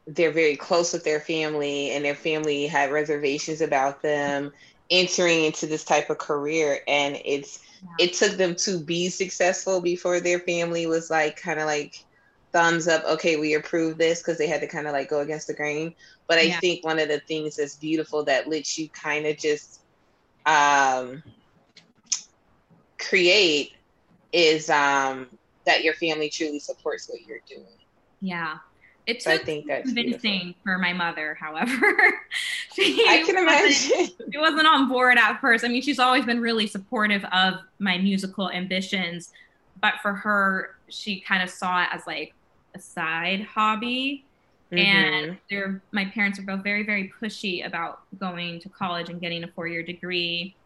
they're 0.06 0.32
very 0.32 0.56
close 0.56 0.92
with 0.92 1.04
their 1.04 1.20
family 1.20 1.90
and 1.90 2.04
their 2.04 2.14
family 2.14 2.66
had 2.66 2.92
reservations 2.92 3.60
about 3.60 4.02
them 4.02 4.52
entering 4.90 5.44
into 5.44 5.66
this 5.66 5.84
type 5.84 6.10
of 6.10 6.18
career. 6.18 6.80
And 6.86 7.18
it's, 7.24 7.58
Yeah. 7.80 7.98
it 7.98 8.12
took 8.12 8.32
them 8.36 8.54
to 8.56 8.84
be 8.84 9.08
successful 9.08 9.80
before 9.80 10.20
their 10.20 10.40
family 10.40 10.86
was 10.86 11.10
like, 11.10 11.36
kind 11.36 11.58
of 11.60 11.66
like, 11.66 11.94
thumbs 12.52 12.86
up, 12.86 13.04
okay, 13.04 13.36
we 13.36 13.54
approve 13.54 13.98
this 13.98 14.22
because 14.22 14.38
they 14.38 14.46
had 14.46 14.60
to 14.60 14.68
kind 14.68 14.86
of 14.86 14.92
like 14.92 15.08
go 15.10 15.20
against 15.20 15.48
the 15.48 15.54
grain. 15.54 15.92
But 16.28 16.38
I 16.38 16.50
Yeah. 16.50 16.60
think 16.60 16.84
one 16.84 17.00
of 17.00 17.08
the 17.08 17.20
things 17.26 17.56
that's 17.56 17.76
beautiful 17.76 18.24
that 18.26 18.48
lets 18.48 18.78
you 18.78 18.88
kind 18.90 19.26
of 19.26 19.36
just, 19.38 19.80
um, 20.46 21.22
create 23.08 23.72
is 24.32 24.68
um 24.70 25.28
that 25.66 25.82
your 25.82 25.94
family 25.94 26.28
truly 26.28 26.58
supports 26.58 27.08
what 27.08 27.20
you're 27.26 27.40
doing. 27.48 27.66
Yeah. 28.20 28.58
It 29.06 29.22
So 29.22 29.32
I 29.32 29.36
took 29.36 29.46
think 29.46 29.66
that's 29.66 29.86
convincing 29.86 30.40
beautiful. 30.40 30.62
for 30.62 30.78
my 30.78 30.92
mother, 30.92 31.36
however. 31.38 31.70
she 32.74 33.06
I 33.08 33.22
can 33.24 33.36
imagine. 33.36 34.08
she 34.32 34.38
wasn't 34.38 34.66
on 34.66 34.88
board 34.88 35.18
at 35.18 35.40
first. 35.40 35.64
I 35.64 35.68
mean, 35.68 35.82
she's 35.82 35.98
always 35.98 36.24
been 36.24 36.40
really 36.40 36.66
supportive 36.66 37.24
of 37.26 37.54
my 37.78 37.98
musical 37.98 38.50
ambitions, 38.50 39.32
but 39.80 39.94
for 40.00 40.14
her, 40.14 40.76
she 40.88 41.20
kind 41.20 41.42
of 41.42 41.50
saw 41.50 41.82
it 41.82 41.88
as 41.92 42.06
like 42.06 42.34
a 42.74 42.78
side 42.78 43.42
hobby. 43.42 44.24
Mm-hmm. 44.72 44.78
And 44.78 45.38
they're 45.50 45.82
my 45.92 46.06
parents 46.06 46.38
are 46.38 46.42
both 46.42 46.62
very, 46.62 46.82
very 46.82 47.12
pushy 47.20 47.66
about 47.66 48.00
going 48.18 48.58
to 48.60 48.70
college 48.70 49.10
and 49.10 49.20
getting 49.20 49.44
a 49.44 49.48
four-year 49.48 49.82
degree. 49.82 50.56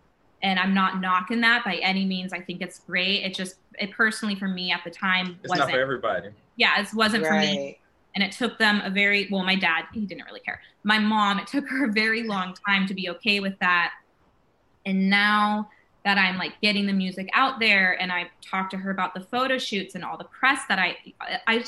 And 0.43 0.59
I'm 0.59 0.73
not 0.75 1.01
knocking 1.01 1.41
that 1.41 1.65
by 1.65 1.77
any 1.77 2.05
means. 2.05 2.33
I 2.33 2.41
think 2.41 2.63
it's 2.63 2.79
great. 2.81 3.25
It 3.25 3.35
just, 3.35 3.57
it 3.79 3.91
personally 3.93 4.35
for 4.37 4.47
me 4.49 4.71
at 4.73 4.83
the 4.85 4.91
time 4.91 5.39
It's 5.43 5.51
wasn't. 5.51 5.69
not 5.69 5.75
for 5.75 5.81
everybody. 5.81 6.29
yeah, 6.57 6.81
it 6.81 6.89
wasn't 6.95 7.27
for 7.27 7.35
me 7.39 7.79
and 8.15 8.25
it 8.25 8.33
took 8.33 8.59
them 8.59 8.81
a 8.85 8.91
very 8.91 9.29
well 9.31 9.45
my 9.45 9.55
dad 9.55 9.85
he 9.93 10.01
didn't 10.07 10.25
really 10.25 10.41
care 10.41 10.61
my 10.83 10.99
mom 10.99 11.39
it 11.39 11.47
took 11.47 11.69
her 11.69 11.85
a 11.85 11.93
very 11.93 12.23
long 12.25 12.55
time 12.67 12.87
to 12.87 12.95
be 12.95 13.11
okay 13.11 13.39
with 13.39 13.53
that 13.61 13.93
and 14.87 15.09
now 15.11 15.69
that 16.07 16.17
i'm 16.17 16.39
like 16.39 16.59
getting 16.63 16.87
the 16.87 16.93
music 16.93 17.29
out 17.35 17.61
there 17.61 18.01
and 18.01 18.11
i 18.11 18.29
talked 18.41 18.71
to 18.71 18.77
her 18.79 18.91
about 18.91 19.13
the 19.15 19.21
photo 19.21 19.59
shoots 19.59 19.95
and 19.95 20.03
all 20.03 20.17
the 20.17 20.25
press 20.25 20.63
that 20.71 20.79
i 20.79 20.97
i 21.47 21.63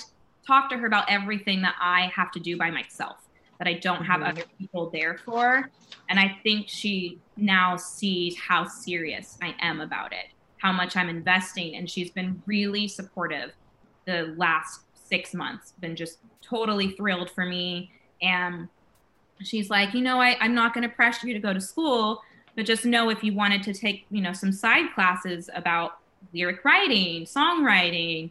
talked 0.46 0.70
to 0.72 0.78
her 0.78 0.86
about 0.86 1.04
everything 1.10 1.60
that 1.60 1.74
i 1.80 2.10
have 2.16 2.32
to 2.32 2.40
do 2.40 2.56
by 2.56 2.70
myself 2.70 3.18
that 3.58 3.68
I 3.68 3.74
don't 3.74 4.02
have 4.06 4.22
Mhm. 4.22 4.28
other 4.30 4.42
people 4.58 4.88
there 4.88 5.18
for. 5.18 5.70
And 6.08 6.18
I 6.18 6.38
think 6.42 6.66
she 6.70 7.18
now 7.40 7.76
sees 7.76 8.36
how 8.38 8.66
serious 8.66 9.38
I 9.42 9.54
am 9.60 9.80
about 9.80 10.12
it, 10.12 10.26
how 10.58 10.72
much 10.72 10.96
I'm 10.96 11.08
investing. 11.08 11.76
And 11.76 11.88
she's 11.88 12.10
been 12.10 12.42
really 12.46 12.88
supportive 12.88 13.52
the 14.06 14.34
last 14.36 14.82
six 14.94 15.34
months, 15.34 15.72
been 15.80 15.96
just 15.96 16.18
totally 16.40 16.92
thrilled 16.92 17.30
for 17.30 17.44
me. 17.44 17.90
And 18.22 18.68
she's 19.42 19.70
like, 19.70 19.94
you 19.94 20.00
know, 20.00 20.20
I, 20.20 20.36
I'm 20.40 20.54
not 20.54 20.74
going 20.74 20.88
to 20.88 20.94
pressure 20.94 21.26
you 21.26 21.34
to 21.34 21.40
go 21.40 21.52
to 21.52 21.60
school, 21.60 22.22
but 22.56 22.66
just 22.66 22.84
know 22.84 23.10
if 23.10 23.22
you 23.22 23.34
wanted 23.34 23.62
to 23.64 23.74
take, 23.74 24.06
you 24.10 24.20
know, 24.20 24.32
some 24.32 24.52
side 24.52 24.92
classes 24.94 25.48
about 25.54 25.98
lyric 26.32 26.64
writing, 26.64 27.24
songwriting, 27.24 28.30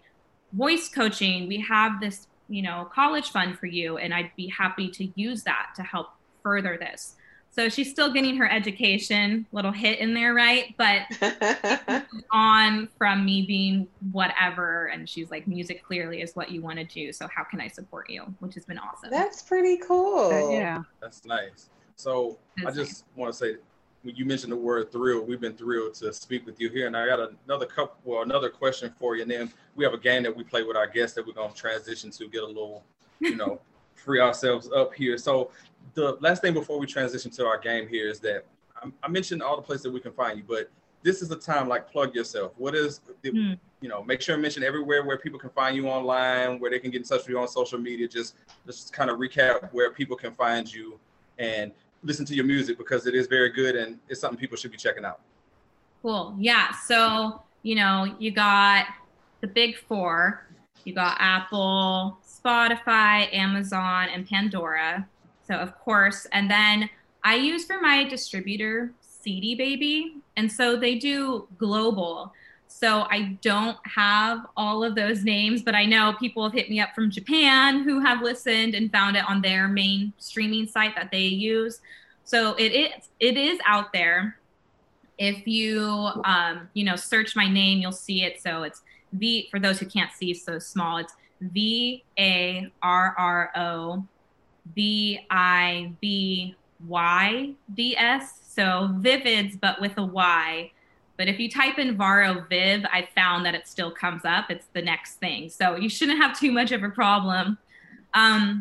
voice 0.54 0.90
coaching, 0.90 1.48
we 1.48 1.60
have 1.62 2.00
this, 2.00 2.28
you 2.48 2.62
know, 2.62 2.90
college 2.94 3.32
fund 3.32 3.58
for 3.58 3.68
you. 3.68 3.98
And 3.98 4.14
I'd 4.14 4.32
be 4.36 4.48
happy 4.48 4.90
to 4.92 5.12
use 5.16 5.44
that 5.44 5.72
to 5.76 5.84
help 5.84 6.10
further 6.44 6.78
this. 6.80 7.16
So 7.52 7.68
she's 7.68 7.90
still 7.90 8.14
getting 8.14 8.38
her 8.38 8.50
education, 8.50 9.46
little 9.52 9.72
hit 9.72 10.00
in 10.00 10.14
there, 10.14 10.34
right? 10.34 10.76
But 10.78 12.06
on 12.32 12.88
from 12.98 13.26
me 13.26 13.46
being 13.46 13.88
whatever. 14.12 14.88
And 14.88 15.10
she's 15.10 15.32
like, 15.32 15.48
music 15.48 15.84
clearly 15.84 16.22
is 16.22 16.36
what 16.36 16.52
you 16.52 16.62
want 16.62 16.78
to 16.78 16.86
do. 16.86 17.12
So 17.12 17.28
how 17.34 17.44
can 17.44 17.60
I 17.60 17.68
support 17.68 18.10
you? 18.10 18.24
Which 18.40 18.54
has 18.54 18.66
been 18.66 18.78
awesome. 18.78 19.10
That's 19.10 19.42
pretty 19.42 19.78
cool. 19.78 20.32
Uh, 20.32 20.52
yeah. 20.52 20.84
That's 21.02 21.26
nice. 21.26 21.70
So 21.96 22.38
I 22.60 22.66
That's 22.66 22.78
just 22.78 23.06
want 23.16 23.34
to 23.34 23.38
say, 23.38 23.56
when 24.04 24.16
you 24.16 24.26
mentioned 24.26 24.54
the 24.54 24.58
word 24.58 24.92
thrilled, 24.92 25.28
we've 25.28 25.42
been 25.42 25.58
thrilled 25.58 25.96
to 25.96 26.14
speak 26.14 26.46
with 26.46 26.62
you 26.62 26.70
here. 26.70 26.88
And 26.88 26.96
I 26.96 27.08
got 27.08 27.32
another 27.46 27.66
couple, 27.66 27.98
well, 28.06 28.22
another 28.22 28.50
question 28.50 28.94
for 29.00 29.16
you. 29.16 29.24
And 29.24 29.32
then 29.32 29.52
we 29.76 29.84
have 29.84 29.94
a 29.94 29.98
game 29.98 30.24
that 30.24 30.36
we 30.36 30.44
play 30.44 30.64
with 30.64 30.78
our 30.78 30.88
guests 30.88 31.16
that 31.16 31.26
we're 31.26 31.34
going 31.34 31.52
to 31.52 31.58
transition 31.58 32.12
to 32.12 32.30
get 32.30 32.44
a 32.44 32.48
little, 32.48 32.84
you 33.20 33.36
know, 33.36 33.60
free 33.96 34.22
ourselves 34.22 34.70
up 34.72 34.94
here. 34.94 35.18
So 35.18 35.52
the 35.94 36.18
last 36.22 36.42
thing 36.42 36.54
before 36.54 36.80
we 36.80 36.86
transition 36.86 37.32
to 37.32 37.46
our 37.46 37.58
game 37.58 37.88
here 37.88 38.10
is 38.10 38.20
that 38.22 38.46
I, 38.82 38.90
I 39.04 39.08
mentioned 39.08 39.42
all 39.42 39.56
the 39.56 39.62
places 39.62 39.84
that 39.84 39.92
we 39.92 40.00
can 40.00 40.12
find 40.14 40.38
you, 40.38 40.44
but 40.48 40.70
this 41.02 41.22
is 41.22 41.32
a 41.32 41.36
time 41.36 41.68
like 41.68 41.90
plug 41.90 42.14
yourself. 42.14 42.52
What 42.58 42.76
is, 42.76 43.02
the, 43.22 43.32
Hmm. 43.32 43.54
you 43.82 43.88
know, 43.90 44.04
make 44.04 44.22
sure 44.22 44.36
and 44.36 44.42
mention 44.42 44.64
everywhere 44.64 45.04
where 45.06 45.18
people 45.18 45.40
can 45.40 45.50
find 45.52 45.76
you 45.76 45.88
online, 45.88 46.60
where 46.60 46.70
they 46.70 46.80
can 46.80 46.92
get 46.92 47.02
in 47.02 47.08
touch 47.08 47.20
with 47.22 47.30
you 47.30 47.40
on 47.40 47.48
social 47.48 47.80
media. 47.80 48.08
Just, 48.08 48.36
just 48.66 48.92
kind 48.92 49.10
of 49.10 49.18
recap 49.18 49.70
where 49.72 49.92
people 49.92 50.18
can 50.18 50.34
find 50.34 50.72
you 50.72 51.00
and 51.38 51.72
listen 52.04 52.26
to 52.26 52.36
your 52.36 52.46
music 52.46 52.78
because 52.78 53.08
it 53.08 53.16
is 53.16 53.28
very 53.28 53.50
good 53.50 53.76
and 53.76 54.00
it's 54.10 54.20
something 54.22 54.40
people 54.40 54.58
should 54.58 54.72
be 54.72 54.78
checking 54.78 55.06
out. 55.06 55.22
Cool. 56.02 56.36
Yeah. 56.38 56.72
So, 56.86 57.42
you 57.64 57.76
know, 57.76 58.16
you 58.20 58.32
got 58.32 58.88
the 59.42 59.48
big 59.48 59.78
four. 59.88 60.46
You 60.86 60.94
got 60.94 61.18
Apple, 61.20 62.18
Spotify, 62.26 63.34
Amazon, 63.34 64.08
and 64.14 64.28
Pandora. 64.28 65.08
So, 65.50 65.56
of 65.56 65.78
course, 65.80 66.28
and 66.32 66.50
then 66.50 66.90
I 67.24 67.36
use 67.36 67.66
for 67.66 67.82
my 67.82 68.04
distributor 68.04 68.92
CD 69.02 69.56
Baby. 69.56 70.16
And 70.38 70.52
so 70.52 70.76
they 70.76 70.96
do 70.96 71.48
global. 71.58 72.34
So 72.68 73.08
I 73.10 73.38
don't 73.42 73.78
have 73.86 74.46
all 74.56 74.84
of 74.84 74.96
those 74.96 75.24
names, 75.24 75.64
but 75.64 75.76
I 75.76 75.86
know 75.86 76.14
people 76.20 76.44
have 76.44 76.54
hit 76.54 76.70
me 76.70 76.80
up 76.80 76.94
from 76.94 77.10
Japan 77.10 77.84
who 77.84 78.00
have 78.00 78.22
listened 78.22 78.76
and 78.76 78.92
found 78.92 79.18
it 79.18 79.28
on 79.28 79.42
their 79.42 79.68
main 79.68 80.14
streaming 80.18 80.68
site 80.68 80.96
that 80.96 81.10
they 81.12 81.26
use. 81.26 81.82
So 82.24 82.54
it 82.56 82.72
is 82.72 83.10
it 83.20 83.38
is 83.38 83.60
out 83.66 83.92
there 83.92 84.38
if 85.18 85.48
you 85.48 86.10
um, 86.24 86.70
you 86.74 86.84
know 86.84 86.96
search 86.96 87.36
my 87.36 87.50
name 87.50 87.80
you'll 87.80 87.92
see 87.92 88.24
it 88.24 88.40
so 88.40 88.64
it's 88.64 88.84
v 89.14 89.48
for 89.50 89.60
those 89.60 89.80
who 89.80 89.88
can't 89.88 90.12
see 90.14 90.34
so 90.34 90.60
small 90.60 90.98
it's 90.98 91.14
v 91.42 92.04
a 92.20 92.72
r 92.84 93.16
r 93.18 93.52
o 93.56 94.06
v 94.76 95.20
i 95.30 95.92
v 96.02 96.56
y 96.88 97.54
d 97.74 97.98
s 97.98 98.40
so 98.48 98.90
vivids 99.00 99.60
but 99.60 99.80
with 99.82 99.98
a 99.98 100.04
y 100.04 100.72
but 101.18 101.28
if 101.28 101.40
you 101.40 101.50
type 101.50 101.78
in 101.78 101.98
varo 101.98 102.46
viv 102.50 102.86
i 102.92 103.08
found 103.16 103.46
that 103.46 103.54
it 103.54 103.68
still 103.68 103.92
comes 103.92 104.24
up 104.26 104.50
it's 104.50 104.68
the 104.74 104.82
next 104.82 105.16
thing 105.16 105.50
so 105.50 105.76
you 105.76 105.90
shouldn't 105.90 106.18
have 106.18 106.38
too 106.38 106.52
much 106.52 106.72
of 106.72 106.84
a 106.84 106.90
problem 106.90 107.58
um, 108.14 108.60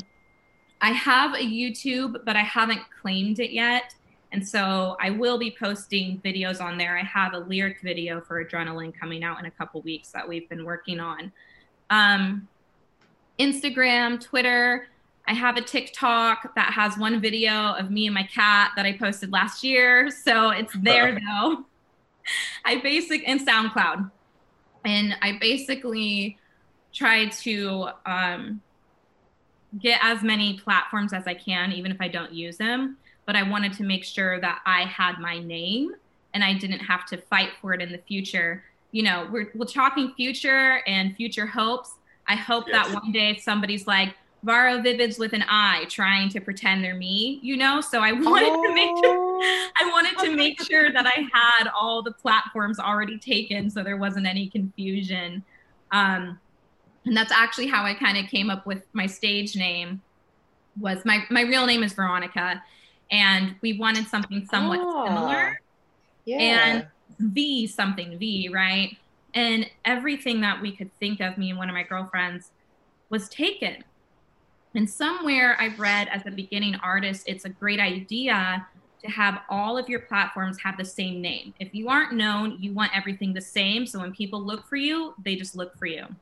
i 0.80 0.90
have 0.90 1.34
a 1.34 1.44
youtube 1.44 2.24
but 2.24 2.36
i 2.36 2.42
haven't 2.42 2.80
claimed 3.00 3.38
it 3.38 3.52
yet 3.52 3.94
and 4.32 4.46
so 4.46 4.96
I 5.00 5.10
will 5.10 5.38
be 5.38 5.54
posting 5.58 6.20
videos 6.24 6.60
on 6.60 6.76
there. 6.76 6.98
I 6.98 7.02
have 7.02 7.32
a 7.32 7.38
lyric 7.38 7.80
video 7.80 8.20
for 8.20 8.44
Adrenaline 8.44 8.92
coming 8.98 9.24
out 9.24 9.38
in 9.40 9.46
a 9.46 9.50
couple 9.50 9.80
weeks 9.82 10.10
that 10.12 10.28
we've 10.28 10.48
been 10.48 10.64
working 10.64 11.00
on. 11.00 11.32
Um, 11.90 12.46
Instagram, 13.38 14.20
Twitter. 14.20 14.88
I 15.28 15.34
have 15.34 15.56
a 15.56 15.60
TikTok 15.60 16.54
that 16.54 16.72
has 16.72 16.96
one 16.98 17.20
video 17.20 17.74
of 17.74 17.90
me 17.90 18.06
and 18.06 18.14
my 18.14 18.24
cat 18.24 18.72
that 18.76 18.86
I 18.86 18.96
posted 18.96 19.30
last 19.30 19.62
year. 19.62 20.10
So 20.10 20.50
it's 20.50 20.72
there 20.82 21.12
though. 21.14 21.64
I 22.64 22.80
basic 22.80 23.28
and 23.28 23.40
SoundCloud. 23.46 24.10
And 24.84 25.16
I 25.22 25.38
basically 25.40 26.38
try 26.92 27.26
to 27.26 27.90
um, 28.06 28.62
get 29.78 30.00
as 30.02 30.22
many 30.22 30.58
platforms 30.58 31.12
as 31.12 31.26
I 31.26 31.34
can, 31.34 31.72
even 31.72 31.92
if 31.92 31.98
I 32.00 32.08
don't 32.08 32.32
use 32.32 32.56
them 32.56 32.96
but 33.28 33.36
I 33.36 33.42
wanted 33.42 33.74
to 33.74 33.82
make 33.82 34.04
sure 34.04 34.40
that 34.40 34.62
I 34.64 34.84
had 34.84 35.18
my 35.18 35.38
name 35.38 35.94
and 36.32 36.42
I 36.42 36.54
didn't 36.54 36.78
have 36.78 37.04
to 37.08 37.18
fight 37.18 37.50
for 37.60 37.74
it 37.74 37.82
in 37.82 37.92
the 37.92 37.98
future. 37.98 38.64
You 38.90 39.02
know, 39.02 39.28
we're, 39.30 39.50
we're 39.54 39.66
talking 39.66 40.14
future 40.16 40.80
and 40.86 41.14
future 41.14 41.44
hopes. 41.44 41.90
I 42.26 42.36
hope 42.36 42.68
Yes. 42.68 42.86
that 42.86 42.94
one 42.94 43.12
day 43.12 43.36
somebody's 43.36 43.86
like, 43.86 44.14
Varo 44.44 44.80
Vivids 44.80 45.18
with 45.18 45.32
an 45.32 45.44
I 45.48 45.86
trying 45.88 46.28
to 46.30 46.40
pretend 46.40 46.84
they're 46.84 46.94
me, 46.94 47.40
you 47.42 47.56
know? 47.56 47.80
So 47.80 48.00
I 48.00 48.12
wanted 48.12 48.52
to 48.68 48.74
make 48.74 48.90
sure 49.02 49.16
I 49.76 49.90
wanted 49.90 50.18
to 50.24 50.36
make 50.36 50.62
sure 50.62 50.92
that 50.92 51.06
I 51.06 51.28
had 51.32 51.68
all 51.78 52.02
the 52.02 52.12
platforms 52.12 52.78
already 52.78 53.18
taken 53.18 53.70
so 53.70 53.82
there 53.82 53.96
wasn't 53.96 54.26
any 54.26 54.48
confusion. 54.48 55.44
Um, 55.90 56.38
and 57.04 57.16
that's 57.16 57.32
actually 57.32 57.68
how 57.68 57.84
I 57.84 57.94
kind 57.94 58.18
of 58.18 58.30
came 58.30 58.50
up 58.50 58.66
with 58.66 58.82
my 58.92 59.06
stage 59.06 59.56
name 59.56 60.02
was 60.78 61.04
my 61.04 61.24
my 61.30 61.40
real 61.42 61.66
name 61.66 61.82
is 61.82 61.92
Veronica 61.92 62.62
and 63.10 63.56
we 63.62 63.78
wanted 63.78 64.06
something 64.06 64.46
somewhat 64.50 64.78
Ah, 64.80 65.06
similar 65.06 65.58
Yeah. 66.24 66.38
and 66.38 66.86
V 67.18 67.66
something 67.66 68.18
V, 68.18 68.50
right? 68.52 68.96
And 69.34 69.68
everything 69.84 70.40
that 70.42 70.60
we 70.60 70.76
could 70.76 70.90
think 71.00 71.20
of, 71.20 71.38
me 71.38 71.50
and 71.50 71.58
one 71.58 71.68
of 71.68 71.74
my 71.74 71.82
girlfriends, 71.82 72.50
was 73.10 73.28
taken. 73.28 73.82
And 74.78 74.88
somewhere 74.88 75.60
I've 75.60 75.80
read 75.80 76.06
as 76.06 76.24
a 76.24 76.30
beginning 76.30 76.76
artist, 76.76 77.24
it's 77.26 77.44
a 77.44 77.48
great 77.48 77.80
idea 77.80 78.64
to 79.02 79.10
have 79.10 79.40
all 79.48 79.76
of 79.76 79.88
your 79.88 79.98
platforms 79.98 80.56
have 80.62 80.76
the 80.76 80.84
same 80.84 81.20
name. 81.20 81.52
If 81.58 81.74
you 81.74 81.88
aren't 81.88 82.12
known, 82.12 82.58
you 82.60 82.72
want 82.72 82.96
everything 82.96 83.34
the 83.34 83.40
same. 83.40 83.86
So 83.86 83.98
when 83.98 84.12
people 84.12 84.40
look 84.40 84.68
for 84.68 84.76
you, 84.76 85.14
they 85.24 85.34
just 85.34 85.56
look 85.56 85.76
for 85.76 85.86
you. 85.86 86.02
So 86.02 86.14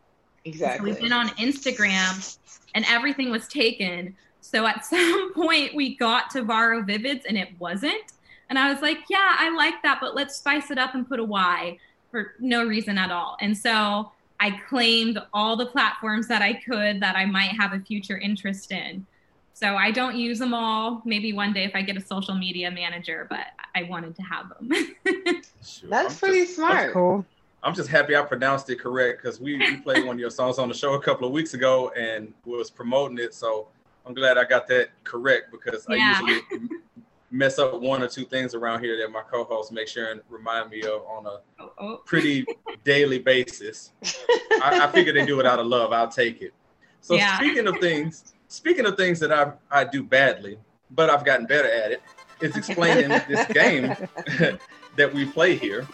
exactly. 0.46 0.90
we've 0.90 0.98
been 0.98 1.12
on 1.12 1.28
Instagram 1.36 2.38
and 2.74 2.86
everything 2.88 3.30
was 3.30 3.46
taken. 3.46 4.16
So 4.40 4.66
at 4.66 4.86
some 4.86 5.34
point 5.34 5.74
we 5.74 5.94
got 5.94 6.30
to 6.30 6.42
Varo 6.42 6.80
Vivids 6.80 7.24
and 7.28 7.36
it 7.36 7.50
wasn't. 7.58 8.14
And 8.48 8.58
I 8.58 8.72
was 8.72 8.80
like, 8.80 9.00
yeah, 9.10 9.36
I 9.38 9.54
like 9.54 9.82
that, 9.82 9.98
but 10.00 10.14
let's 10.14 10.34
spice 10.34 10.70
it 10.70 10.78
up 10.78 10.94
and 10.94 11.06
put 11.06 11.20
a 11.20 11.24
Y 11.24 11.76
for 12.10 12.32
no 12.40 12.64
reason 12.66 12.96
at 12.96 13.10
all. 13.10 13.36
And 13.42 13.54
so 13.54 14.12
I 14.40 14.50
claimed 14.68 15.18
all 15.32 15.56
the 15.56 15.66
platforms 15.66 16.28
that 16.28 16.42
I 16.42 16.54
could 16.54 17.00
that 17.00 17.16
I 17.16 17.24
might 17.26 17.50
have 17.52 17.72
a 17.72 17.80
future 17.80 18.18
interest 18.18 18.70
in. 18.72 19.06
So 19.54 19.74
I 19.76 19.90
don't 19.90 20.16
use 20.16 20.38
them 20.38 20.52
all. 20.52 21.00
Maybe 21.06 21.32
one 21.32 21.52
day 21.54 21.64
if 21.64 21.74
I 21.74 21.80
get 21.82 21.96
a 21.96 22.00
social 22.00 22.34
media 22.34 22.70
manager, 22.70 23.26
but 23.30 23.46
I 23.74 23.84
wanted 23.84 24.14
to 24.16 24.22
have 24.22 24.48
them. 24.50 24.70
Sure. 25.66 25.90
That's 25.90 26.14
I'm 26.14 26.18
pretty 26.20 26.40
just- 26.44 26.54
smart. 26.56 26.74
That's 26.76 26.92
cool. 26.92 27.24
I'm 27.62 27.74
just 27.74 27.88
happy 27.88 28.14
I 28.14 28.22
pronounced 28.22 28.70
it 28.70 28.78
correct 28.78 29.20
because 29.20 29.40
we, 29.40 29.56
we 29.58 29.76
played 29.78 30.06
one 30.06 30.14
of 30.14 30.20
your 30.20 30.30
songs 30.30 30.58
on 30.60 30.68
the 30.68 30.74
show 30.74 30.94
a 30.94 31.02
couple 31.02 31.26
of 31.26 31.32
weeks 31.32 31.54
ago 31.54 31.90
and 31.98 32.32
was 32.44 32.70
promoting 32.70 33.18
it. 33.18 33.34
So 33.34 33.66
I'm 34.06 34.14
glad 34.14 34.38
I 34.38 34.44
got 34.44 34.68
that 34.68 34.90
correct 35.02 35.50
because 35.50 35.84
Yeah. 35.90 36.20
I 36.22 36.30
usually 36.30 36.68
mess 37.36 37.58
up 37.58 37.80
one 37.80 38.02
or 38.02 38.08
two 38.08 38.24
things 38.24 38.54
around 38.54 38.82
here 38.82 38.96
that 38.98 39.10
my 39.10 39.22
co-hosts 39.22 39.72
make 39.72 39.88
sure 39.88 40.10
and 40.10 40.20
remind 40.28 40.70
me 40.70 40.82
of 40.82 41.02
on 41.02 41.26
a 41.26 41.38
oh, 41.62 41.72
oh. 41.78 41.96
pretty 42.04 42.44
daily 42.84 43.18
basis. 43.18 43.92
I, 44.62 44.80
I 44.82 44.92
figure 44.92 45.12
they 45.12 45.26
do 45.26 45.38
it 45.40 45.46
out 45.46 45.58
of 45.58 45.66
love. 45.66 45.92
I'll 45.92 46.08
take 46.08 46.42
it. 46.42 46.52
So 47.00 47.14
Yeah. 47.14 47.36
speaking 47.36 47.66
of 47.66 47.78
things, 47.78 48.34
speaking 48.48 48.86
of 48.86 48.96
things 48.96 49.20
that 49.20 49.32
I 49.32 49.52
I 49.70 49.84
do 49.84 50.02
badly, 50.02 50.58
but 50.90 51.10
I've 51.10 51.24
gotten 51.24 51.46
better 51.46 51.70
at 51.70 51.92
it, 51.92 52.02
is 52.40 52.56
explaining 52.56 53.08
this 53.28 53.46
game 53.52 53.94
that 54.96 55.12
we 55.12 55.26
play 55.26 55.56
here. 55.56 55.86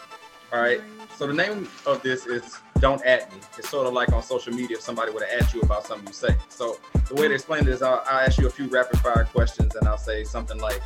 All 0.51 0.61
right. 0.61 0.81
So 1.17 1.27
the 1.27 1.33
name 1.33 1.69
of 1.85 2.01
this 2.01 2.25
is 2.25 2.57
Don't 2.79 3.03
At 3.05 3.31
Me. 3.31 3.39
It's 3.57 3.69
sort 3.69 3.85
of 3.85 3.93
like 3.93 4.11
on 4.11 4.23
social 4.23 4.51
media 4.53 4.77
if 4.77 4.83
somebody 4.83 5.11
would 5.11 5.23
have 5.23 5.41
asked 5.41 5.53
you 5.53 5.61
about 5.61 5.85
something 5.85 6.07
you 6.07 6.13
say. 6.13 6.35
So 6.49 6.79
the 7.07 7.15
way 7.15 7.27
to 7.27 7.33
explain 7.33 7.61
it 7.63 7.69
is 7.69 7.81
I'll, 7.81 8.03
I'll 8.07 8.25
ask 8.25 8.39
you 8.39 8.47
a 8.47 8.49
few 8.49 8.67
rapid 8.67 8.99
fire 8.99 9.25
questions 9.25 9.75
and 9.75 9.87
I'll 9.87 9.97
say 9.97 10.23
something 10.23 10.57
like, 10.59 10.81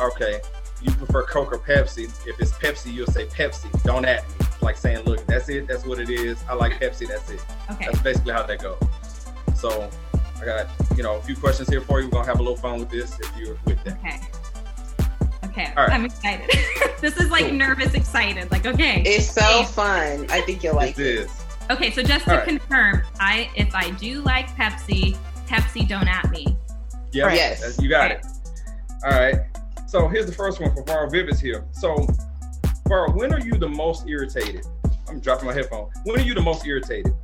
okay, 0.00 0.40
you 0.82 0.90
prefer 0.92 1.22
Coke 1.24 1.52
or 1.52 1.58
Pepsi? 1.58 2.04
If 2.26 2.40
it's 2.40 2.52
Pepsi, 2.52 2.92
you'll 2.92 3.06
say 3.06 3.26
Pepsi. 3.26 3.70
Don't 3.84 4.04
at 4.04 4.28
me. 4.28 4.46
Like 4.60 4.76
saying, 4.76 5.04
look, 5.04 5.26
that's 5.26 5.48
it. 5.48 5.66
That's 5.66 5.84
what 5.84 5.98
it 5.98 6.08
is. 6.10 6.42
I 6.48 6.54
like 6.54 6.72
Pepsi. 6.80 7.06
That's 7.08 7.30
it. 7.30 7.44
Okay. 7.72 7.86
That's 7.86 8.00
basically 8.00 8.32
how 8.32 8.42
that 8.44 8.60
goes. 8.62 8.78
So 9.54 9.90
I 10.40 10.44
got 10.44 10.66
you 10.96 11.02
know 11.02 11.16
a 11.16 11.22
few 11.22 11.36
questions 11.36 11.68
here 11.68 11.80
for 11.80 12.00
you. 12.00 12.06
We're 12.06 12.12
gonna 12.12 12.26
have 12.26 12.40
a 12.40 12.42
little 12.42 12.56
fun 12.56 12.78
with 12.80 12.90
this 12.90 13.18
if 13.20 13.30
you're 13.36 13.56
with 13.66 13.82
that. 13.84 13.98
Okay. 13.98 14.20
Okay. 15.44 15.72
All 15.76 15.84
right. 15.84 15.92
I'm 15.92 16.04
excited. 16.04 16.50
this 17.00 17.16
is 17.18 17.30
like 17.30 17.44
Cool. 17.46 17.54
nervous, 17.54 17.94
excited. 17.94 18.50
Like, 18.50 18.66
okay. 18.66 19.02
It's 19.06 19.30
so 19.30 19.62
fun. 19.64 20.26
I 20.30 20.40
think 20.40 20.64
you'll 20.64 20.74
like 20.74 20.96
This 20.96 21.20
it. 21.20 21.24
is. 21.26 21.44
Okay, 21.70 21.90
so 21.92 22.02
just 22.02 22.24
to 22.26 22.32
All 22.32 22.36
right. 22.38 22.46
confirm, 22.48 23.02
I 23.20 23.48
if 23.54 23.74
I 23.74 23.90
do 23.92 24.20
like 24.22 24.48
Pepsi, 24.56 25.16
Pepsi 25.46 25.86
don't 25.88 26.08
at 26.08 26.28
me. 26.30 26.56
Yeah, 27.12 27.26
Right. 27.26 27.36
Yes. 27.36 27.78
you 27.80 27.88
got 27.88 28.10
it. 28.10 28.26
All 29.04 29.10
right. 29.12 29.36
So 29.94 30.08
here's 30.08 30.26
the 30.26 30.32
first 30.32 30.60
one 30.60 30.74
for 30.74 30.82
Varro 30.82 31.08
Vivyds 31.08 31.38
here. 31.38 31.64
So, 31.70 31.94
Var, 32.88 33.12
when 33.12 33.32
are 33.32 33.38
you 33.38 33.52
the 33.52 33.68
most 33.68 34.08
irritated? 34.08 34.66
I'm 35.08 35.20
dropping 35.20 35.46
my 35.46 35.54
headphone. 35.54 35.88
When 36.02 36.18
are 36.18 36.22
you 36.22 36.34
the 36.34 36.42
most 36.42 36.66
irritated? 36.66 37.14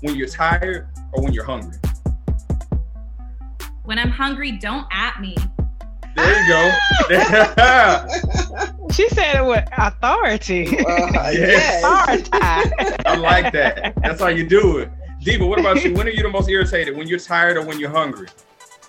When 0.00 0.16
you're 0.16 0.26
tired 0.26 0.88
or 1.12 1.22
when 1.22 1.34
you're 1.34 1.44
hungry? 1.44 1.76
When 3.84 3.98
I'm 3.98 4.08
hungry, 4.08 4.52
don't 4.52 4.86
at 4.90 5.20
me. 5.20 5.36
There 6.16 6.42
you 6.42 6.48
go. 6.48 6.72
She 8.90 9.06
said 9.10 9.36
it 9.36 9.46
with 9.46 9.68
authority. 9.76 10.78
Uh, 10.86 11.30
Yes. 11.34 11.84
Authority. 11.84 12.30
I 13.04 13.16
like 13.16 13.52
that. 13.52 13.92
That's 14.02 14.22
how 14.22 14.28
you 14.28 14.48
do 14.48 14.78
it. 14.78 14.90
Diva, 15.20 15.44
what 15.46 15.60
about 15.60 15.84
you? 15.84 15.92
When 15.92 16.06
are 16.06 16.10
you 16.10 16.22
the 16.22 16.30
most 16.30 16.48
irritated? 16.48 16.96
When 16.96 17.06
you're 17.06 17.18
tired 17.18 17.58
or 17.58 17.66
when 17.66 17.78
you're 17.78 17.90
hungry? 17.90 18.28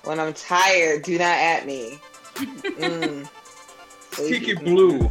When 0.05 0.21
I'm 0.21 0.31
tired, 0.31 1.03
do 1.03 1.17
not 1.17 1.37
at 1.37 1.65
me. 1.65 1.99
Mm. 2.39 3.29
Tiki 4.11 4.53
Blue. 4.55 5.09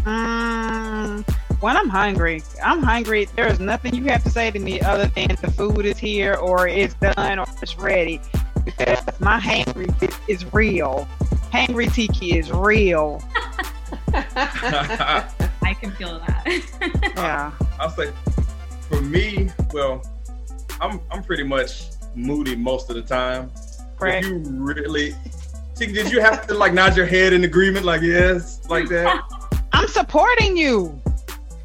Mm, 0.00 1.28
when 1.60 1.76
I'm 1.76 1.88
hungry, 1.88 2.42
I'm 2.62 2.82
hungry. 2.82 3.28
There's 3.36 3.60
nothing 3.60 3.94
you 3.94 4.04
have 4.04 4.22
to 4.24 4.30
say 4.30 4.50
to 4.50 4.58
me 4.58 4.80
other 4.80 5.06
than 5.06 5.36
the 5.40 5.50
food 5.50 5.86
is 5.86 5.98
here 5.98 6.34
or 6.34 6.66
it's 6.66 6.94
done 6.94 7.38
or 7.38 7.46
it's 7.60 7.78
ready. 7.78 8.20
Because 8.64 9.00
my 9.20 9.38
hangry 9.38 9.90
is, 10.02 10.18
is 10.28 10.52
real. 10.52 11.08
Hangry 11.52 11.92
Tiki 11.92 12.38
is 12.38 12.50
real. 12.50 13.22
I 14.14 15.76
can 15.80 15.90
feel 15.92 16.20
that. 16.20 17.12
Yeah. 17.16 17.52
I'll 17.78 17.90
say 17.90 18.10
for 18.88 19.00
me, 19.00 19.50
well, 19.72 20.02
I'm 20.80 21.00
I'm 21.10 21.22
pretty 21.22 21.44
much 21.44 21.84
moody 22.16 22.56
most 22.56 22.90
of 22.90 22.96
the 22.96 23.02
time. 23.02 23.50
Right. 24.00 24.24
If 24.24 24.30
you 24.30 24.38
really 24.38 25.12
Tiki, 25.12 25.41
did 25.86 26.12
you 26.12 26.20
have 26.20 26.46
to 26.46 26.54
like 26.54 26.72
nod 26.74 26.96
your 26.96 27.06
head 27.06 27.32
in 27.32 27.44
agreement, 27.44 27.84
like 27.84 28.02
yes, 28.02 28.60
like 28.68 28.88
that? 28.88 29.22
I'm 29.72 29.88
supporting 29.88 30.56
you. 30.56 31.00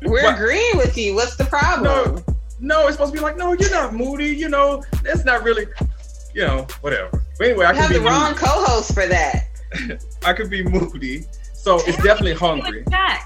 We're 0.03 0.23
What? 0.23 0.35
agreeing 0.35 0.77
with 0.77 0.97
you. 0.97 1.15
What's 1.15 1.35
the 1.35 1.45
problem? 1.45 2.23
No, 2.59 2.87
it's 2.87 2.93
supposed 2.93 3.13
to 3.13 3.17
be 3.19 3.23
like, 3.23 3.37
no, 3.37 3.53
you're 3.53 3.69
not 3.71 3.93
moody, 3.93 4.27
you 4.35 4.49
know, 4.49 4.83
that's 5.03 5.25
not 5.25 5.43
really 5.43 5.67
you 6.33 6.41
know, 6.45 6.67
whatever. 6.81 7.23
But 7.39 7.47
anyway, 7.47 7.65
I 7.65 7.69
You 7.69 7.73
could 7.75 7.81
have 7.81 7.89
be 7.91 7.97
the 7.97 8.03
wrong 8.05 8.29
moody. 8.31 8.39
co-host 8.45 8.93
for 8.93 9.07
that. 9.07 9.47
I 10.25 10.33
could 10.33 10.49
be 10.51 10.63
moody. 10.63 11.25
So 11.53 11.77
it's 11.85 11.97
definitely 12.03 12.33
hungry. 12.33 12.83
Check. 12.89 13.25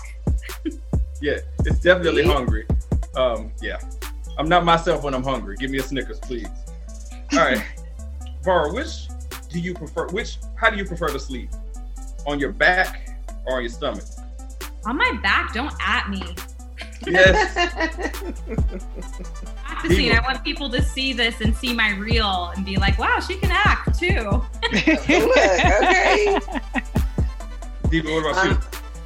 Yeah, 1.21 1.37
it's 1.65 1.79
definitely 1.81 2.23
See? 2.23 2.29
hungry. 2.31 2.65
Um, 3.15 3.51
yeah. 3.61 3.77
I'm 4.39 4.49
not 4.49 4.65
myself 4.65 5.03
when 5.03 5.13
I'm 5.13 5.21
hungry. 5.23 5.55
Give 5.55 5.69
me 5.69 5.77
a 5.77 5.83
Snickers, 5.83 6.19
please. 6.19 6.47
All 7.33 7.39
right. 7.39 7.63
Var, 8.43 8.73
which 8.73 9.07
do 9.51 9.59
you 9.59 9.73
prefer? 9.73 10.07
Which 10.09 10.37
how 10.55 10.69
do 10.69 10.77
you 10.77 10.85
prefer 10.85 11.09
to 11.09 11.19
sleep? 11.19 11.49
On 12.25 12.39
your 12.39 12.51
back 12.51 13.09
or 13.45 13.57
on 13.57 13.61
your 13.61 13.69
stomach? 13.69 14.03
On 14.85 14.97
my 14.97 15.19
back, 15.21 15.53
don't 15.53 15.73
at 15.81 16.09
me. 16.09 16.23
Yes. 17.05 17.57
Act 17.57 18.45
the 19.87 19.89
scene. 19.89 20.15
I 20.15 20.19
want 20.21 20.43
people 20.43 20.69
to 20.69 20.83
see 20.83 21.13
this 21.13 21.41
and 21.41 21.55
see 21.55 21.73
my 21.73 21.95
reel 21.95 22.51
and 22.55 22.63
be 22.65 22.77
like, 22.77 22.97
wow, 22.99 23.19
she 23.19 23.35
can 23.35 23.51
act 23.51 23.99
too. 23.99 24.41
Okay. 24.63 26.39
Diva, 27.89 28.09
what 28.09 28.31
about 28.31 28.45
you? 28.45 28.51
Um, 28.51 28.61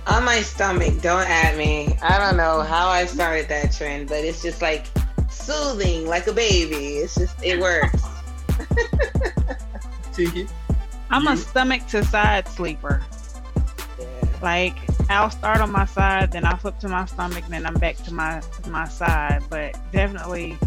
on 0.07 0.23
my 0.23 0.41
stomach, 0.41 1.01
don't 1.01 1.27
at 1.27 1.57
me. 1.57 1.97
I 2.03 2.19
don't 2.19 2.37
know 2.37 2.61
how 2.61 2.87
I 2.87 3.05
started 3.05 3.47
that 3.49 3.71
trend, 3.71 4.09
but 4.09 4.23
it's 4.23 4.43
just 4.43 4.61
like 4.61 4.85
soothing, 5.29 6.05
like 6.05 6.27
a 6.27 6.33
baby. 6.33 6.97
It's 6.97 7.15
just 7.15 7.35
it 7.43 7.59
works. 7.59 8.03
Tiki? 10.15 10.47
I'm 11.09 11.27
a 11.27 11.37
stomach 11.37 11.85
to 11.87 12.03
side 12.03 12.47
sleeper. 12.47 13.03
Yeah. 13.99 14.05
Like 14.41 14.75
I'll 15.09 15.29
start 15.29 15.59
on 15.59 15.71
my 15.71 15.85
side, 15.85 16.31
then 16.31 16.45
I'll 16.45 16.57
flip 16.57 16.79
to 16.79 16.87
my 16.87 17.05
stomach, 17.05 17.43
then 17.49 17.65
I'm 17.65 17.75
back 17.75 17.97
to 17.97 18.13
my 18.13 18.41
my 18.67 18.87
side. 18.87 19.43
But 19.49 19.77
definitely, 19.91 20.57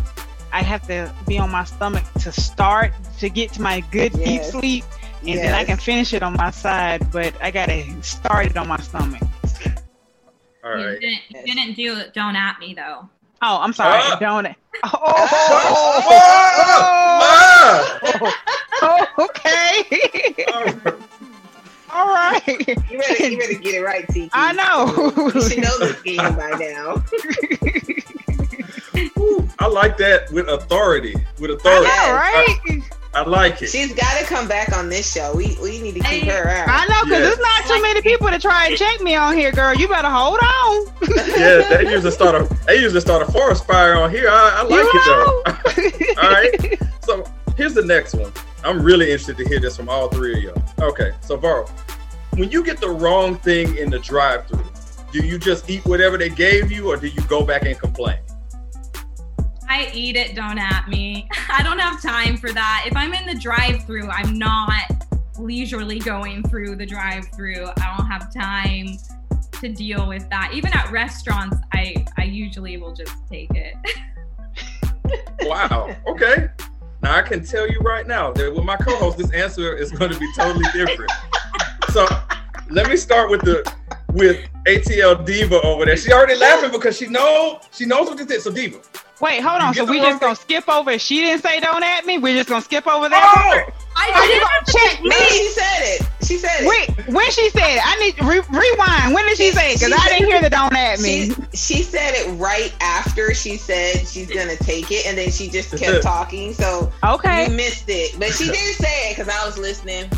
I 0.53 0.63
have 0.63 0.87
to 0.87 1.13
be 1.27 1.39
on 1.39 1.51
my 1.51 1.65
stomach 1.65 2.05
to 2.21 2.33
start 2.33 2.93
to 3.19 3.29
get 3.29 3.53
to 3.55 3.63
my 3.63 3.81
good 3.91 4.13
deep 4.13 4.43
sleep, 4.43 4.85
and 5.27 5.39
then 5.39 5.55
I 5.55 5.65
can 5.65 5.77
finish 5.77 6.13
it 6.15 6.23
on 6.23 6.35
my 6.35 6.51
side. 6.51 7.11
But 7.11 7.35
I 7.43 7.51
gotta 7.51 7.85
start 8.03 8.47
it 8.47 8.57
on 8.57 8.69
my 8.69 8.79
stomach. 8.79 9.23
All 10.65 10.75
right. 10.75 10.95
you, 10.95 11.01
didn't, 11.01 11.47
you 11.47 11.55
didn't 11.55 11.75
do 11.75 11.97
it. 11.97 12.15
Don't 12.15 12.37
at 12.37 12.59
me 12.61 12.75
though. 12.75 13.09
Oh, 13.41 13.59
I'm 13.61 13.73
sorry, 13.73 14.01
Ah. 14.03 14.17
don't 14.21 14.47
it? 14.47 14.57
Oh, 14.85 14.91
Ah! 17.21 17.99
oh, 18.83 19.07
okay. 19.19 20.45
Ah! 20.53 20.75
All 21.95 22.07
right. 22.07 22.43
You 22.59 22.99
better, 22.99 23.27
you 23.29 23.39
better 23.39 23.55
get 23.55 23.75
it 23.77 23.83
right, 23.83 24.07
Tiki. 24.09 24.31
I 24.33 24.53
know. 24.53 24.93
You 25.35 25.43
should 25.49 25.63
know 25.63 25.79
this 25.79 26.01
game 26.03 26.19
by 26.19 26.51
now. 26.51 27.03
Ooh, 29.19 29.49
I 29.59 29.67
like 29.69 29.97
that 29.99 30.31
with 30.33 30.49
authority. 30.49 31.15
With 31.41 31.51
I 31.51 31.55
authority. 31.55 31.87
know, 31.87 32.13
right? 32.13 32.59
I, 32.69 32.83
I 33.15 33.23
like 33.23 33.63
it. 33.63 33.71
She's 33.71 33.93
got 33.95 34.19
to 34.19 34.25
come 34.27 34.47
back 34.47 34.77
on 34.77 34.89
this 34.89 35.11
show. 35.13 35.35
We 35.35 35.57
we 35.63 35.81
need 35.81 35.95
to 35.95 36.01
keep 36.01 36.25
Hey, 36.25 36.29
her 36.29 36.45
around. 36.45 36.69
I 36.71 36.87
know, 36.87 37.05
because 37.05 37.21
Yes. 37.21 37.37
there's 37.37 37.39
not 37.39 37.65
too 37.77 37.83
many 37.83 38.03
people 38.03 38.29
to 38.29 38.39
try 38.39 38.67
and 38.67 38.77
check 38.77 39.01
me 39.01 39.15
on 39.17 39.35
here, 39.37 39.51
girl. 39.51 39.75
You 39.75 39.89
better 39.89 40.09
hold 40.11 40.39
on. 40.39 40.87
yeah, 41.17 41.67
they 41.83 41.91
usually 41.91 42.11
start 42.21 42.35
a 42.35 42.57
they 42.67 42.81
usually 42.81 43.01
start 43.01 43.27
a 43.29 43.33
forest 43.33 43.67
fire 43.67 43.97
on 43.97 44.11
here. 44.11 44.29
I, 44.31 44.59
I 44.59 44.63
like 44.63 44.87
it 44.95 46.17
though. 46.17 46.23
All 46.23 46.31
right. 46.31 46.83
So 47.03 47.25
here's 47.57 47.75
the 47.75 47.85
next 47.85 48.15
one. 48.15 48.31
I'm 48.65 48.83
really 48.83 49.07
interested 49.11 49.37
to 49.39 49.45
hear 49.49 49.61
this 49.61 49.77
from 49.77 49.89
all 49.89 50.09
three 50.09 50.37
of 50.37 50.43
y'all. 50.43 50.63
Okay, 50.91 51.13
so 51.21 51.37
Varro, 51.37 51.67
when 52.35 52.51
you 52.51 52.63
get 52.65 52.81
the 52.81 52.91
wrong 52.91 53.37
thing 53.37 53.77
in 53.77 53.89
the 53.89 54.01
drive-through, 54.01 54.65
do 55.13 55.25
you 55.25 55.39
just 55.39 55.71
eat 55.71 55.85
whatever 55.87 56.19
they 56.19 56.29
gave 56.29 56.71
you, 56.73 56.89
or 56.91 56.97
do 56.97 57.07
you 57.07 57.23
go 57.23 57.45
back 57.45 57.63
and 57.65 57.79
complain? 57.79 58.19
I 59.69 59.91
eat 59.93 60.17
it. 60.17 60.35
Don't 60.35 60.59
at 60.59 60.89
me. 60.89 61.29
I 61.51 61.63
don't 61.63 61.79
have 61.79 62.01
time 62.03 62.37
for 62.37 62.53
that. 62.53 62.85
If 62.87 62.97
I'm 62.97 63.13
in 63.13 63.27
the 63.27 63.35
drive-through, 63.41 64.09
I'm 64.09 64.39
not 64.39 64.91
leisurely 65.39 65.99
going 65.99 66.43
through 66.45 66.77
the 66.77 66.87
drive-through. 66.87 67.67
I 67.77 67.97
don't 67.97 68.07
have 68.07 68.33
time 68.33 68.97
to 69.61 69.69
deal 69.69 70.09
with 70.09 70.29
that. 70.31 70.53
Even 70.53 70.73
at 70.73 70.91
restaurants, 70.91 71.57
I 71.73 72.07
I 72.17 72.25
usually 72.25 72.77
will 72.77 72.95
just 72.95 73.15
take 73.29 73.51
it. 73.55 73.75
Wow. 75.43 75.97
Okay. 76.07 76.49
Now 77.03 77.17
I 77.17 77.23
can 77.23 77.45
tell 77.45 77.67
you 77.67 77.79
right 77.81 78.07
now 78.07 78.33
that 78.33 78.55
with 78.55 78.65
my 78.65 78.77
co-host, 78.77 79.17
this 79.17 79.31
answer 79.33 79.75
is 79.75 79.91
going 79.91 80.13
to 80.13 80.19
be 80.19 80.31
totally 80.37 80.67
different. 80.75 81.11
So 81.91 82.07
let 82.71 82.89
me 82.89 82.97
start 82.97 83.31
with 83.31 83.41
the 83.43 83.73
with 84.13 84.47
ATL 84.67 85.25
Diva 85.25 85.61
over 85.63 85.87
there. 85.87 85.97
She 85.97 86.13
already 86.13 86.35
laughing 86.37 86.71
because 86.71 86.99
she 86.99 87.07
know 87.07 87.61
she 87.73 87.87
knows 87.87 88.09
what 88.09 88.19
this 88.19 88.31
is. 88.31 88.45
So 88.45 88.53
Diva. 88.53 88.81
Wait, 89.21 89.41
hold 89.43 89.61
on. 89.61 89.75
So 89.75 89.85
we 89.85 89.99
just 89.99 90.21
gonna 90.21 90.37
skip 90.37 90.69
over. 90.69 90.97
She 90.99 91.21
didn't 91.21 91.43
say 91.43 91.59
don't 91.61 91.83
at 91.83 92.07
me. 92.07 92.19
We're 92.19 92.37
just 92.37 92.49
gonna 92.49 92.63
skip 92.63 92.87
over 92.87 93.09
that. 93.09 93.65
Oh, 93.69 93.73
I 93.97 94.11
Are 94.15 94.25
you 94.25 94.33
didn't. 94.33 94.49
gonna 94.49 94.89
check 94.89 95.03
No, 95.03 95.09
me? 95.09 95.27
she 95.31 95.49
said 95.49 95.81
it. 95.83 96.03
She 96.25 96.37
said 96.39 96.61
it. 96.61 96.69
Wait, 96.69 97.07
when 97.15 97.29
she 97.33 97.51
said, 97.51 97.77
it, 97.77 97.81
I 97.85 97.97
need 97.97 98.21
re- 98.23 98.41
rewind. 98.61 99.15
When 99.15 99.27
did 99.27 99.37
she 99.37 99.51
say? 99.51 99.75
Because 99.75 99.93
I 99.93 100.09
didn't 100.09 100.29
hear 100.29 100.41
the 100.41 100.51
don't 100.51 100.73
at 100.73 101.01
me. 101.01 101.31
she 101.55 101.83
said 101.83 102.13
it 102.15 102.31
right 102.39 102.73
after 102.81 103.35
she 103.35 103.57
said 103.57 104.07
she's 104.07 104.29
gonna 104.31 104.57
take 104.57 104.93
it, 104.93 105.05
and 105.07 105.19
then 105.19 105.31
she 105.33 105.49
just 105.49 105.77
kept 105.77 106.03
talking. 106.05 106.53
So 106.55 106.93
you 107.03 107.09
Okay, 107.11 107.49
missed 107.49 107.87
it, 107.89 108.15
but 108.21 108.29
she 108.33 108.47
did 108.47 108.77
say 108.77 109.11
it 109.11 109.17
because 109.17 109.35
I 109.35 109.45
was 109.45 109.59
listening. 109.59 110.09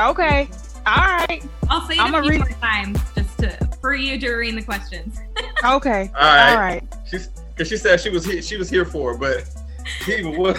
okay, 0.00 0.48
all 0.86 0.96
right, 0.96 1.42
I'll 1.68 1.86
say 1.86 1.94
it 1.94 2.00
I'ma 2.00 2.18
a 2.18 2.22
few 2.22 2.30
read- 2.30 2.38
more 2.40 2.48
times 2.62 2.98
just 3.14 3.38
to 3.40 3.68
for 3.82 3.94
you 3.94 4.18
during 4.18 4.54
the 4.56 4.62
questions. 4.62 5.18
okay, 5.64 6.10
all 6.16 6.22
right. 6.24 6.50
all 6.54 6.60
right. 6.60 6.84
She's 7.10 7.28
because 7.58 7.68
she 7.68 7.76
said 7.76 8.00
she 8.00 8.08
was 8.10 8.24
here, 8.24 8.40
she 8.40 8.56
was 8.56 8.70
here 8.70 8.84
for 8.84 9.12
it, 9.14 9.18
but 9.18 9.44
Diva, 10.06 10.30
what? 10.30 10.56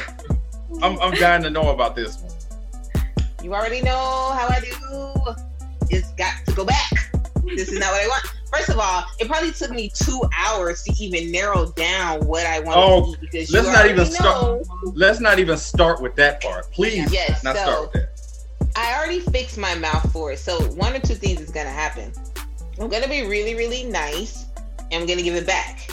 I'm 0.83 0.99
I'm 0.99 1.13
dying 1.13 1.41
to 1.43 1.49
know 1.49 1.69
about 1.71 1.95
this 1.95 2.17
one. 2.17 3.05
You 3.41 3.53
already 3.55 3.81
know 3.81 3.95
how 3.95 4.47
I 4.49 4.59
do. 4.59 5.87
It's 5.89 6.11
got 6.13 6.45
to 6.45 6.53
go 6.53 6.65
back. 6.65 6.91
This 7.45 7.69
is 7.71 7.79
not 7.79 7.91
what 7.91 8.03
I 8.03 8.07
want. 8.07 8.25
First 8.51 8.69
of 8.69 8.77
all, 8.79 9.05
it 9.19 9.27
probably 9.29 9.51
took 9.51 9.71
me 9.71 9.89
two 9.93 10.21
hours 10.37 10.83
to 10.83 10.91
even 11.03 11.31
narrow 11.31 11.71
down 11.71 12.25
what 12.27 12.45
I 12.45 12.59
want 12.59 12.77
Oh, 12.77 13.05
to 13.05 13.11
eat 13.11 13.31
because 13.31 13.51
let's 13.51 13.67
not 13.67 13.85
even 13.87 14.05
start- 14.05 14.61
Let's 14.93 15.19
not 15.19 15.39
even 15.39 15.57
start 15.57 16.01
with 16.01 16.15
that 16.15 16.41
part, 16.41 16.69
please. 16.71 17.11
Yes, 17.13 17.43
not 17.43 17.55
so- 17.55 17.61
start 17.61 17.81
with 17.81 17.93
that. 17.93 18.09
I 18.75 18.95
already 18.97 19.19
fixed 19.21 19.57
my 19.57 19.73
mouth 19.75 20.11
for 20.11 20.31
it. 20.33 20.39
So 20.39 20.61
one 20.71 20.93
or 20.95 20.99
two 20.99 21.15
things 21.15 21.39
is 21.41 21.49
gonna 21.49 21.69
happen. 21.69 22.11
I'm 22.79 22.89
gonna 22.89 23.07
be 23.07 23.25
really, 23.25 23.55
really 23.55 23.83
nice, 23.85 24.45
and 24.91 25.01
I'm 25.01 25.05
gonna 25.07 25.21
give 25.23 25.35
it 25.35 25.47
back. 25.47 25.89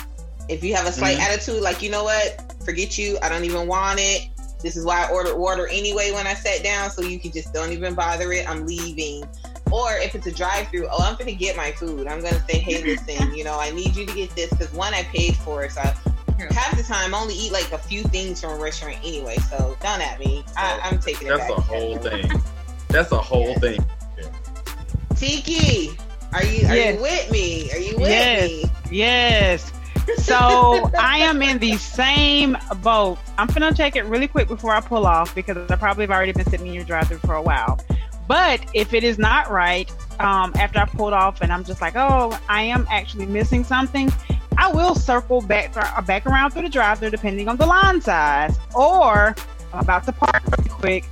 If 0.49 0.63
you 0.63 0.75
have 0.75 0.87
a 0.87 0.93
slight 0.93 1.19
Mhm. 1.19 1.23
attitude, 1.23 1.63
like 1.63 1.83
you 1.83 1.91
know 1.91 2.05
what, 2.05 2.55
forget 2.65 2.97
you, 2.99 3.19
I 3.23 3.29
don't 3.29 3.45
even 3.45 3.67
want 3.67 4.01
it. 4.01 4.29
This 4.63 4.77
is 4.77 4.85
why 4.85 5.05
I 5.05 5.11
ordered 5.11 5.37
water 5.37 5.69
anyway 5.69 6.13
when 6.13 6.27
I 6.27 6.35
sat 6.35 6.63
down, 6.63 6.91
so 6.91 7.03
you 7.03 7.19
can 7.19 7.33
just 7.33 7.53
don't 7.53 7.73
even 7.73 7.95
bother 7.95 8.33
it. 8.33 8.49
I'm 8.49 8.67
leaving. 8.67 9.25
Or 9.71 9.93
if 9.93 10.15
it's 10.15 10.27
a 10.27 10.33
drive-through, 10.33 10.89
oh, 10.91 11.03
I'm 11.03 11.17
gonna 11.17 11.33
get 11.33 11.57
my 11.57 11.73
food. 11.73 12.07
I'm 12.07 12.21
gonna 12.21 12.43
say, 12.49 12.59
hey, 12.59 12.83
listen, 12.83 13.35
you 13.35 13.45
know, 13.45 13.59
I 13.59 13.71
need 13.71 13.97
you 13.97 14.07
to 14.07 14.15
get 14.15 14.35
this 14.35 14.51
because 14.51 14.73
one, 14.73 14.95
I 14.95 15.03
paid 15.05 15.37
for 15.37 15.65
it, 15.65 15.73
so 15.73 15.83
I, 15.83 15.95
half 16.53 16.77
the 16.77 16.83
time 16.83 17.15
I 17.15 17.21
only 17.21 17.35
eat 17.35 17.53
like 17.53 17.71
a 17.73 17.79
few 17.79 18.03
things 18.05 18.41
from 18.41 18.53
a 18.53 18.57
restaurant 18.57 18.99
anyway. 19.05 19.37
So 19.51 19.77
don't 19.83 20.01
at 20.01 20.19
me. 20.19 20.45
I, 20.57 20.81
am 20.85 20.99
taking 20.99 21.29
it. 21.29 21.31
That's 21.31 21.49
back. 21.49 21.59
a 21.59 21.61
whole 21.61 21.99
thing. 21.99 22.43
That's 22.89 23.13
a 23.13 23.19
whole 23.19 23.51
yeah. 23.51 23.59
thing. 23.59 23.87
Tiki, 25.17 25.97
are 26.33 26.45
you 26.45 26.67
are 26.69 26.77
yes. 26.77 26.95
you 26.95 27.03
with 27.03 27.31
me? 27.31 27.73
Are 27.73 27.79
you 27.79 27.97
with 27.97 28.09
yes. 28.09 28.51
me? 28.51 28.65
Yes. 28.91 29.73
So 30.17 30.91
I 30.99 31.19
am 31.19 31.43
in 31.43 31.59
the 31.59 31.77
same 31.77 32.57
boat. 32.83 33.19
I'm 33.39 33.49
gonna 33.49 33.75
check 33.75 33.97
it 33.97 34.05
really 34.05 34.29
quick 34.29 34.49
before 34.49 34.73
I 34.73 34.81
pull 34.81 35.07
off 35.07 35.35
because 35.35 35.71
I 35.71 35.77
probably 35.77 36.05
have 36.05 36.11
already 36.11 36.33
been 36.33 36.49
sitting 36.49 36.67
in 36.67 36.75
your 36.75 36.85
drive-through 36.85 37.19
for 37.19 37.35
a 37.35 37.43
while. 37.43 37.79
But 38.29 38.61
if 38.75 38.93
it 38.95 39.05
is 39.05 39.19
not 39.19 39.51
right, 39.51 39.91
um, 40.21 40.53
after 40.57 40.79
I 40.81 40.87
pulled 40.87 41.13
off 41.13 41.43
and 41.43 41.53
I'm 41.53 41.65
just 41.65 41.81
like, 41.81 41.95
oh, 41.97 42.39
I 42.49 42.63
am 42.63 42.87
actually 42.91 43.27
missing 43.27 43.63
something, 43.63 44.13
I 44.59 44.73
will 44.73 44.95
circle 44.95 45.41
back 45.41 45.77
uh, 45.77 46.01
back 46.03 46.27
around 46.27 46.51
through 46.51 46.63
the 46.63 46.69
drive-through 46.69 47.11
depending 47.11 47.49
on 47.49 47.57
the 47.57 47.67
line 47.67 48.01
size. 48.01 48.57
Or 48.75 49.35
I'm 49.73 49.81
about 49.81 50.05
to 50.05 50.13
park 50.13 50.43
really 50.57 50.71
quick. 50.71 51.05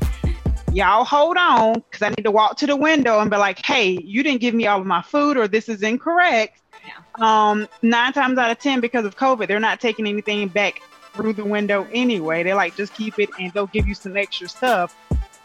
Y'all 0.72 1.04
hold 1.04 1.36
on 1.36 1.74
because 1.74 2.02
I 2.02 2.08
need 2.08 2.24
to 2.24 2.32
walk 2.32 2.56
to 2.56 2.66
the 2.66 2.74
window 2.74 3.20
and 3.20 3.30
be 3.30 3.36
like, 3.36 3.64
hey, 3.64 3.96
you 4.02 4.24
didn't 4.24 4.40
give 4.40 4.54
me 4.54 4.66
all 4.66 4.80
of 4.80 4.86
my 4.86 5.02
food 5.02 5.36
or 5.36 5.46
this 5.46 5.68
is 5.68 5.82
incorrect. 5.82 6.60
Um, 7.20 7.68
nine 7.82 8.12
times 8.12 8.38
out 8.38 8.50
of 8.50 8.58
ten, 8.58 8.80
because 8.80 9.04
of 9.04 9.16
COVID, 9.16 9.46
they're 9.48 9.60
not 9.60 9.80
taking 9.80 10.06
anything 10.06 10.48
back 10.48 10.82
through 11.14 11.32
the 11.32 11.44
window 11.44 11.86
anyway. 11.92 12.42
They 12.42 12.54
like 12.54 12.76
just 12.76 12.94
keep 12.94 13.18
it 13.18 13.30
and 13.38 13.52
they'll 13.52 13.68
give 13.68 13.86
you 13.86 13.94
some 13.94 14.16
extra 14.16 14.48
stuff. 14.48 14.96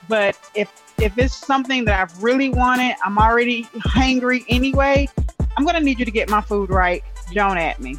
But 0.08 0.38
if 0.56 0.72
if 1.00 1.18
it's 1.18 1.36
something 1.36 1.86
that 1.86 2.02
I've 2.02 2.24
really 2.24 2.50
wanted, 2.50 2.96
I'm 3.06 3.18
already 3.18 3.68
hungry 3.82 4.46
anyway. 4.50 5.08
I'm 5.56 5.66
gonna 5.66 5.80
need 5.80 6.00
you 6.00 6.06
to 6.06 6.12
get 6.12 6.30
my 6.30 6.42
food 6.42 6.70
right. 6.70 7.04
Don't 7.34 7.58
at 7.58 7.80
me. 7.80 7.98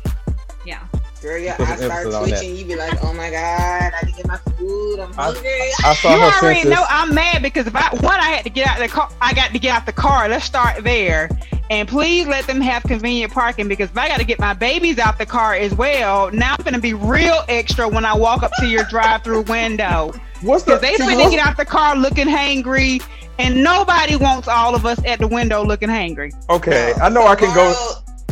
Yeah. 0.66 0.84
Girl, 1.22 1.36
yeah, 1.36 1.56
I 1.58 1.76
start 1.76 2.06
twitching. 2.06 2.56
You 2.56 2.64
be 2.64 2.76
like, 2.76 3.02
"Oh 3.04 3.12
my 3.12 3.30
god, 3.30 3.92
I 3.94 4.06
need 4.06 4.12
to 4.12 4.16
get 4.16 4.26
my 4.26 4.38
food. 4.56 5.00
I'm 5.00 5.12
hungry." 5.12 5.50
I, 5.50 5.90
I 5.90 5.94
saw 5.94 6.14
you 6.14 6.22
already 6.22 6.66
know 6.66 6.82
I'm 6.88 7.14
mad 7.14 7.42
because 7.42 7.66
if 7.66 7.76
I 7.76 7.90
one, 7.96 8.18
I 8.18 8.30
had 8.30 8.44
to 8.44 8.50
get 8.50 8.66
out 8.66 8.78
the 8.78 8.88
car. 8.88 9.10
I 9.20 9.34
got 9.34 9.52
to 9.52 9.58
get 9.58 9.74
out 9.76 9.84
the 9.84 9.92
car. 9.92 10.28
Let's 10.30 10.46
start 10.46 10.82
there. 10.82 11.28
And 11.68 11.86
please 11.86 12.26
let 12.26 12.46
them 12.46 12.60
have 12.62 12.82
convenient 12.82 13.32
parking 13.32 13.68
because 13.68 13.90
if 13.90 13.98
I 13.98 14.08
got 14.08 14.18
to 14.18 14.24
get 14.24 14.40
my 14.40 14.54
babies 14.54 14.98
out 14.98 15.18
the 15.18 15.26
car 15.26 15.54
as 15.54 15.72
well, 15.74 16.30
now 16.32 16.56
I'm 16.58 16.64
going 16.64 16.74
to 16.74 16.80
be 16.80 16.94
real 16.94 17.44
extra 17.48 17.86
when 17.88 18.04
I 18.04 18.16
walk 18.16 18.42
up 18.42 18.50
to 18.58 18.66
your 18.66 18.84
drive-through 18.84 19.42
window. 19.42 20.12
What's 20.40 20.64
the? 20.64 20.78
They 20.78 20.96
finna 20.96 21.30
get 21.30 21.46
out 21.46 21.58
the 21.58 21.66
car 21.66 21.96
looking 21.96 22.26
hangry, 22.26 23.04
and 23.38 23.62
nobody 23.62 24.16
wants 24.16 24.48
all 24.48 24.74
of 24.74 24.86
us 24.86 25.04
at 25.04 25.18
the 25.18 25.28
window 25.28 25.62
looking 25.62 25.90
hangry. 25.90 26.32
Okay, 26.48 26.94
I 27.00 27.10
know 27.10 27.26
I 27.26 27.36
can 27.36 27.54
go. 27.54 27.74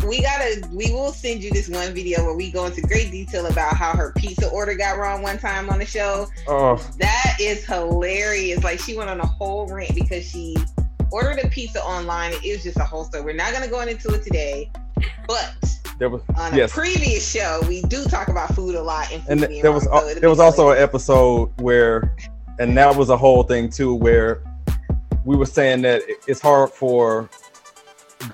We 0.07 0.23
gotta. 0.23 0.67
We 0.73 0.91
will 0.93 1.13
send 1.13 1.43
you 1.43 1.51
this 1.51 1.69
one 1.69 1.95
video 1.95 2.25
where 2.25 2.35
we 2.35 2.51
go 2.51 2.67
into 2.67 2.81
great 2.83 3.11
detail 3.11 3.47
about 3.47 3.77
how 3.77 3.93
her 3.93 4.13
pizza 4.17 4.49
order 4.51 4.75
got 4.75 4.99
wrong 4.99 5.23
one 5.23 5.39
time 5.39 5.71
on 5.71 5.79
the 5.79 5.87
show. 5.87 6.27
Oh, 6.47 6.77
that 6.99 7.37
is 7.41 7.65
hilarious! 7.65 8.63
Like 8.63 8.81
she 8.81 8.97
went 8.97 9.11
on 9.11 9.21
a 9.21 9.27
whole 9.27 9.67
rant 9.69 9.95
because 9.95 10.29
she 10.29 10.57
ordered 11.11 11.39
a 11.45 11.49
pizza 11.49 11.83
online. 11.83 12.33
It 12.45 12.53
was 12.53 12.63
just 12.63 12.79
a 12.79 12.85
whole 12.85 13.05
story. 13.05 13.25
We're 13.25 13.33
not 13.35 13.53
gonna 13.53 13.69
go 13.69 13.81
into 13.81 14.15
it 14.15 14.23
today, 14.23 14.71
but 15.27 15.55
there 15.99 16.09
was 16.09 16.23
on 16.37 16.55
yes. 16.55 16.71
a 16.71 16.75
previous 16.75 17.29
show 17.29 17.61
we 17.69 17.83
do 17.83 18.05
talk 18.05 18.29
about 18.29 18.55
food 18.55 18.77
a 18.77 18.83
lot 18.83 19.13
and, 19.13 19.43
and 19.43 19.63
there 19.63 19.73
was 19.73 19.83
so 19.83 20.15
there 20.15 20.31
was 20.31 20.39
also 20.39 20.71
an 20.71 20.79
episode 20.79 21.51
where 21.61 22.15
and 22.61 22.77
that 22.77 22.95
was 22.95 23.11
a 23.11 23.17
whole 23.17 23.43
thing 23.43 23.69
too 23.69 23.95
where 23.95 24.43
we 25.25 25.37
were 25.37 25.47
saying 25.47 25.83
that 25.83 26.03
it's 26.27 26.41
hard 26.41 26.71
for 26.71 27.29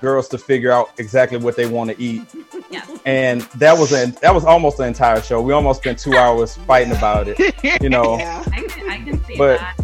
girls 0.01 0.29
to 0.29 0.39
figure 0.39 0.71
out 0.71 0.91
exactly 0.99 1.39
what 1.39 1.57
they 1.57 1.67
want 1.67 1.91
to 1.91 2.01
eat 2.01 2.23
yeah. 2.71 2.85
and 3.05 3.43
that 3.57 3.77
was 3.77 3.93
an 3.93 4.17
that 4.23 4.35
was 4.35 4.45
almost 4.45 4.79
the 4.79 4.85
entire 4.85 5.21
show 5.21 5.41
we 5.41 5.53
almost 5.53 5.81
spent 5.81 5.99
two 5.99 6.17
hours 6.17 6.57
fighting 6.67 6.93
about 6.97 7.27
it 7.29 7.39
you 7.83 7.89
know 7.89 8.17
yeah. 8.19 8.45
I, 8.53 8.63
can, 8.63 8.91
I 8.91 8.99
can 9.03 9.25
see 9.25 9.37
but 9.37 9.59
that. 9.59 9.77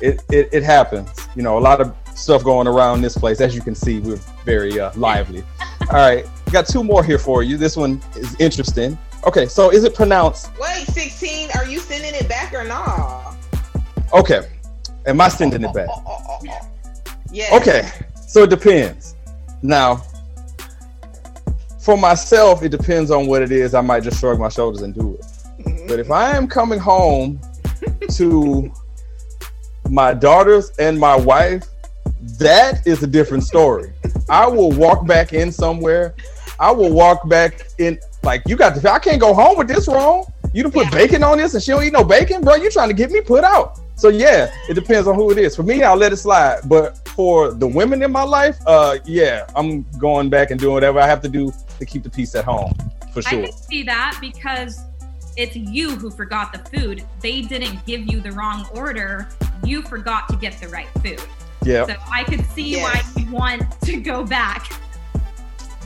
it, 0.00 0.22
it 0.30 0.48
it 0.52 0.62
happens 0.62 1.08
you 1.34 1.42
know 1.42 1.58
a 1.58 1.60
lot 1.60 1.80
of 1.80 1.94
stuff 2.14 2.44
going 2.44 2.66
around 2.66 3.02
this 3.02 3.16
place 3.16 3.40
as 3.40 3.54
you 3.54 3.62
can 3.62 3.74
see 3.74 4.00
we're 4.00 4.16
very 4.44 4.78
uh, 4.78 4.92
lively 4.96 5.42
all 5.90 5.96
right 5.96 6.26
got 6.50 6.66
two 6.66 6.84
more 6.84 7.02
here 7.02 7.18
for 7.18 7.42
you. 7.42 7.56
This 7.56 7.76
one 7.76 8.02
is 8.16 8.36
interesting. 8.38 8.98
Okay, 9.26 9.46
so 9.46 9.70
is 9.70 9.84
it 9.84 9.94
pronounced? 9.94 10.50
Wait, 10.58 10.86
16. 10.86 11.50
Are 11.54 11.66
you 11.66 11.78
sending 11.78 12.14
it 12.14 12.28
back 12.28 12.52
or 12.52 12.64
not? 12.64 13.36
Okay. 14.12 14.48
Am 15.06 15.20
I 15.20 15.28
sending 15.28 15.62
it 15.64 15.72
back? 15.72 15.88
yeah. 17.32 17.48
Okay. 17.52 17.88
So 18.30 18.44
it 18.44 18.50
depends. 18.50 19.16
Now, 19.62 20.02
for 21.80 21.96
myself, 21.96 22.62
it 22.62 22.68
depends 22.68 23.10
on 23.10 23.26
what 23.26 23.42
it 23.42 23.50
is. 23.50 23.74
I 23.74 23.80
might 23.80 24.02
just 24.02 24.20
shrug 24.20 24.38
my 24.38 24.48
shoulders 24.48 24.82
and 24.82 24.94
do 24.94 25.14
it. 25.14 25.20
Mm-hmm. 25.20 25.86
But 25.88 25.98
if 25.98 26.10
I 26.10 26.36
am 26.36 26.46
coming 26.46 26.78
home 26.78 27.40
to 28.12 28.72
my 29.88 30.14
daughters 30.14 30.70
and 30.78 30.98
my 30.98 31.16
wife, 31.16 31.64
that 32.38 32.86
is 32.86 33.02
a 33.02 33.06
different 33.06 33.44
story. 33.44 33.92
I 34.28 34.46
will 34.46 34.70
walk 34.70 35.06
back 35.06 35.32
in 35.32 35.50
somewhere 35.50 36.14
I 36.60 36.70
will 36.70 36.92
walk 36.92 37.26
back 37.26 37.62
in 37.78 37.98
like 38.22 38.42
you 38.46 38.54
got 38.54 38.74
the 38.74 38.92
I 38.92 38.98
can't 38.98 39.18
go 39.18 39.32
home 39.32 39.56
with 39.56 39.66
this 39.66 39.88
wrong. 39.88 40.30
You 40.52 40.62
to 40.62 40.70
put 40.70 40.84
yeah. 40.86 40.90
bacon 40.90 41.24
on 41.24 41.38
this 41.38 41.54
and 41.54 41.62
she 41.62 41.70
don't 41.70 41.82
eat 41.82 41.92
no 41.92 42.04
bacon, 42.04 42.42
bro. 42.42 42.56
You 42.56 42.70
trying 42.70 42.88
to 42.88 42.94
get 42.94 43.10
me 43.10 43.22
put 43.22 43.44
out. 43.44 43.80
So 44.00 44.08
yeah, 44.08 44.50
it 44.68 44.74
depends 44.74 45.06
on 45.06 45.14
who 45.14 45.30
it 45.30 45.36
is. 45.36 45.54
For 45.54 45.62
me, 45.62 45.82
I'll 45.82 45.96
let 45.96 46.10
it 46.12 46.16
slide. 46.16 46.60
But 46.64 47.06
for 47.08 47.52
the 47.52 47.66
women 47.66 48.02
in 48.02 48.10
my 48.10 48.22
life, 48.22 48.58
uh 48.66 48.98
yeah, 49.04 49.46
I'm 49.54 49.82
going 49.98 50.30
back 50.30 50.50
and 50.50 50.58
doing 50.58 50.72
whatever 50.72 50.98
I 50.98 51.06
have 51.06 51.20
to 51.22 51.28
do 51.28 51.52
to 51.78 51.84
keep 51.84 52.02
the 52.02 52.10
peace 52.10 52.34
at 52.34 52.44
home. 52.44 52.72
For 53.12 53.20
sure. 53.20 53.42
I 53.42 53.46
can 53.46 53.52
see 53.52 53.82
that 53.82 54.16
because 54.20 54.80
it's 55.36 55.54
you 55.54 55.90
who 55.90 56.10
forgot 56.10 56.52
the 56.52 56.78
food. 56.78 57.04
They 57.20 57.42
didn't 57.42 57.84
give 57.84 58.10
you 58.10 58.20
the 58.20 58.32
wrong 58.32 58.66
order. 58.74 59.28
You 59.64 59.82
forgot 59.82 60.28
to 60.30 60.36
get 60.36 60.58
the 60.60 60.68
right 60.68 60.88
food. 61.02 61.20
Yeah. 61.62 61.84
So 61.84 61.94
I 62.10 62.24
could 62.24 62.44
see 62.46 62.70
yes. 62.70 62.82
why 63.14 63.22
you 63.22 63.30
want 63.30 63.62
to 63.82 64.00
go 64.00 64.24
back 64.24 64.72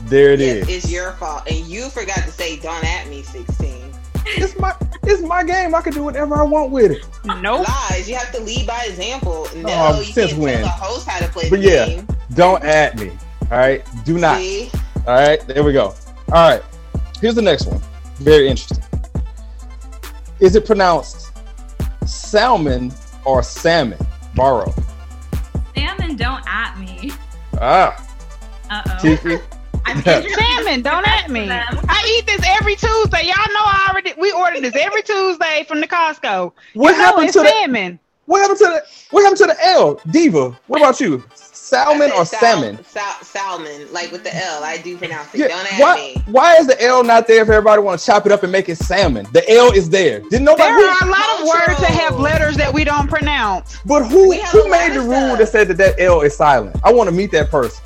there 0.07 0.33
it 0.33 0.39
yes, 0.39 0.67
is. 0.67 0.75
It's 0.75 0.91
your 0.91 1.13
fault, 1.13 1.43
and 1.49 1.65
you 1.65 1.89
forgot 1.89 2.17
to 2.17 2.31
say 2.31 2.59
"Don't 2.59 2.83
at 2.83 3.07
me." 3.07 3.23
Sixteen. 3.23 3.74
It's 4.25 4.57
my 4.57 4.75
it's 5.03 5.21
my 5.21 5.43
game. 5.43 5.75
I 5.75 5.81
can 5.81 5.93
do 5.93 6.03
whatever 6.03 6.35
I 6.35 6.43
want 6.43 6.71
with 6.71 6.91
it. 6.91 7.05
No 7.25 7.39
nope. 7.41 7.67
lies. 7.67 8.09
You 8.09 8.15
have 8.15 8.31
to 8.31 8.41
lead 8.41 8.67
by 8.67 8.85
example. 8.85 9.47
No, 9.55 9.69
oh, 9.69 9.99
you 9.99 10.05
since 10.05 10.31
can't 10.31 10.41
when? 10.41 10.53
tell 10.55 10.63
the 10.63 10.69
host 10.69 11.07
how 11.07 11.19
to 11.19 11.27
play 11.31 11.49
but 11.49 11.59
yeah, 11.59 11.85
game. 11.87 12.07
don't 12.33 12.63
at 12.63 12.97
me. 12.99 13.11
All 13.51 13.57
right, 13.57 13.85
do 14.03 14.17
not. 14.17 14.37
See? 14.37 14.71
All 15.07 15.13
right, 15.13 15.45
there 15.47 15.63
we 15.63 15.73
go. 15.73 15.93
All 16.31 16.49
right, 16.49 16.63
here's 17.21 17.35
the 17.35 17.41
next 17.41 17.67
one. 17.67 17.79
Very 18.15 18.47
interesting. 18.47 18.83
Is 20.39 20.55
it 20.55 20.65
pronounced 20.65 21.31
salmon 22.05 22.91
or 23.25 23.43
salmon? 23.43 23.99
Varro. 24.35 24.73
Salmon, 25.75 26.15
don't 26.17 26.43
at 26.47 26.77
me. 26.77 27.11
Ah. 27.61 27.95
Uh 28.69 28.99
oh. 29.03 29.41
I'm 29.95 30.29
salmon. 30.29 30.81
Don't 30.81 31.07
at 31.07 31.29
me. 31.29 31.49
I 31.49 32.17
eat 32.17 32.25
this 32.25 32.41
every 32.59 32.75
Tuesday. 32.75 33.23
Y'all 33.25 33.53
know 33.53 33.63
I 33.63 33.87
already. 33.89 34.13
We 34.17 34.31
ordered 34.31 34.63
this 34.63 34.75
every 34.75 35.01
Tuesday 35.03 35.65
from 35.67 35.79
the 35.79 35.87
Costco. 35.87 36.51
What 36.73 36.91
you 36.91 36.95
happened 36.95 37.33
to 37.33 37.39
salmon? 37.45 37.93
The, 37.93 37.99
what 38.25 38.41
happened 38.41 38.59
to 38.59 38.65
the? 38.65 38.83
What 39.11 39.21
happened 39.23 39.37
to 39.37 39.45
the 39.47 39.65
L? 39.65 40.01
Diva. 40.11 40.57
What 40.67 40.81
about 40.81 40.99
you? 40.99 41.23
Salmon 41.35 42.11
or 42.11 42.25
sal- 42.25 42.39
salmon? 42.39 42.83
Sal- 42.85 43.23
salmon, 43.23 43.91
like 43.91 44.11
with 44.11 44.23
the 44.23 44.35
L. 44.35 44.63
I 44.63 44.77
do 44.77 44.97
pronounce 44.97 45.33
it. 45.33 45.39
Yeah, 45.39 45.47
Don't 45.47 45.73
ask 45.73 45.81
why, 45.81 45.95
me. 45.95 46.23
Why 46.31 46.55
is 46.57 46.67
the 46.67 46.79
L 46.83 47.03
not 47.03 47.27
there 47.27 47.41
if 47.41 47.49
everybody 47.49 47.81
want 47.81 47.99
to 47.99 48.05
chop 48.05 48.25
it 48.27 48.31
up 48.31 48.43
and 48.43 48.51
make 48.51 48.69
it 48.69 48.77
salmon? 48.77 49.25
The 49.31 49.49
L 49.51 49.71
is 49.71 49.89
there. 49.89 50.19
Didn't 50.19 50.43
nobody? 50.43 50.71
There 50.71 50.89
are 50.89 51.07
a 51.07 51.09
lot 51.09 51.39
of 51.39 51.47
words 51.47 51.81
that 51.81 51.89
have 51.91 52.19
letters 52.19 52.55
that 52.57 52.71
we 52.71 52.83
don't 52.83 53.07
pronounce. 53.07 53.79
But 53.85 54.03
who 54.05 54.31
who 54.33 54.69
made 54.69 54.93
the 54.93 55.01
rule 55.01 55.37
that 55.37 55.47
said 55.49 55.67
that 55.69 55.77
that 55.77 55.99
L 55.99 56.21
is 56.21 56.35
silent? 56.35 56.75
I 56.83 56.93
want 56.93 57.09
to 57.09 57.15
meet 57.15 57.31
that 57.31 57.49
person. 57.49 57.83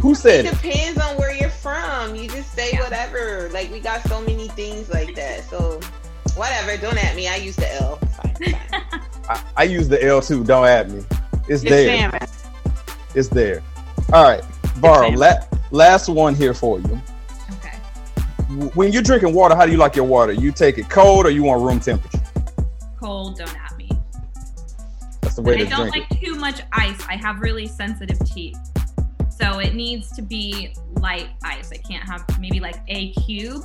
Who 0.00 0.14
said 0.14 0.46
it? 0.46 0.50
Depends 0.50 1.00
on 1.00 1.16
where 1.16 1.34
you're 1.34 1.50
from. 1.50 2.14
You 2.14 2.28
just 2.28 2.52
say 2.54 2.70
yeah. 2.72 2.82
whatever. 2.82 3.48
Like 3.52 3.70
we 3.70 3.80
got 3.80 4.02
so 4.08 4.20
many 4.20 4.48
things 4.48 4.88
like 4.88 5.14
that. 5.16 5.44
So 5.44 5.80
whatever. 6.36 6.76
Don't 6.76 7.02
at 7.02 7.16
me. 7.16 7.28
I 7.28 7.36
use 7.36 7.56
the 7.56 7.72
L. 7.80 7.96
Fine, 7.96 8.34
fine. 8.34 8.80
I, 9.28 9.44
I, 9.56 9.62
use 9.64 9.88
the 9.88 10.02
L 10.04 10.20
too. 10.20 10.44
Don't 10.44 10.66
at 10.66 10.90
me. 10.90 11.04
It's, 11.48 11.62
it's 11.62 11.64
there. 11.64 11.98
Salmon. 11.98 12.28
It's 13.14 13.28
there. 13.28 13.62
All 14.12 14.22
right, 14.22 14.44
Varro. 14.76 15.10
La- 15.10 15.44
last 15.70 16.08
one 16.08 16.34
here 16.34 16.54
for 16.54 16.78
you. 16.78 17.00
Okay. 17.54 17.76
When 18.74 18.92
you're 18.92 19.02
drinking 19.02 19.34
water, 19.34 19.56
how 19.56 19.66
do 19.66 19.72
you 19.72 19.78
like 19.78 19.96
your 19.96 20.04
water? 20.04 20.32
You 20.32 20.52
take 20.52 20.78
it 20.78 20.88
cold 20.88 21.26
or 21.26 21.30
you 21.30 21.42
want 21.42 21.62
room 21.62 21.80
temperature? 21.80 22.20
Cold. 23.00 23.36
Don't 23.36 23.56
at 23.56 23.76
me. 23.76 23.90
That's 25.22 25.34
the 25.34 25.42
way 25.42 25.56
but 25.56 25.58
to 25.58 25.66
I 25.66 25.76
don't 25.76 25.90
drink 25.90 26.10
like 26.10 26.22
it. 26.22 26.24
too 26.24 26.36
much 26.36 26.62
ice. 26.72 27.04
I 27.08 27.16
have 27.16 27.40
really 27.40 27.66
sensitive 27.66 28.18
teeth. 28.24 28.56
So 29.40 29.60
it 29.60 29.74
needs 29.74 30.10
to 30.16 30.22
be 30.22 30.74
light 30.94 31.28
ice. 31.44 31.70
I 31.72 31.76
can't 31.76 32.02
have 32.04 32.24
maybe 32.40 32.58
like 32.58 32.80
a 32.88 33.12
cube. 33.12 33.64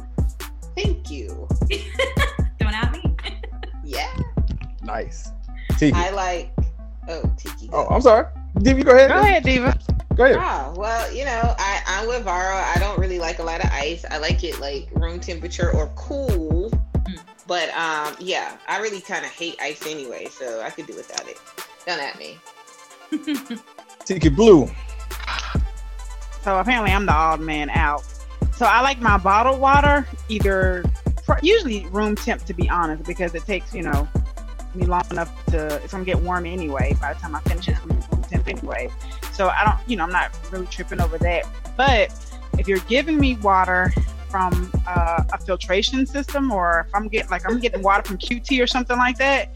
Thank 0.76 1.10
you. 1.10 1.48
Don't 2.60 2.74
at 2.74 2.92
me. 2.92 3.16
Yeah. 3.84 4.14
Nice. 4.84 5.32
Tiki. 5.78 5.94
I 5.96 6.12
like. 6.12 6.52
Oh, 7.10 7.24
Tiki. 7.38 7.70
Oh, 7.74 7.88
I'm 7.88 8.02
sorry. 8.02 8.28
Diva, 8.60 8.84
go 8.84 8.92
ahead. 8.92 9.10
Go 9.10 9.20
ahead, 9.20 9.44
Diva. 9.44 9.78
Go 10.16 10.26
ahead. 10.26 10.38
Oh, 10.40 10.74
well, 10.78 11.12
you 11.12 11.26
know, 11.26 11.56
I, 11.58 11.82
I'm 11.88 12.08
with 12.08 12.24
Varro. 12.24 12.56
I 12.56 12.78
don't 12.80 13.00
really 13.00 13.18
like 13.20 13.40
a 13.40 13.44
lot 13.44 13.64
of 13.64 13.72
ice. 13.72 14.06
I 14.10 14.20
like 14.20 14.44
it 14.44 14.60
like 14.60 14.90
room 14.94 15.20
temperature 15.20 15.72
or 15.72 15.88
cool. 15.96 16.70
Mm. 16.70 17.20
But 17.48 17.70
um, 17.70 18.16
yeah, 18.20 18.58
I 18.68 18.80
really 18.80 19.02
kind 19.02 19.26
of 19.26 19.32
hate 19.32 19.58
ice 19.60 19.86
anyway, 19.88 20.28
so 20.32 20.62
I 20.62 20.70
could 20.70 20.86
do 20.86 20.96
without 20.96 21.28
it. 21.28 21.40
Don't 21.86 22.00
at 22.00 22.18
me. 22.20 22.38
Tiki 24.06 24.30
Blue. 24.30 24.70
So 26.44 26.60
apparently 26.60 26.92
I'm 26.92 27.06
the 27.06 27.14
odd 27.14 27.40
man 27.40 27.70
out. 27.70 28.04
So 28.56 28.66
I 28.66 28.82
like 28.82 29.00
my 29.00 29.18
bottled 29.18 29.60
water 29.60 30.06
either 30.28 30.84
usually 31.42 31.86
room 31.88 32.16
temp 32.16 32.44
to 32.44 32.54
be 32.54 32.70
honest 32.70 33.06
because 33.06 33.34
it 33.34 33.46
takes 33.46 33.74
you 33.74 33.82
know 33.82 34.08
me 34.76 34.86
long 34.86 35.04
enough 35.10 35.32
to 35.46 35.76
it's 35.84 35.94
gonna 35.94 36.04
get 36.04 36.20
warm 36.20 36.46
anyway 36.46 36.96
by 37.00 37.14
the 37.14 37.20
time 37.20 37.34
I 37.34 37.40
finish 37.42 37.70
it 37.70 37.78
room 37.86 38.24
temp 38.24 38.48
anyway. 38.48 38.90
So 39.32 39.48
I 39.48 39.64
don't 39.64 39.90
you 39.90 39.96
know 39.96 40.04
I'm 40.04 40.12
not 40.12 40.38
really 40.52 40.68
tripping 40.68 41.00
over 41.00 41.18
that. 41.20 41.46
But 41.78 42.14
if 42.60 42.68
you're 42.68 42.80
giving 42.80 43.20
me 43.20 43.38
water 43.38 43.94
from 44.30 44.72
uh, 44.88 45.24
a 45.32 45.38
filtration 45.38 46.06
system 46.06 46.52
or 46.52 46.86
if 46.88 46.96
I'm 46.96 47.08
getting 47.08 47.30
like 47.30 47.50
I'm 47.50 47.60
getting 47.60 47.82
water 47.82 48.04
from 48.04 48.18
QT 48.18 48.62
or 48.62 48.68
something 48.68 48.98
like 48.98 49.18
that, 49.18 49.56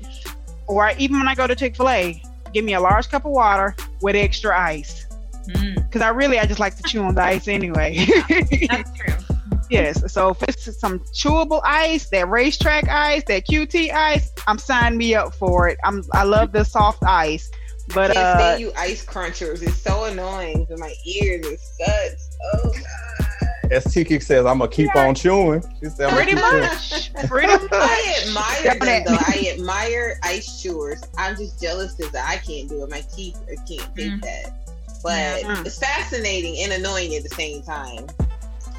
or 0.68 0.92
even 0.98 1.20
when 1.20 1.28
I 1.28 1.36
go 1.36 1.48
to 1.48 1.56
Chick 1.56 1.76
Fil 1.76 1.90
A, 1.90 2.22
give 2.54 2.64
me 2.64 2.76
a 2.76 2.80
large 2.80 3.10
cup 3.10 3.26
of 3.26 3.32
water 3.32 3.76
with 4.02 4.16
extra 4.16 4.58
ice 4.58 5.07
Mm, 5.50 5.76
because 5.76 6.02
I 6.02 6.10
really 6.10 6.40
I 6.40 6.46
just 6.46 6.60
like 6.60 6.76
to 6.78 6.84
chew 6.84 7.02
on 7.04 7.16
the 7.16 7.24
ice 7.24 7.48
anyway. 7.48 8.06
that's 8.70 8.92
true. 8.98 9.14
yes, 9.70 10.12
so 10.12 10.30
if 10.30 10.44
it's 10.44 10.80
some 10.80 11.00
chewable 11.14 11.62
ice, 11.64 12.10
that 12.10 12.28
racetrack 12.30 12.88
ice, 12.90 13.24
that 13.28 13.46
QT 13.48 13.92
ice, 13.94 14.32
I'm 14.48 14.58
signing 14.58 14.98
me 14.98 15.16
up 15.16 15.34
for 15.36 15.68
it. 15.70 15.78
I'm 15.84 16.04
I 16.14 16.24
love 16.24 16.52
the 16.52 16.64
soft 16.64 17.04
ice, 17.04 17.50
but 17.94 18.14
Can't 18.14 18.18
uh, 18.18 18.38
stand 18.38 18.62
you 18.62 18.72
ice 18.78 19.06
crunchers. 19.06 19.62
It's 19.62 19.78
so 19.78 20.06
annoying 20.06 20.66
to 20.68 20.78
my 20.78 20.94
ears. 21.06 21.46
It 21.48 21.60
sucks. 21.60 22.38
Oh 22.54 22.70
god. 22.72 23.72
As 23.72 23.84
Tiki 23.94 24.18
says, 24.22 24.46
I'm 24.46 24.60
gonna 24.60 24.72
keep 24.72 24.96
on 24.96 25.14
chewing. 25.14 25.62
She 25.84 25.90
said, 25.90 26.10
pretty 26.12 26.36
gonna 26.36 26.70
chewing. 26.82 27.14
much, 27.14 27.14
pretty 27.28 27.48
much. 27.48 27.70
I 27.74 28.24
admire 28.26 28.80
them 28.80 29.04
though. 29.06 29.18
I 29.28 29.52
admire 29.54 30.18
ice 30.24 30.62
chewers. 30.62 31.02
I'm 31.18 31.36
just 31.36 31.62
jealous 31.62 31.94
because 31.96 32.16
I 32.16 32.38
can't 32.38 32.70
do 32.70 32.84
it. 32.84 32.90
My 32.90 33.02
teeth 33.14 33.36
uh, 33.42 33.56
can't 33.68 33.94
take 33.96 34.12
Mm. 34.14 34.22
that. 34.22 34.67
But 35.04 35.44
it's 35.66 35.80
fascinating 35.80 36.58
and 36.60 36.74
annoying 36.74 37.16
at 37.16 37.24
the 37.24 37.30
same 37.30 37.62
time. 37.62 38.08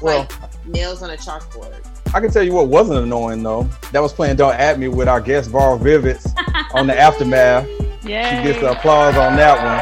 Well, 0.01 0.27
like 0.41 0.65
nails 0.65 1.01
on 1.03 1.09
a 1.09 1.17
chalkboard. 1.17 1.85
I 2.13 2.19
can 2.19 2.31
tell 2.31 2.43
you 2.43 2.53
what 2.53 2.67
wasn't 2.67 2.99
annoying 3.03 3.43
though. 3.43 3.63
That 3.91 4.01
was 4.01 4.13
playing 4.13 4.37
Don't 4.37 4.55
At 4.55 4.79
Me 4.79 4.87
with 4.87 5.07
our 5.07 5.21
guest 5.21 5.49
Varro 5.49 5.77
Vivyds 5.77 6.33
on 6.73 6.87
the 6.87 6.97
aftermath. 6.97 7.67
Yeah, 8.03 8.41
she 8.41 8.47
gets 8.47 8.59
the 8.59 8.71
applause 8.71 9.15
on 9.15 9.35
that 9.35 9.57
one. 9.57 9.79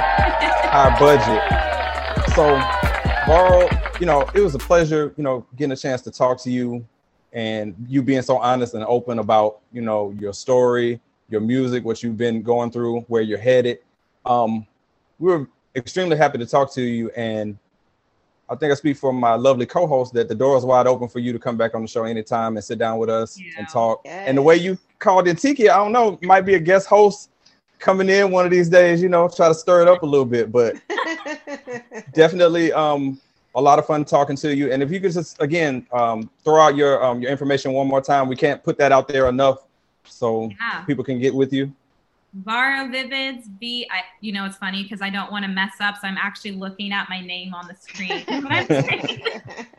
High 0.71 0.99
budget. 0.99 2.33
So, 2.33 2.59
Varl, 3.27 3.69
you 3.99 4.05
know, 4.05 4.29
it 4.33 4.41
was 4.41 4.55
a 4.55 4.59
pleasure, 4.59 5.13
you 5.17 5.23
know, 5.23 5.45
getting 5.55 5.71
a 5.71 5.77
chance 5.77 6.01
to 6.03 6.11
talk 6.11 6.41
to 6.43 6.51
you 6.51 6.85
and 7.33 7.75
you 7.88 8.01
being 8.01 8.21
so 8.21 8.38
honest 8.38 8.73
and 8.73 8.83
open 8.85 9.19
about, 9.19 9.59
you 9.71 9.81
know, 9.81 10.11
your 10.19 10.33
story, 10.33 10.99
your 11.29 11.41
music, 11.41 11.83
what 11.85 12.01
you've 12.01 12.17
been 12.17 12.41
going 12.41 12.71
through, 12.71 13.01
where 13.01 13.21
you're 13.21 13.38
headed. 13.38 13.79
Um, 14.25 14.65
we 15.19 15.31
were 15.31 15.47
extremely 15.78 16.17
happy 16.17 16.38
to 16.39 16.45
talk 16.45 16.73
to 16.73 16.82
you 16.82 17.09
and 17.15 17.57
I 18.49 18.55
think 18.55 18.71
I 18.71 18.75
speak 18.75 18.95
for 18.97 19.11
my 19.11 19.34
lovely 19.36 19.65
co-host 19.65 20.13
that 20.13 20.30
the 20.30 20.36
door 20.36 20.57
is 20.57 20.63
wide 20.63 20.88
open 20.88 21.09
for 21.09 21.19
you 21.19 21.34
to 21.34 21.39
come 21.39 21.57
back 21.57 21.75
on 21.75 21.82
the 21.82 21.88
show 21.88 22.05
anytime 22.05 22.55
and 22.55 22.63
sit 22.63 22.80
down 22.80 22.97
with 22.97 23.09
us 23.09 23.38
Yeah. 23.38 23.51
and 23.57 23.67
talk. 23.67 24.01
Yes. 24.05 24.23
And 24.25 24.38
the 24.38 24.41
way 24.41 24.55
you 24.55 24.78
called 24.99 25.28
in 25.28 25.36
Tiki, 25.36 25.69
I 25.69 25.75
don't 25.78 25.91
know, 25.91 26.17
might 26.21 26.41
be 26.41 26.53
a 26.55 26.59
guest 26.59 26.88
host 26.88 27.30
coming 27.78 28.07
in 28.09 28.32
one 28.32 28.45
of 28.45 28.51
these 28.51 28.69
days, 28.69 29.01
you 29.01 29.09
know, 29.09 29.28
try 29.28 29.49
to 29.49 29.53
stir 29.53 29.82
it 29.82 29.88
up 29.89 30.01
a 30.01 30.05
little 30.05 30.25
bit, 30.25 30.49
but 30.51 30.78
definitely 32.13 32.71
um 32.73 33.19
a 33.55 33.61
lot 33.61 33.80
of 33.80 33.86
fun 33.86 34.05
talking 34.05 34.36
to 34.38 34.55
you. 34.55 34.71
And 34.71 34.82
if 34.84 34.91
you 34.91 34.99
could 35.01 35.11
just 35.11 35.41
again 35.41 35.86
um 35.91 36.30
throw 36.43 36.61
out 36.61 36.75
your 36.75 37.03
um 37.03 37.21
your 37.21 37.32
information 37.32 37.73
one 37.73 37.88
more 37.88 38.01
time, 38.01 38.28
we 38.28 38.36
can't 38.36 38.63
put 38.63 38.78
that 38.78 38.91
out 38.91 39.07
there 39.07 39.28
enough 39.28 39.59
so 40.05 40.49
Yeah. 40.49 40.82
people 40.86 41.03
can 41.03 41.19
get 41.19 41.34
with 41.36 41.51
you. 41.51 41.71
Varro 42.34 42.88
Vivyds, 42.88 43.45
V. 43.59 43.88
I, 43.89 44.01
you 44.21 44.32
know, 44.32 44.45
it's 44.45 44.57
funny 44.57 44.84
because 44.84 45.01
I 45.01 45.09
don't 45.09 45.32
want 45.32 45.45
to 45.45 45.51
mess 45.51 45.73
up, 45.80 45.95
so 46.01 46.07
I'm 46.07 46.17
actually 46.17 46.51
looking 46.51 46.91
at 46.91 47.09
my 47.09 47.21
name 47.21 47.53
on 47.53 47.67
the 47.67 47.75
screen. 47.75 48.23
What 48.43 48.51
I'm 48.51 48.67
saying. 48.67 49.21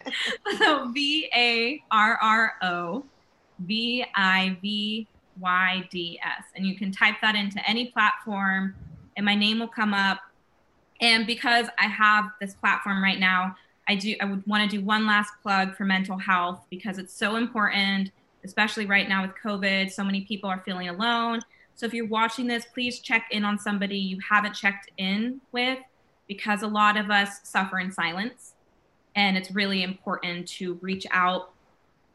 so 0.58 0.90
V 0.92 1.30
A 1.34 1.82
R 1.90 2.18
R 2.20 2.54
O 2.62 3.04
V 3.60 4.04
I 4.14 4.56
V 4.62 5.06
Y 5.40 5.88
D 5.90 6.18
S. 6.24 6.44
And 6.56 6.66
you 6.66 6.76
can 6.76 6.90
type 6.90 7.16
that 7.22 7.34
into 7.34 7.60
any 7.68 7.86
platform 7.86 8.74
and 9.18 9.24
my 9.24 9.34
name 9.34 9.58
will 9.58 9.68
come 9.68 9.92
up. 9.92 10.20
And 11.00 11.26
because 11.26 11.66
I 11.78 11.86
have 11.86 12.30
this 12.40 12.54
platform 12.54 13.02
right 13.02 13.18
now, 13.18 13.56
I 13.88 13.96
do 13.96 14.14
I 14.20 14.24
would 14.24 14.46
want 14.46 14.68
to 14.68 14.76
do 14.76 14.84
one 14.84 15.06
last 15.06 15.32
plug 15.42 15.76
for 15.76 15.84
mental 15.84 16.16
health 16.16 16.64
because 16.70 16.98
it's 16.98 17.12
so 17.12 17.36
important, 17.36 18.12
especially 18.44 18.86
right 18.86 19.08
now 19.08 19.22
with 19.22 19.32
COVID. 19.42 19.90
So 19.90 20.04
many 20.04 20.22
people 20.22 20.48
are 20.48 20.62
feeling 20.64 20.88
alone. 20.88 21.40
So 21.78 21.86
if 21.86 21.94
you're 21.94 22.08
watching 22.08 22.48
this, 22.48 22.66
please 22.74 22.98
check 22.98 23.28
in 23.30 23.44
on 23.44 23.56
somebody 23.56 23.96
you 23.96 24.18
haven't 24.18 24.54
checked 24.54 24.90
in 24.98 25.40
with 25.52 25.78
because 26.26 26.62
a 26.62 26.66
lot 26.66 26.96
of 26.96 27.08
us 27.08 27.38
suffer 27.44 27.78
in 27.78 27.92
silence. 27.92 28.54
And 29.14 29.36
it's 29.36 29.52
really 29.52 29.84
important 29.84 30.48
to 30.48 30.74
reach 30.82 31.06
out 31.12 31.52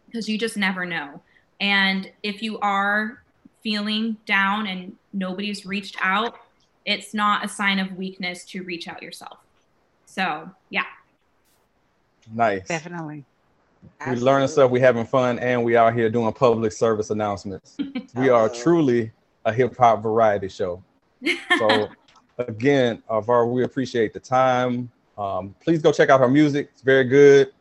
because 0.06 0.28
you 0.28 0.38
just 0.38 0.58
never 0.58 0.86
know. 0.86 1.22
And 1.62 2.12
if 2.24 2.42
you 2.42 2.60
are 2.60 3.24
feeling 3.62 4.18
down 4.26 4.68
and 4.68 4.98
nobody's 5.14 5.66
reached 5.66 5.96
out, 6.02 6.36
it's 6.84 7.14
not 7.14 7.46
a 7.46 7.48
sign 7.48 7.80
of 7.80 7.96
weakness 7.96 8.44
to 8.48 8.64
reach 8.64 8.90
out 8.90 9.02
yourself. 9.02 9.38
So, 10.06 10.52
yeah. 10.72 10.84
Nice. 12.34 12.68
Definitely. 12.68 13.24
We 14.06 14.16
learning 14.18 14.50
stuff, 14.50 14.70
we 14.72 14.82
having 14.82 15.06
fun, 15.06 15.40
and 15.40 15.64
we 15.64 15.78
out 15.78 15.94
here 15.94 16.10
doing 16.10 16.34
public 16.34 16.74
service 16.74 17.12
announcements. 17.12 17.78
we 18.14 18.28
are 18.28 18.50
truly 18.50 19.14
a 19.46 19.54
hip 19.54 19.76
hop 19.78 20.02
variety 20.02 20.48
show. 20.48 20.84
So 21.58 21.90
again, 22.38 23.04
uh, 23.10 23.22
Var, 23.22 23.48
we 23.48 23.64
appreciate 23.64 24.14
the 24.14 24.20
time. 24.20 24.90
Um, 25.18 25.56
please 25.64 25.82
go 25.82 25.92
check 25.92 26.10
out 26.10 26.20
her 26.20 26.28
music. 26.28 26.70
It's 26.74 26.82
very 26.82 27.04
good. 27.04 27.52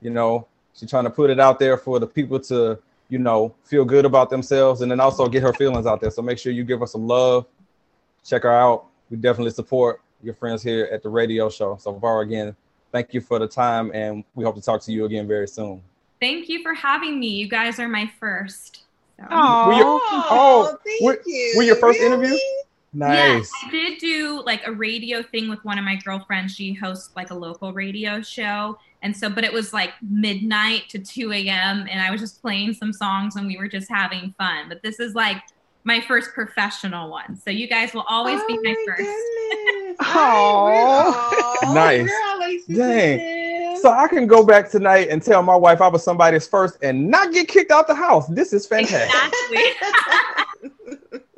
You 0.00 0.10
know, 0.10 0.46
she's 0.74 0.90
trying 0.90 1.04
to 1.04 1.10
put 1.10 1.30
it 1.30 1.40
out 1.40 1.58
there 1.58 1.76
for 1.76 1.98
the 1.98 2.06
people 2.06 2.38
to, 2.40 2.78
you 3.08 3.18
know, 3.18 3.54
feel 3.64 3.84
good 3.84 4.04
about 4.04 4.30
themselves 4.30 4.80
and 4.82 4.90
then 4.90 5.00
also 5.00 5.28
get 5.28 5.42
her 5.42 5.52
feelings 5.52 5.86
out 5.86 6.00
there. 6.00 6.10
So 6.10 6.22
make 6.22 6.38
sure 6.38 6.52
you 6.52 6.64
give 6.64 6.80
her 6.80 6.86
some 6.86 7.06
love. 7.06 7.46
Check 8.24 8.42
her 8.42 8.52
out. 8.52 8.86
We 9.10 9.16
definitely 9.16 9.52
support 9.52 10.02
your 10.22 10.34
friends 10.34 10.62
here 10.62 10.88
at 10.92 11.02
the 11.02 11.08
radio 11.08 11.48
show. 11.48 11.76
So 11.76 11.92
Var, 11.92 12.20
again, 12.20 12.54
thank 12.92 13.14
you 13.14 13.20
for 13.20 13.38
the 13.38 13.48
time 13.48 13.90
and 13.94 14.24
we 14.34 14.44
hope 14.44 14.54
to 14.56 14.62
talk 14.62 14.82
to 14.82 14.92
you 14.92 15.04
again 15.06 15.26
very 15.26 15.48
soon. 15.48 15.82
Thank 16.20 16.48
you 16.50 16.62
for 16.62 16.74
having 16.74 17.18
me. 17.18 17.28
You 17.28 17.48
guys 17.48 17.78
are 17.78 17.88
my 17.88 18.10
first. 18.20 18.82
So. 19.28 19.66
Were 19.66 19.72
you- 19.74 19.82
Oh, 19.84 20.26
Oh, 20.30 20.78
thank 20.84 21.02
were- 21.02 21.22
you. 21.26 21.54
were 21.56 21.62
your 21.62 21.76
first 21.76 22.00
interview? 22.00 22.28
Really? 22.30 22.40
Nice. 22.92 23.50
Yeah, 23.62 23.68
I 23.68 23.70
did 23.70 23.98
do 23.98 24.42
like 24.44 24.66
a 24.66 24.72
radio 24.72 25.22
thing 25.22 25.48
with 25.48 25.64
one 25.64 25.78
of 25.78 25.84
my 25.84 25.94
girlfriends. 26.04 26.54
She 26.56 26.72
hosts 26.72 27.10
like 27.14 27.30
a 27.30 27.34
local 27.34 27.72
radio 27.72 28.20
show. 28.20 28.78
And 29.02 29.16
so, 29.16 29.30
but 29.30 29.44
it 29.44 29.52
was 29.52 29.72
like 29.72 29.92
midnight 30.02 30.88
to 30.88 30.98
2 30.98 31.32
a.m. 31.32 31.86
And 31.88 32.00
I 32.00 32.10
was 32.10 32.20
just 32.20 32.42
playing 32.42 32.74
some 32.74 32.92
songs 32.92 33.36
and 33.36 33.46
we 33.46 33.56
were 33.58 33.68
just 33.68 33.88
having 33.88 34.34
fun. 34.36 34.68
But 34.68 34.82
this 34.82 34.98
is 34.98 35.14
like 35.14 35.36
my 35.84 36.00
first 36.00 36.32
professional 36.34 37.10
one. 37.10 37.36
So 37.36 37.50
you 37.50 37.68
guys 37.68 37.94
will 37.94 38.04
always 38.08 38.40
be 38.48 38.58
Oh 38.58 38.62
my 38.64 38.74
first. 38.86 38.98
goodness. 38.98 39.96
Aw. 40.00 41.62
Aw, 41.68 41.72
Nice. 41.74 42.10
Dang. 42.66 43.39
Simpson. 43.80 43.90
So 43.90 44.04
I 44.04 44.08
can 44.08 44.26
go 44.26 44.44
back 44.44 44.70
tonight 44.70 45.08
and 45.10 45.22
tell 45.22 45.42
my 45.42 45.56
wife 45.56 45.80
I 45.80 45.88
was 45.88 46.04
somebody's 46.04 46.46
first 46.46 46.78
and 46.82 47.10
not 47.10 47.32
get 47.32 47.48
kicked 47.48 47.70
out 47.70 47.86
the 47.86 47.94
house. 47.94 48.28
This 48.28 48.52
is 48.52 48.66
fantastic. 48.66 49.10
Exactly. 49.52 49.62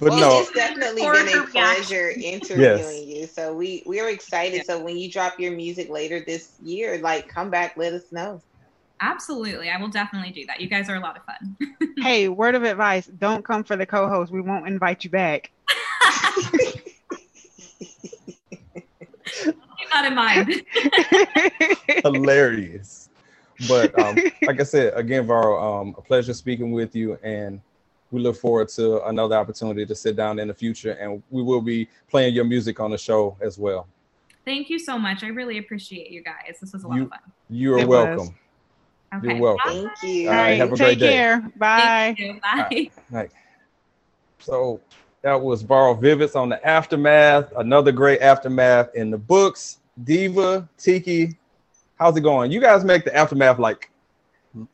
But 0.00 0.10
well, 0.10 0.20
no, 0.20 0.38
it's 0.38 0.52
definitely 0.52 1.02
been 1.02 1.40
a 1.40 1.46
pleasure 1.46 2.10
interviewing 2.10 3.08
Yes. 3.08 3.18
you. 3.18 3.26
So 3.26 3.52
we 3.52 3.82
we 3.84 3.98
are 3.98 4.08
excited. 4.08 4.64
So 4.64 4.80
when 4.80 4.96
you 4.96 5.10
drop 5.10 5.40
your 5.40 5.50
music 5.52 5.90
later 5.90 6.22
this 6.24 6.54
year, 6.60 6.98
like 6.98 7.26
come 7.26 7.50
back, 7.50 7.76
let 7.76 7.92
us 7.92 8.04
know. 8.12 8.40
Absolutely. 9.00 9.70
I 9.70 9.80
will 9.80 9.88
definitely 9.88 10.30
do 10.30 10.46
that. 10.46 10.60
You 10.60 10.68
guys 10.68 10.88
are 10.88 10.94
a 10.94 11.00
lot 11.00 11.16
of 11.16 11.24
fun. 11.24 11.56
Hey, 11.98 12.28
word 12.28 12.54
of 12.54 12.62
advice: 12.62 13.06
don't 13.06 13.44
come 13.44 13.64
for 13.64 13.74
the 13.74 13.86
co-host. 13.86 14.30
We 14.30 14.40
won't 14.40 14.68
invite 14.68 15.02
you 15.02 15.10
back. 15.10 15.50
Keep 19.42 19.56
that 19.92 20.06
in 20.06 20.14
mind. 20.14 20.62
hilarious. 22.14 23.08
But 23.66 23.98
um, 23.98 24.16
like 24.46 24.60
I 24.60 24.64
said, 24.64 24.92
again, 24.94 25.26
Varro, 25.26 25.60
um, 25.80 25.94
a 25.98 26.00
pleasure 26.02 26.32
speaking 26.34 26.70
with 26.72 26.94
you, 26.94 27.18
and 27.22 27.60
we 28.10 28.20
look 28.20 28.36
forward 28.36 28.68
to 28.70 29.04
another 29.06 29.36
opportunity 29.36 29.84
to 29.84 29.94
sit 29.94 30.14
down 30.16 30.38
in 30.38 30.48
the 30.48 30.54
future, 30.54 30.92
and 30.92 31.22
we 31.30 31.42
will 31.42 31.60
be 31.60 31.88
playing 32.08 32.34
your 32.34 32.44
music 32.44 32.78
on 32.80 32.90
the 32.90 32.98
show 32.98 33.36
as 33.40 33.58
well. 33.58 33.86
Thank 34.44 34.70
you 34.70 34.78
so 34.78 34.96
much. 34.98 35.24
I 35.24 35.28
really 35.28 35.58
appreciate 35.58 36.10
you 36.10 36.22
guys. 36.22 36.56
This 36.60 36.72
was 36.72 36.84
a 36.84 36.88
lot 36.88 36.96
You- 36.96 37.02
of 37.04 37.08
fun. 37.10 37.18
You 37.50 37.74
are 37.74 37.78
It 37.80 37.88
welcome. 37.88 38.34
Okay. 39.14 39.26
You're 39.28 39.36
welcome. 39.40 39.72
Thank 39.72 40.02
you. 40.02 40.28
All 40.28 40.34
right, 40.34 40.58
have 40.58 40.68
a 40.72 40.76
Take 40.76 40.86
great 40.86 40.98
day. 41.00 41.12
care. 41.12 41.50
Bye. 41.56 42.14
Thank 42.16 42.18
you. 42.18 42.40
Bye. 42.42 42.90
Right. 43.10 43.30
So 44.38 44.80
that 45.22 45.34
was 45.40 45.62
Varro 45.62 45.94
Vivyds 45.94 46.36
on 46.36 46.48
the 46.50 46.64
aftermath. 46.66 47.50
Another 47.56 47.90
great 47.90 48.20
aftermath 48.20 48.94
in 48.94 49.10
the 49.10 49.16
books. 49.18 49.77
Diva, 50.04 50.68
Tiki, 50.78 51.36
how's 51.98 52.16
it 52.16 52.20
going? 52.20 52.52
You 52.52 52.60
guys 52.60 52.84
make 52.84 53.04
the 53.04 53.14
aftermath 53.14 53.58
like 53.58 53.90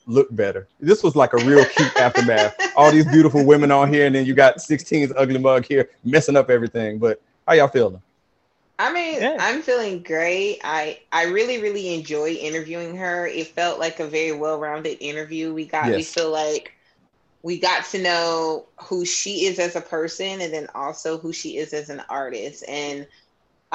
look 0.07 0.35
better. 0.35 0.69
This 0.81 1.03
was 1.03 1.17
like 1.17 1.33
a 1.33 1.39
real 1.39 1.65
cute 1.77 1.97
aftermath. 1.97 2.55
All 2.77 2.91
these 2.91 3.07
beautiful 3.07 3.45
women 3.45 3.71
on 3.71 3.93
here, 3.93 4.07
and 4.07 4.15
then 4.15 4.27
you 4.27 4.35
got 4.35 4.59
16's 4.59 5.13
ugly 5.17 5.39
mug 5.39 5.67
here 5.67 5.91
messing 6.05 6.37
up 6.37 6.51
everything. 6.51 6.99
But 6.99 7.21
how 7.47 7.55
y'all 7.55 7.69
feeling? 7.69 8.01
I 8.79 8.93
mean, 8.93 9.23
yeah. 9.23 9.37
I'm 9.39 9.63
feeling 9.63 10.03
great. 10.03 10.61
I 10.65 11.01
I 11.13 11.25
really 11.27 11.63
really 11.63 11.95
enjoy 11.95 12.31
interviewing 12.31 12.97
her. 12.97 13.27
It 13.27 13.49
felt 13.49 13.79
like 13.79 14.01
a 14.01 14.07
very 14.07 14.33
well-rounded 14.33 14.99
interview. 15.01 15.55
We 15.55 15.67
got 15.67 15.87
yes. 15.87 15.97
we 15.97 16.03
feel 16.03 16.31
like 16.31 16.73
we 17.43 17.59
got 17.59 17.85
to 17.87 18.03
know 18.03 18.67
who 18.83 19.05
she 19.05 19.45
is 19.45 19.59
as 19.59 19.77
a 19.77 19.81
person 19.81 20.41
and 20.41 20.53
then 20.53 20.67
also 20.75 21.19
who 21.19 21.33
she 21.33 21.59
is 21.59 21.73
as 21.73 21.91
an 21.91 22.03
artist 22.09 22.65
and 22.67 23.07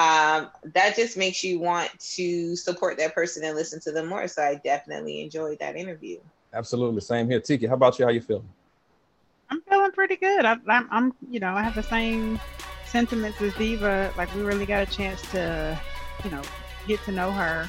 um, 0.00 0.48
that 0.72 0.96
just 0.96 1.18
makes 1.18 1.44
you 1.44 1.58
want 1.58 1.90
to 1.98 2.56
support 2.56 2.96
that 2.96 3.14
person 3.14 3.44
and 3.44 3.54
listen 3.54 3.80
to 3.80 3.92
them 3.92 4.06
more. 4.06 4.26
So 4.28 4.42
I 4.42 4.54
definitely 4.64 5.20
enjoyed 5.20 5.58
that 5.58 5.76
interview. 5.76 6.18
Absolutely, 6.54 7.02
same 7.02 7.28
here. 7.28 7.38
Tiki, 7.38 7.66
how 7.66 7.74
about 7.74 7.98
you? 7.98 8.06
How 8.06 8.10
you 8.10 8.22
feeling? 8.22 8.48
I'm 9.50 9.60
feeling 9.68 9.92
pretty 9.92 10.16
good. 10.16 10.46
I, 10.46 10.56
I'm, 10.66 10.88
I'm, 10.90 11.12
you 11.28 11.38
know, 11.38 11.52
I 11.52 11.62
have 11.62 11.74
the 11.74 11.82
same 11.82 12.40
sentiments 12.86 13.42
as 13.42 13.52
Diva. 13.54 14.10
Like 14.16 14.34
we 14.34 14.40
really 14.40 14.64
got 14.64 14.88
a 14.88 14.90
chance 14.90 15.20
to, 15.32 15.78
you 16.24 16.30
know, 16.30 16.42
get 16.86 17.02
to 17.04 17.12
know 17.12 17.30
her. 17.32 17.68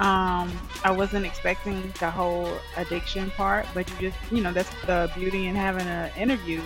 Um, 0.00 0.50
I 0.84 0.90
wasn't 0.90 1.26
expecting 1.26 1.92
the 2.00 2.10
whole 2.10 2.50
addiction 2.78 3.30
part, 3.32 3.66
but 3.74 3.90
you 3.90 4.10
just, 4.10 4.32
you 4.32 4.40
know, 4.40 4.52
that's 4.52 4.70
the 4.86 5.10
beauty 5.14 5.48
in 5.48 5.54
having 5.54 5.86
an 5.86 6.10
interview 6.16 6.62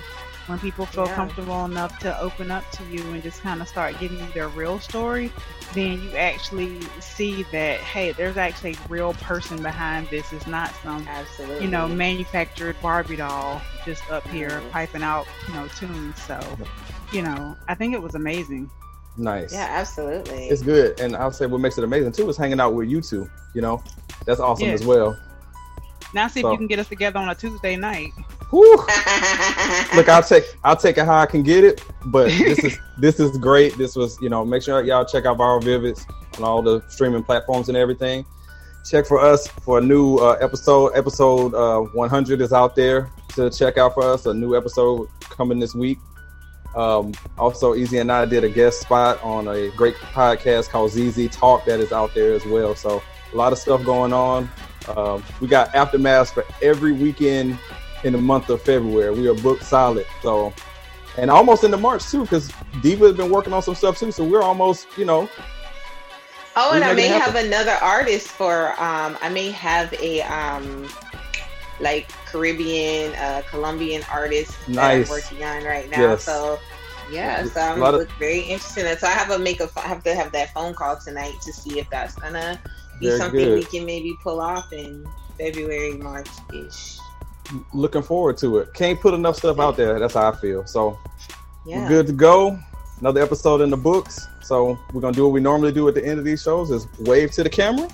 when 0.47 0.59
people 0.59 0.87
feel 0.87 1.07
yeah. 1.07 1.15
comfortable 1.15 1.65
enough 1.65 1.99
to 2.01 2.19
open 2.21 2.51
up 2.51 2.69
to 2.73 2.85
you 2.85 3.01
and 3.13 3.23
just 3.23 3.41
kind 3.43 3.61
of 3.61 3.69
start 3.69 3.99
giving 4.01 4.19
you 4.19 4.27
their 4.35 4.49
real 4.49 4.81
story, 4.81 5.31
then 5.75 6.03
you 6.03 6.17
actually 6.17 6.81
see 7.01 7.45
that 7.53 7.79
hey, 7.81 8.13
there's 8.13 8.37
actually 8.37 8.73
a 8.73 8.89
real 8.89 9.15
person 9.15 9.63
behind 9.63 10.09
this. 10.09 10.33
It's 10.33 10.47
not 10.47 10.75
some 10.83 11.07
Absolutely. 11.07 11.65
you 11.65 11.71
know 11.71 11.89
manufactured 11.89 12.77
Barbie 12.83 13.17
doll 13.17 13.61
just 13.85 14.09
up 14.11 14.27
here 14.29 14.51
mm-hmm. 14.51 14.71
piping 14.71 15.03
out 15.03 15.27
you 15.49 15.55
know 15.55 15.69
tunes. 15.69 16.21
So 16.23 16.41
you 17.13 17.23
know, 17.23 17.57
I 17.69 17.75
think 17.75 17.95
it 17.95 18.03
was 18.03 18.15
amazing. 18.15 18.71
Nice. 19.17 19.53
Yeah, 19.53 19.69
absolutely. 19.71 20.49
It's 20.49 20.63
good, 20.63 20.99
and 20.99 21.15
I'll 21.15 21.33
say 21.33 21.47
what 21.47 21.61
makes 21.61 21.77
it 21.77 21.85
amazing 21.85 22.13
too 22.13 22.29
is 22.29 22.37
hanging 22.37 22.61
out 22.61 22.75
with 22.75 22.89
you 22.89 23.01
two. 23.01 23.29
You 23.55 23.61
know, 23.61 23.83
that's 24.25 24.41
awesome 24.41 24.69
yes. 24.69 24.81
as 24.81 24.87
well. 24.87 25.19
Now 26.15 26.27
see 26.29 26.43
so. 26.43 26.49
if 26.49 26.53
you 26.53 26.59
can 26.59 26.67
get 26.67 26.79
us 26.79 26.89
together 26.89 27.19
on 27.19 27.29
a 27.29 27.35
Tuesday 27.35 27.77
night. 27.77 28.11
Look, 29.95 30.11
I'll 30.11 30.23
take 30.23 30.45
I'll 30.63 30.77
take 30.77 30.99
it 30.99 31.07
how 31.07 31.19
I 31.19 31.27
can 31.27 31.43
get 31.43 31.65
it, 31.65 31.83
but 32.07 32.27
this 32.27 32.59
is 32.59 32.79
this 32.99 33.19
is 33.19 33.39
great. 33.39 33.79
This 33.79 33.97
was 33.97 34.19
you 34.21 34.29
know 34.29 34.45
make 34.45 34.63
sure 34.63 34.83
y'all 34.85 35.07
check 35.07 35.25
out 35.25 35.39
Varro 35.39 35.61
Vivyds 35.61 36.05
on 36.37 36.45
all 36.45 36.61
the 36.61 36.83
streaming 36.89 37.23
platforms 37.23 37.69
and 37.69 37.79
everything. 37.79 38.27
Check 38.85 39.07
for 39.07 39.21
us 39.21 39.47
for 39.47 39.79
a 39.79 39.81
new 39.81 40.19
uh, 40.19 40.37
episode. 40.43 40.89
Episode 40.89 41.55
uh, 41.55 41.81
100 41.81 42.43
is 42.43 42.53
out 42.53 42.77
there 42.77 43.11
to 43.37 43.49
check 43.49 43.79
out 43.79 43.95
for 43.95 44.03
us. 44.03 44.27
A 44.27 44.35
new 44.35 44.55
episode 44.55 45.09
coming 45.21 45.59
this 45.59 45.75
week. 45.75 45.99
Um, 46.75 47.15
also, 47.39 47.75
Easy 47.75 47.99
and 47.99 48.13
I 48.13 48.27
did 48.27 48.45
a 48.45 48.51
guest 48.51 48.81
spot 48.81 49.23
on 49.23 49.49
a 49.49 49.71
great 49.71 49.95
podcast 49.95 50.69
called 50.69 50.91
ZZ 50.91 51.29
Talk 51.35 51.65
that 51.65 51.81
is 51.81 51.93
out 51.93 52.15
there 52.15 52.35
as 52.35 52.45
well. 52.45 52.75
So 52.75 53.03
a 53.33 53.37
lot 53.37 53.53
of 53.53 53.59
stuff 53.59 53.83
going 53.85 54.13
on. 54.13 54.51
Um, 54.89 55.23
we 55.41 55.49
got 55.49 55.73
aftermaths 55.73 56.33
for 56.33 56.45
every 56.61 56.93
weekend 56.93 57.59
in 58.05 58.13
the 58.13 58.21
month 58.21 58.49
of 58.51 58.63
February. 58.63 59.15
We 59.15 59.29
are 59.29 59.35
booked 59.35 59.65
solid. 59.65 60.07
So, 60.23 60.53
and 61.19 61.31
almost 61.31 61.65
into 61.65 61.77
March 61.77 62.11
too, 62.11 62.23
because 62.23 62.53
Diva 62.81 63.07
has 63.07 63.17
been 63.17 63.31
working 63.31 63.53
on 63.53 63.63
some 63.63 63.75
stuff 63.75 63.99
too. 63.99 64.13
So 64.13 64.25
we're 64.25 64.43
almost, 64.43 64.87
you 64.97 65.05
know. 65.05 65.29
Oh, 66.55 66.75
and 66.75 66.85
I 66.85 66.93
may 66.93 67.09
have 67.09 67.35
another 67.35 67.73
artist 67.81 68.29
for. 68.29 68.71
Um, 68.73 69.17
I 69.23 69.31
may 69.31 69.51
have 69.51 69.93
a 69.95 70.21
um, 70.23 70.87
like 71.81 72.09
Caribbean, 72.27 73.15
uh, 73.15 73.43
Colombian 73.49 74.03
artist 74.11 74.57
nice. 74.69 74.77
that 74.77 74.85
I'm 74.85 75.09
working 75.09 75.45
on 75.45 75.65
right 75.65 75.91
now. 75.91 76.01
Yes. 76.01 76.25
So 76.25 76.59
yeah, 77.11 77.45
so 77.45 77.61
I'm 77.61 77.83
of, 77.83 78.11
very 78.19 78.41
interested. 78.41 78.87
In 78.87 78.99
so 78.99 79.07
I 79.07 79.11
have 79.11 79.31
a 79.31 79.39
make 79.39 79.61
a 79.61 79.71
I 79.77 79.89
have 79.89 80.03
to 80.05 80.15
have 80.15 80.33
that 80.33 80.53
phone 80.53 80.75
call 80.75 80.99
tonight 80.99 81.35
to 81.43 81.53
see 81.53 81.79
if 81.79 81.89
that's 81.89 82.15
gonna 82.17 82.61
be 83.01 83.11
something 83.17 83.45
good. 83.45 83.59
we 83.59 83.65
can 83.65 83.87
maybe 83.87 84.15
pull 84.23 84.41
off 84.41 84.73
in 84.73 85.07
February, 85.39 85.95
March 85.95 86.29
ish 86.53 86.99
looking 87.73 88.03
forward 88.03 88.39
to 88.39 88.59
it. 88.59 88.75
Can't 88.75 89.01
put 89.01 89.15
enough 89.15 89.37
stuff 89.37 89.59
out 89.59 89.77
there. 89.77 89.99
That's 89.99 90.15
how 90.15 90.31
I 90.31 90.37
feel. 90.37 90.67
So 90.67 90.99
yeah. 91.67 91.83
we're 91.83 91.89
good 91.89 92.07
to 92.09 92.13
go. 92.13 92.59
Another 93.01 93.23
episode 93.23 93.61
in 93.61 93.71
the 93.71 93.77
books. 93.77 94.29
So 94.43 94.79
we're 94.93 95.01
gonna 95.01 95.15
do 95.15 95.25
what 95.25 95.33
we 95.33 95.41
normally 95.41 95.73
do 95.73 95.89
at 95.89 95.95
the 95.95 96.05
end 96.05 96.19
of 96.19 96.25
these 96.25 96.43
shows: 96.43 96.71
is 96.71 96.87
wave 97.01 97.33
to 97.33 97.43
the 97.43 97.51
camera. 97.51 97.89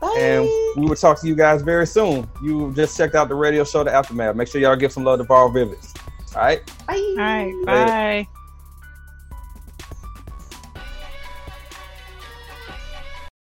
Bye. 0.00 0.16
And 0.18 0.44
we 0.76 0.88
will 0.88 0.96
talk 0.96 1.20
to 1.20 1.26
you 1.28 1.34
guys 1.34 1.62
very 1.62 1.86
soon. 1.86 2.28
You 2.42 2.72
just 2.74 2.96
checked 2.96 3.14
out 3.14 3.28
the 3.28 3.34
radio 3.34 3.64
show, 3.64 3.84
The 3.84 3.92
Aftermath. 3.92 4.36
Make 4.36 4.48
sure 4.48 4.60
y'all 4.60 4.76
give 4.76 4.92
some 4.92 5.04
love 5.04 5.18
to 5.18 5.24
Varro 5.24 5.48
Vivyds. 5.48 5.94
All 6.34 6.42
right. 6.42 6.66
Bye. 6.86 6.94
All 6.96 7.16
right. 7.16 7.64
Bye. 7.64 8.16
Later. 8.16 8.28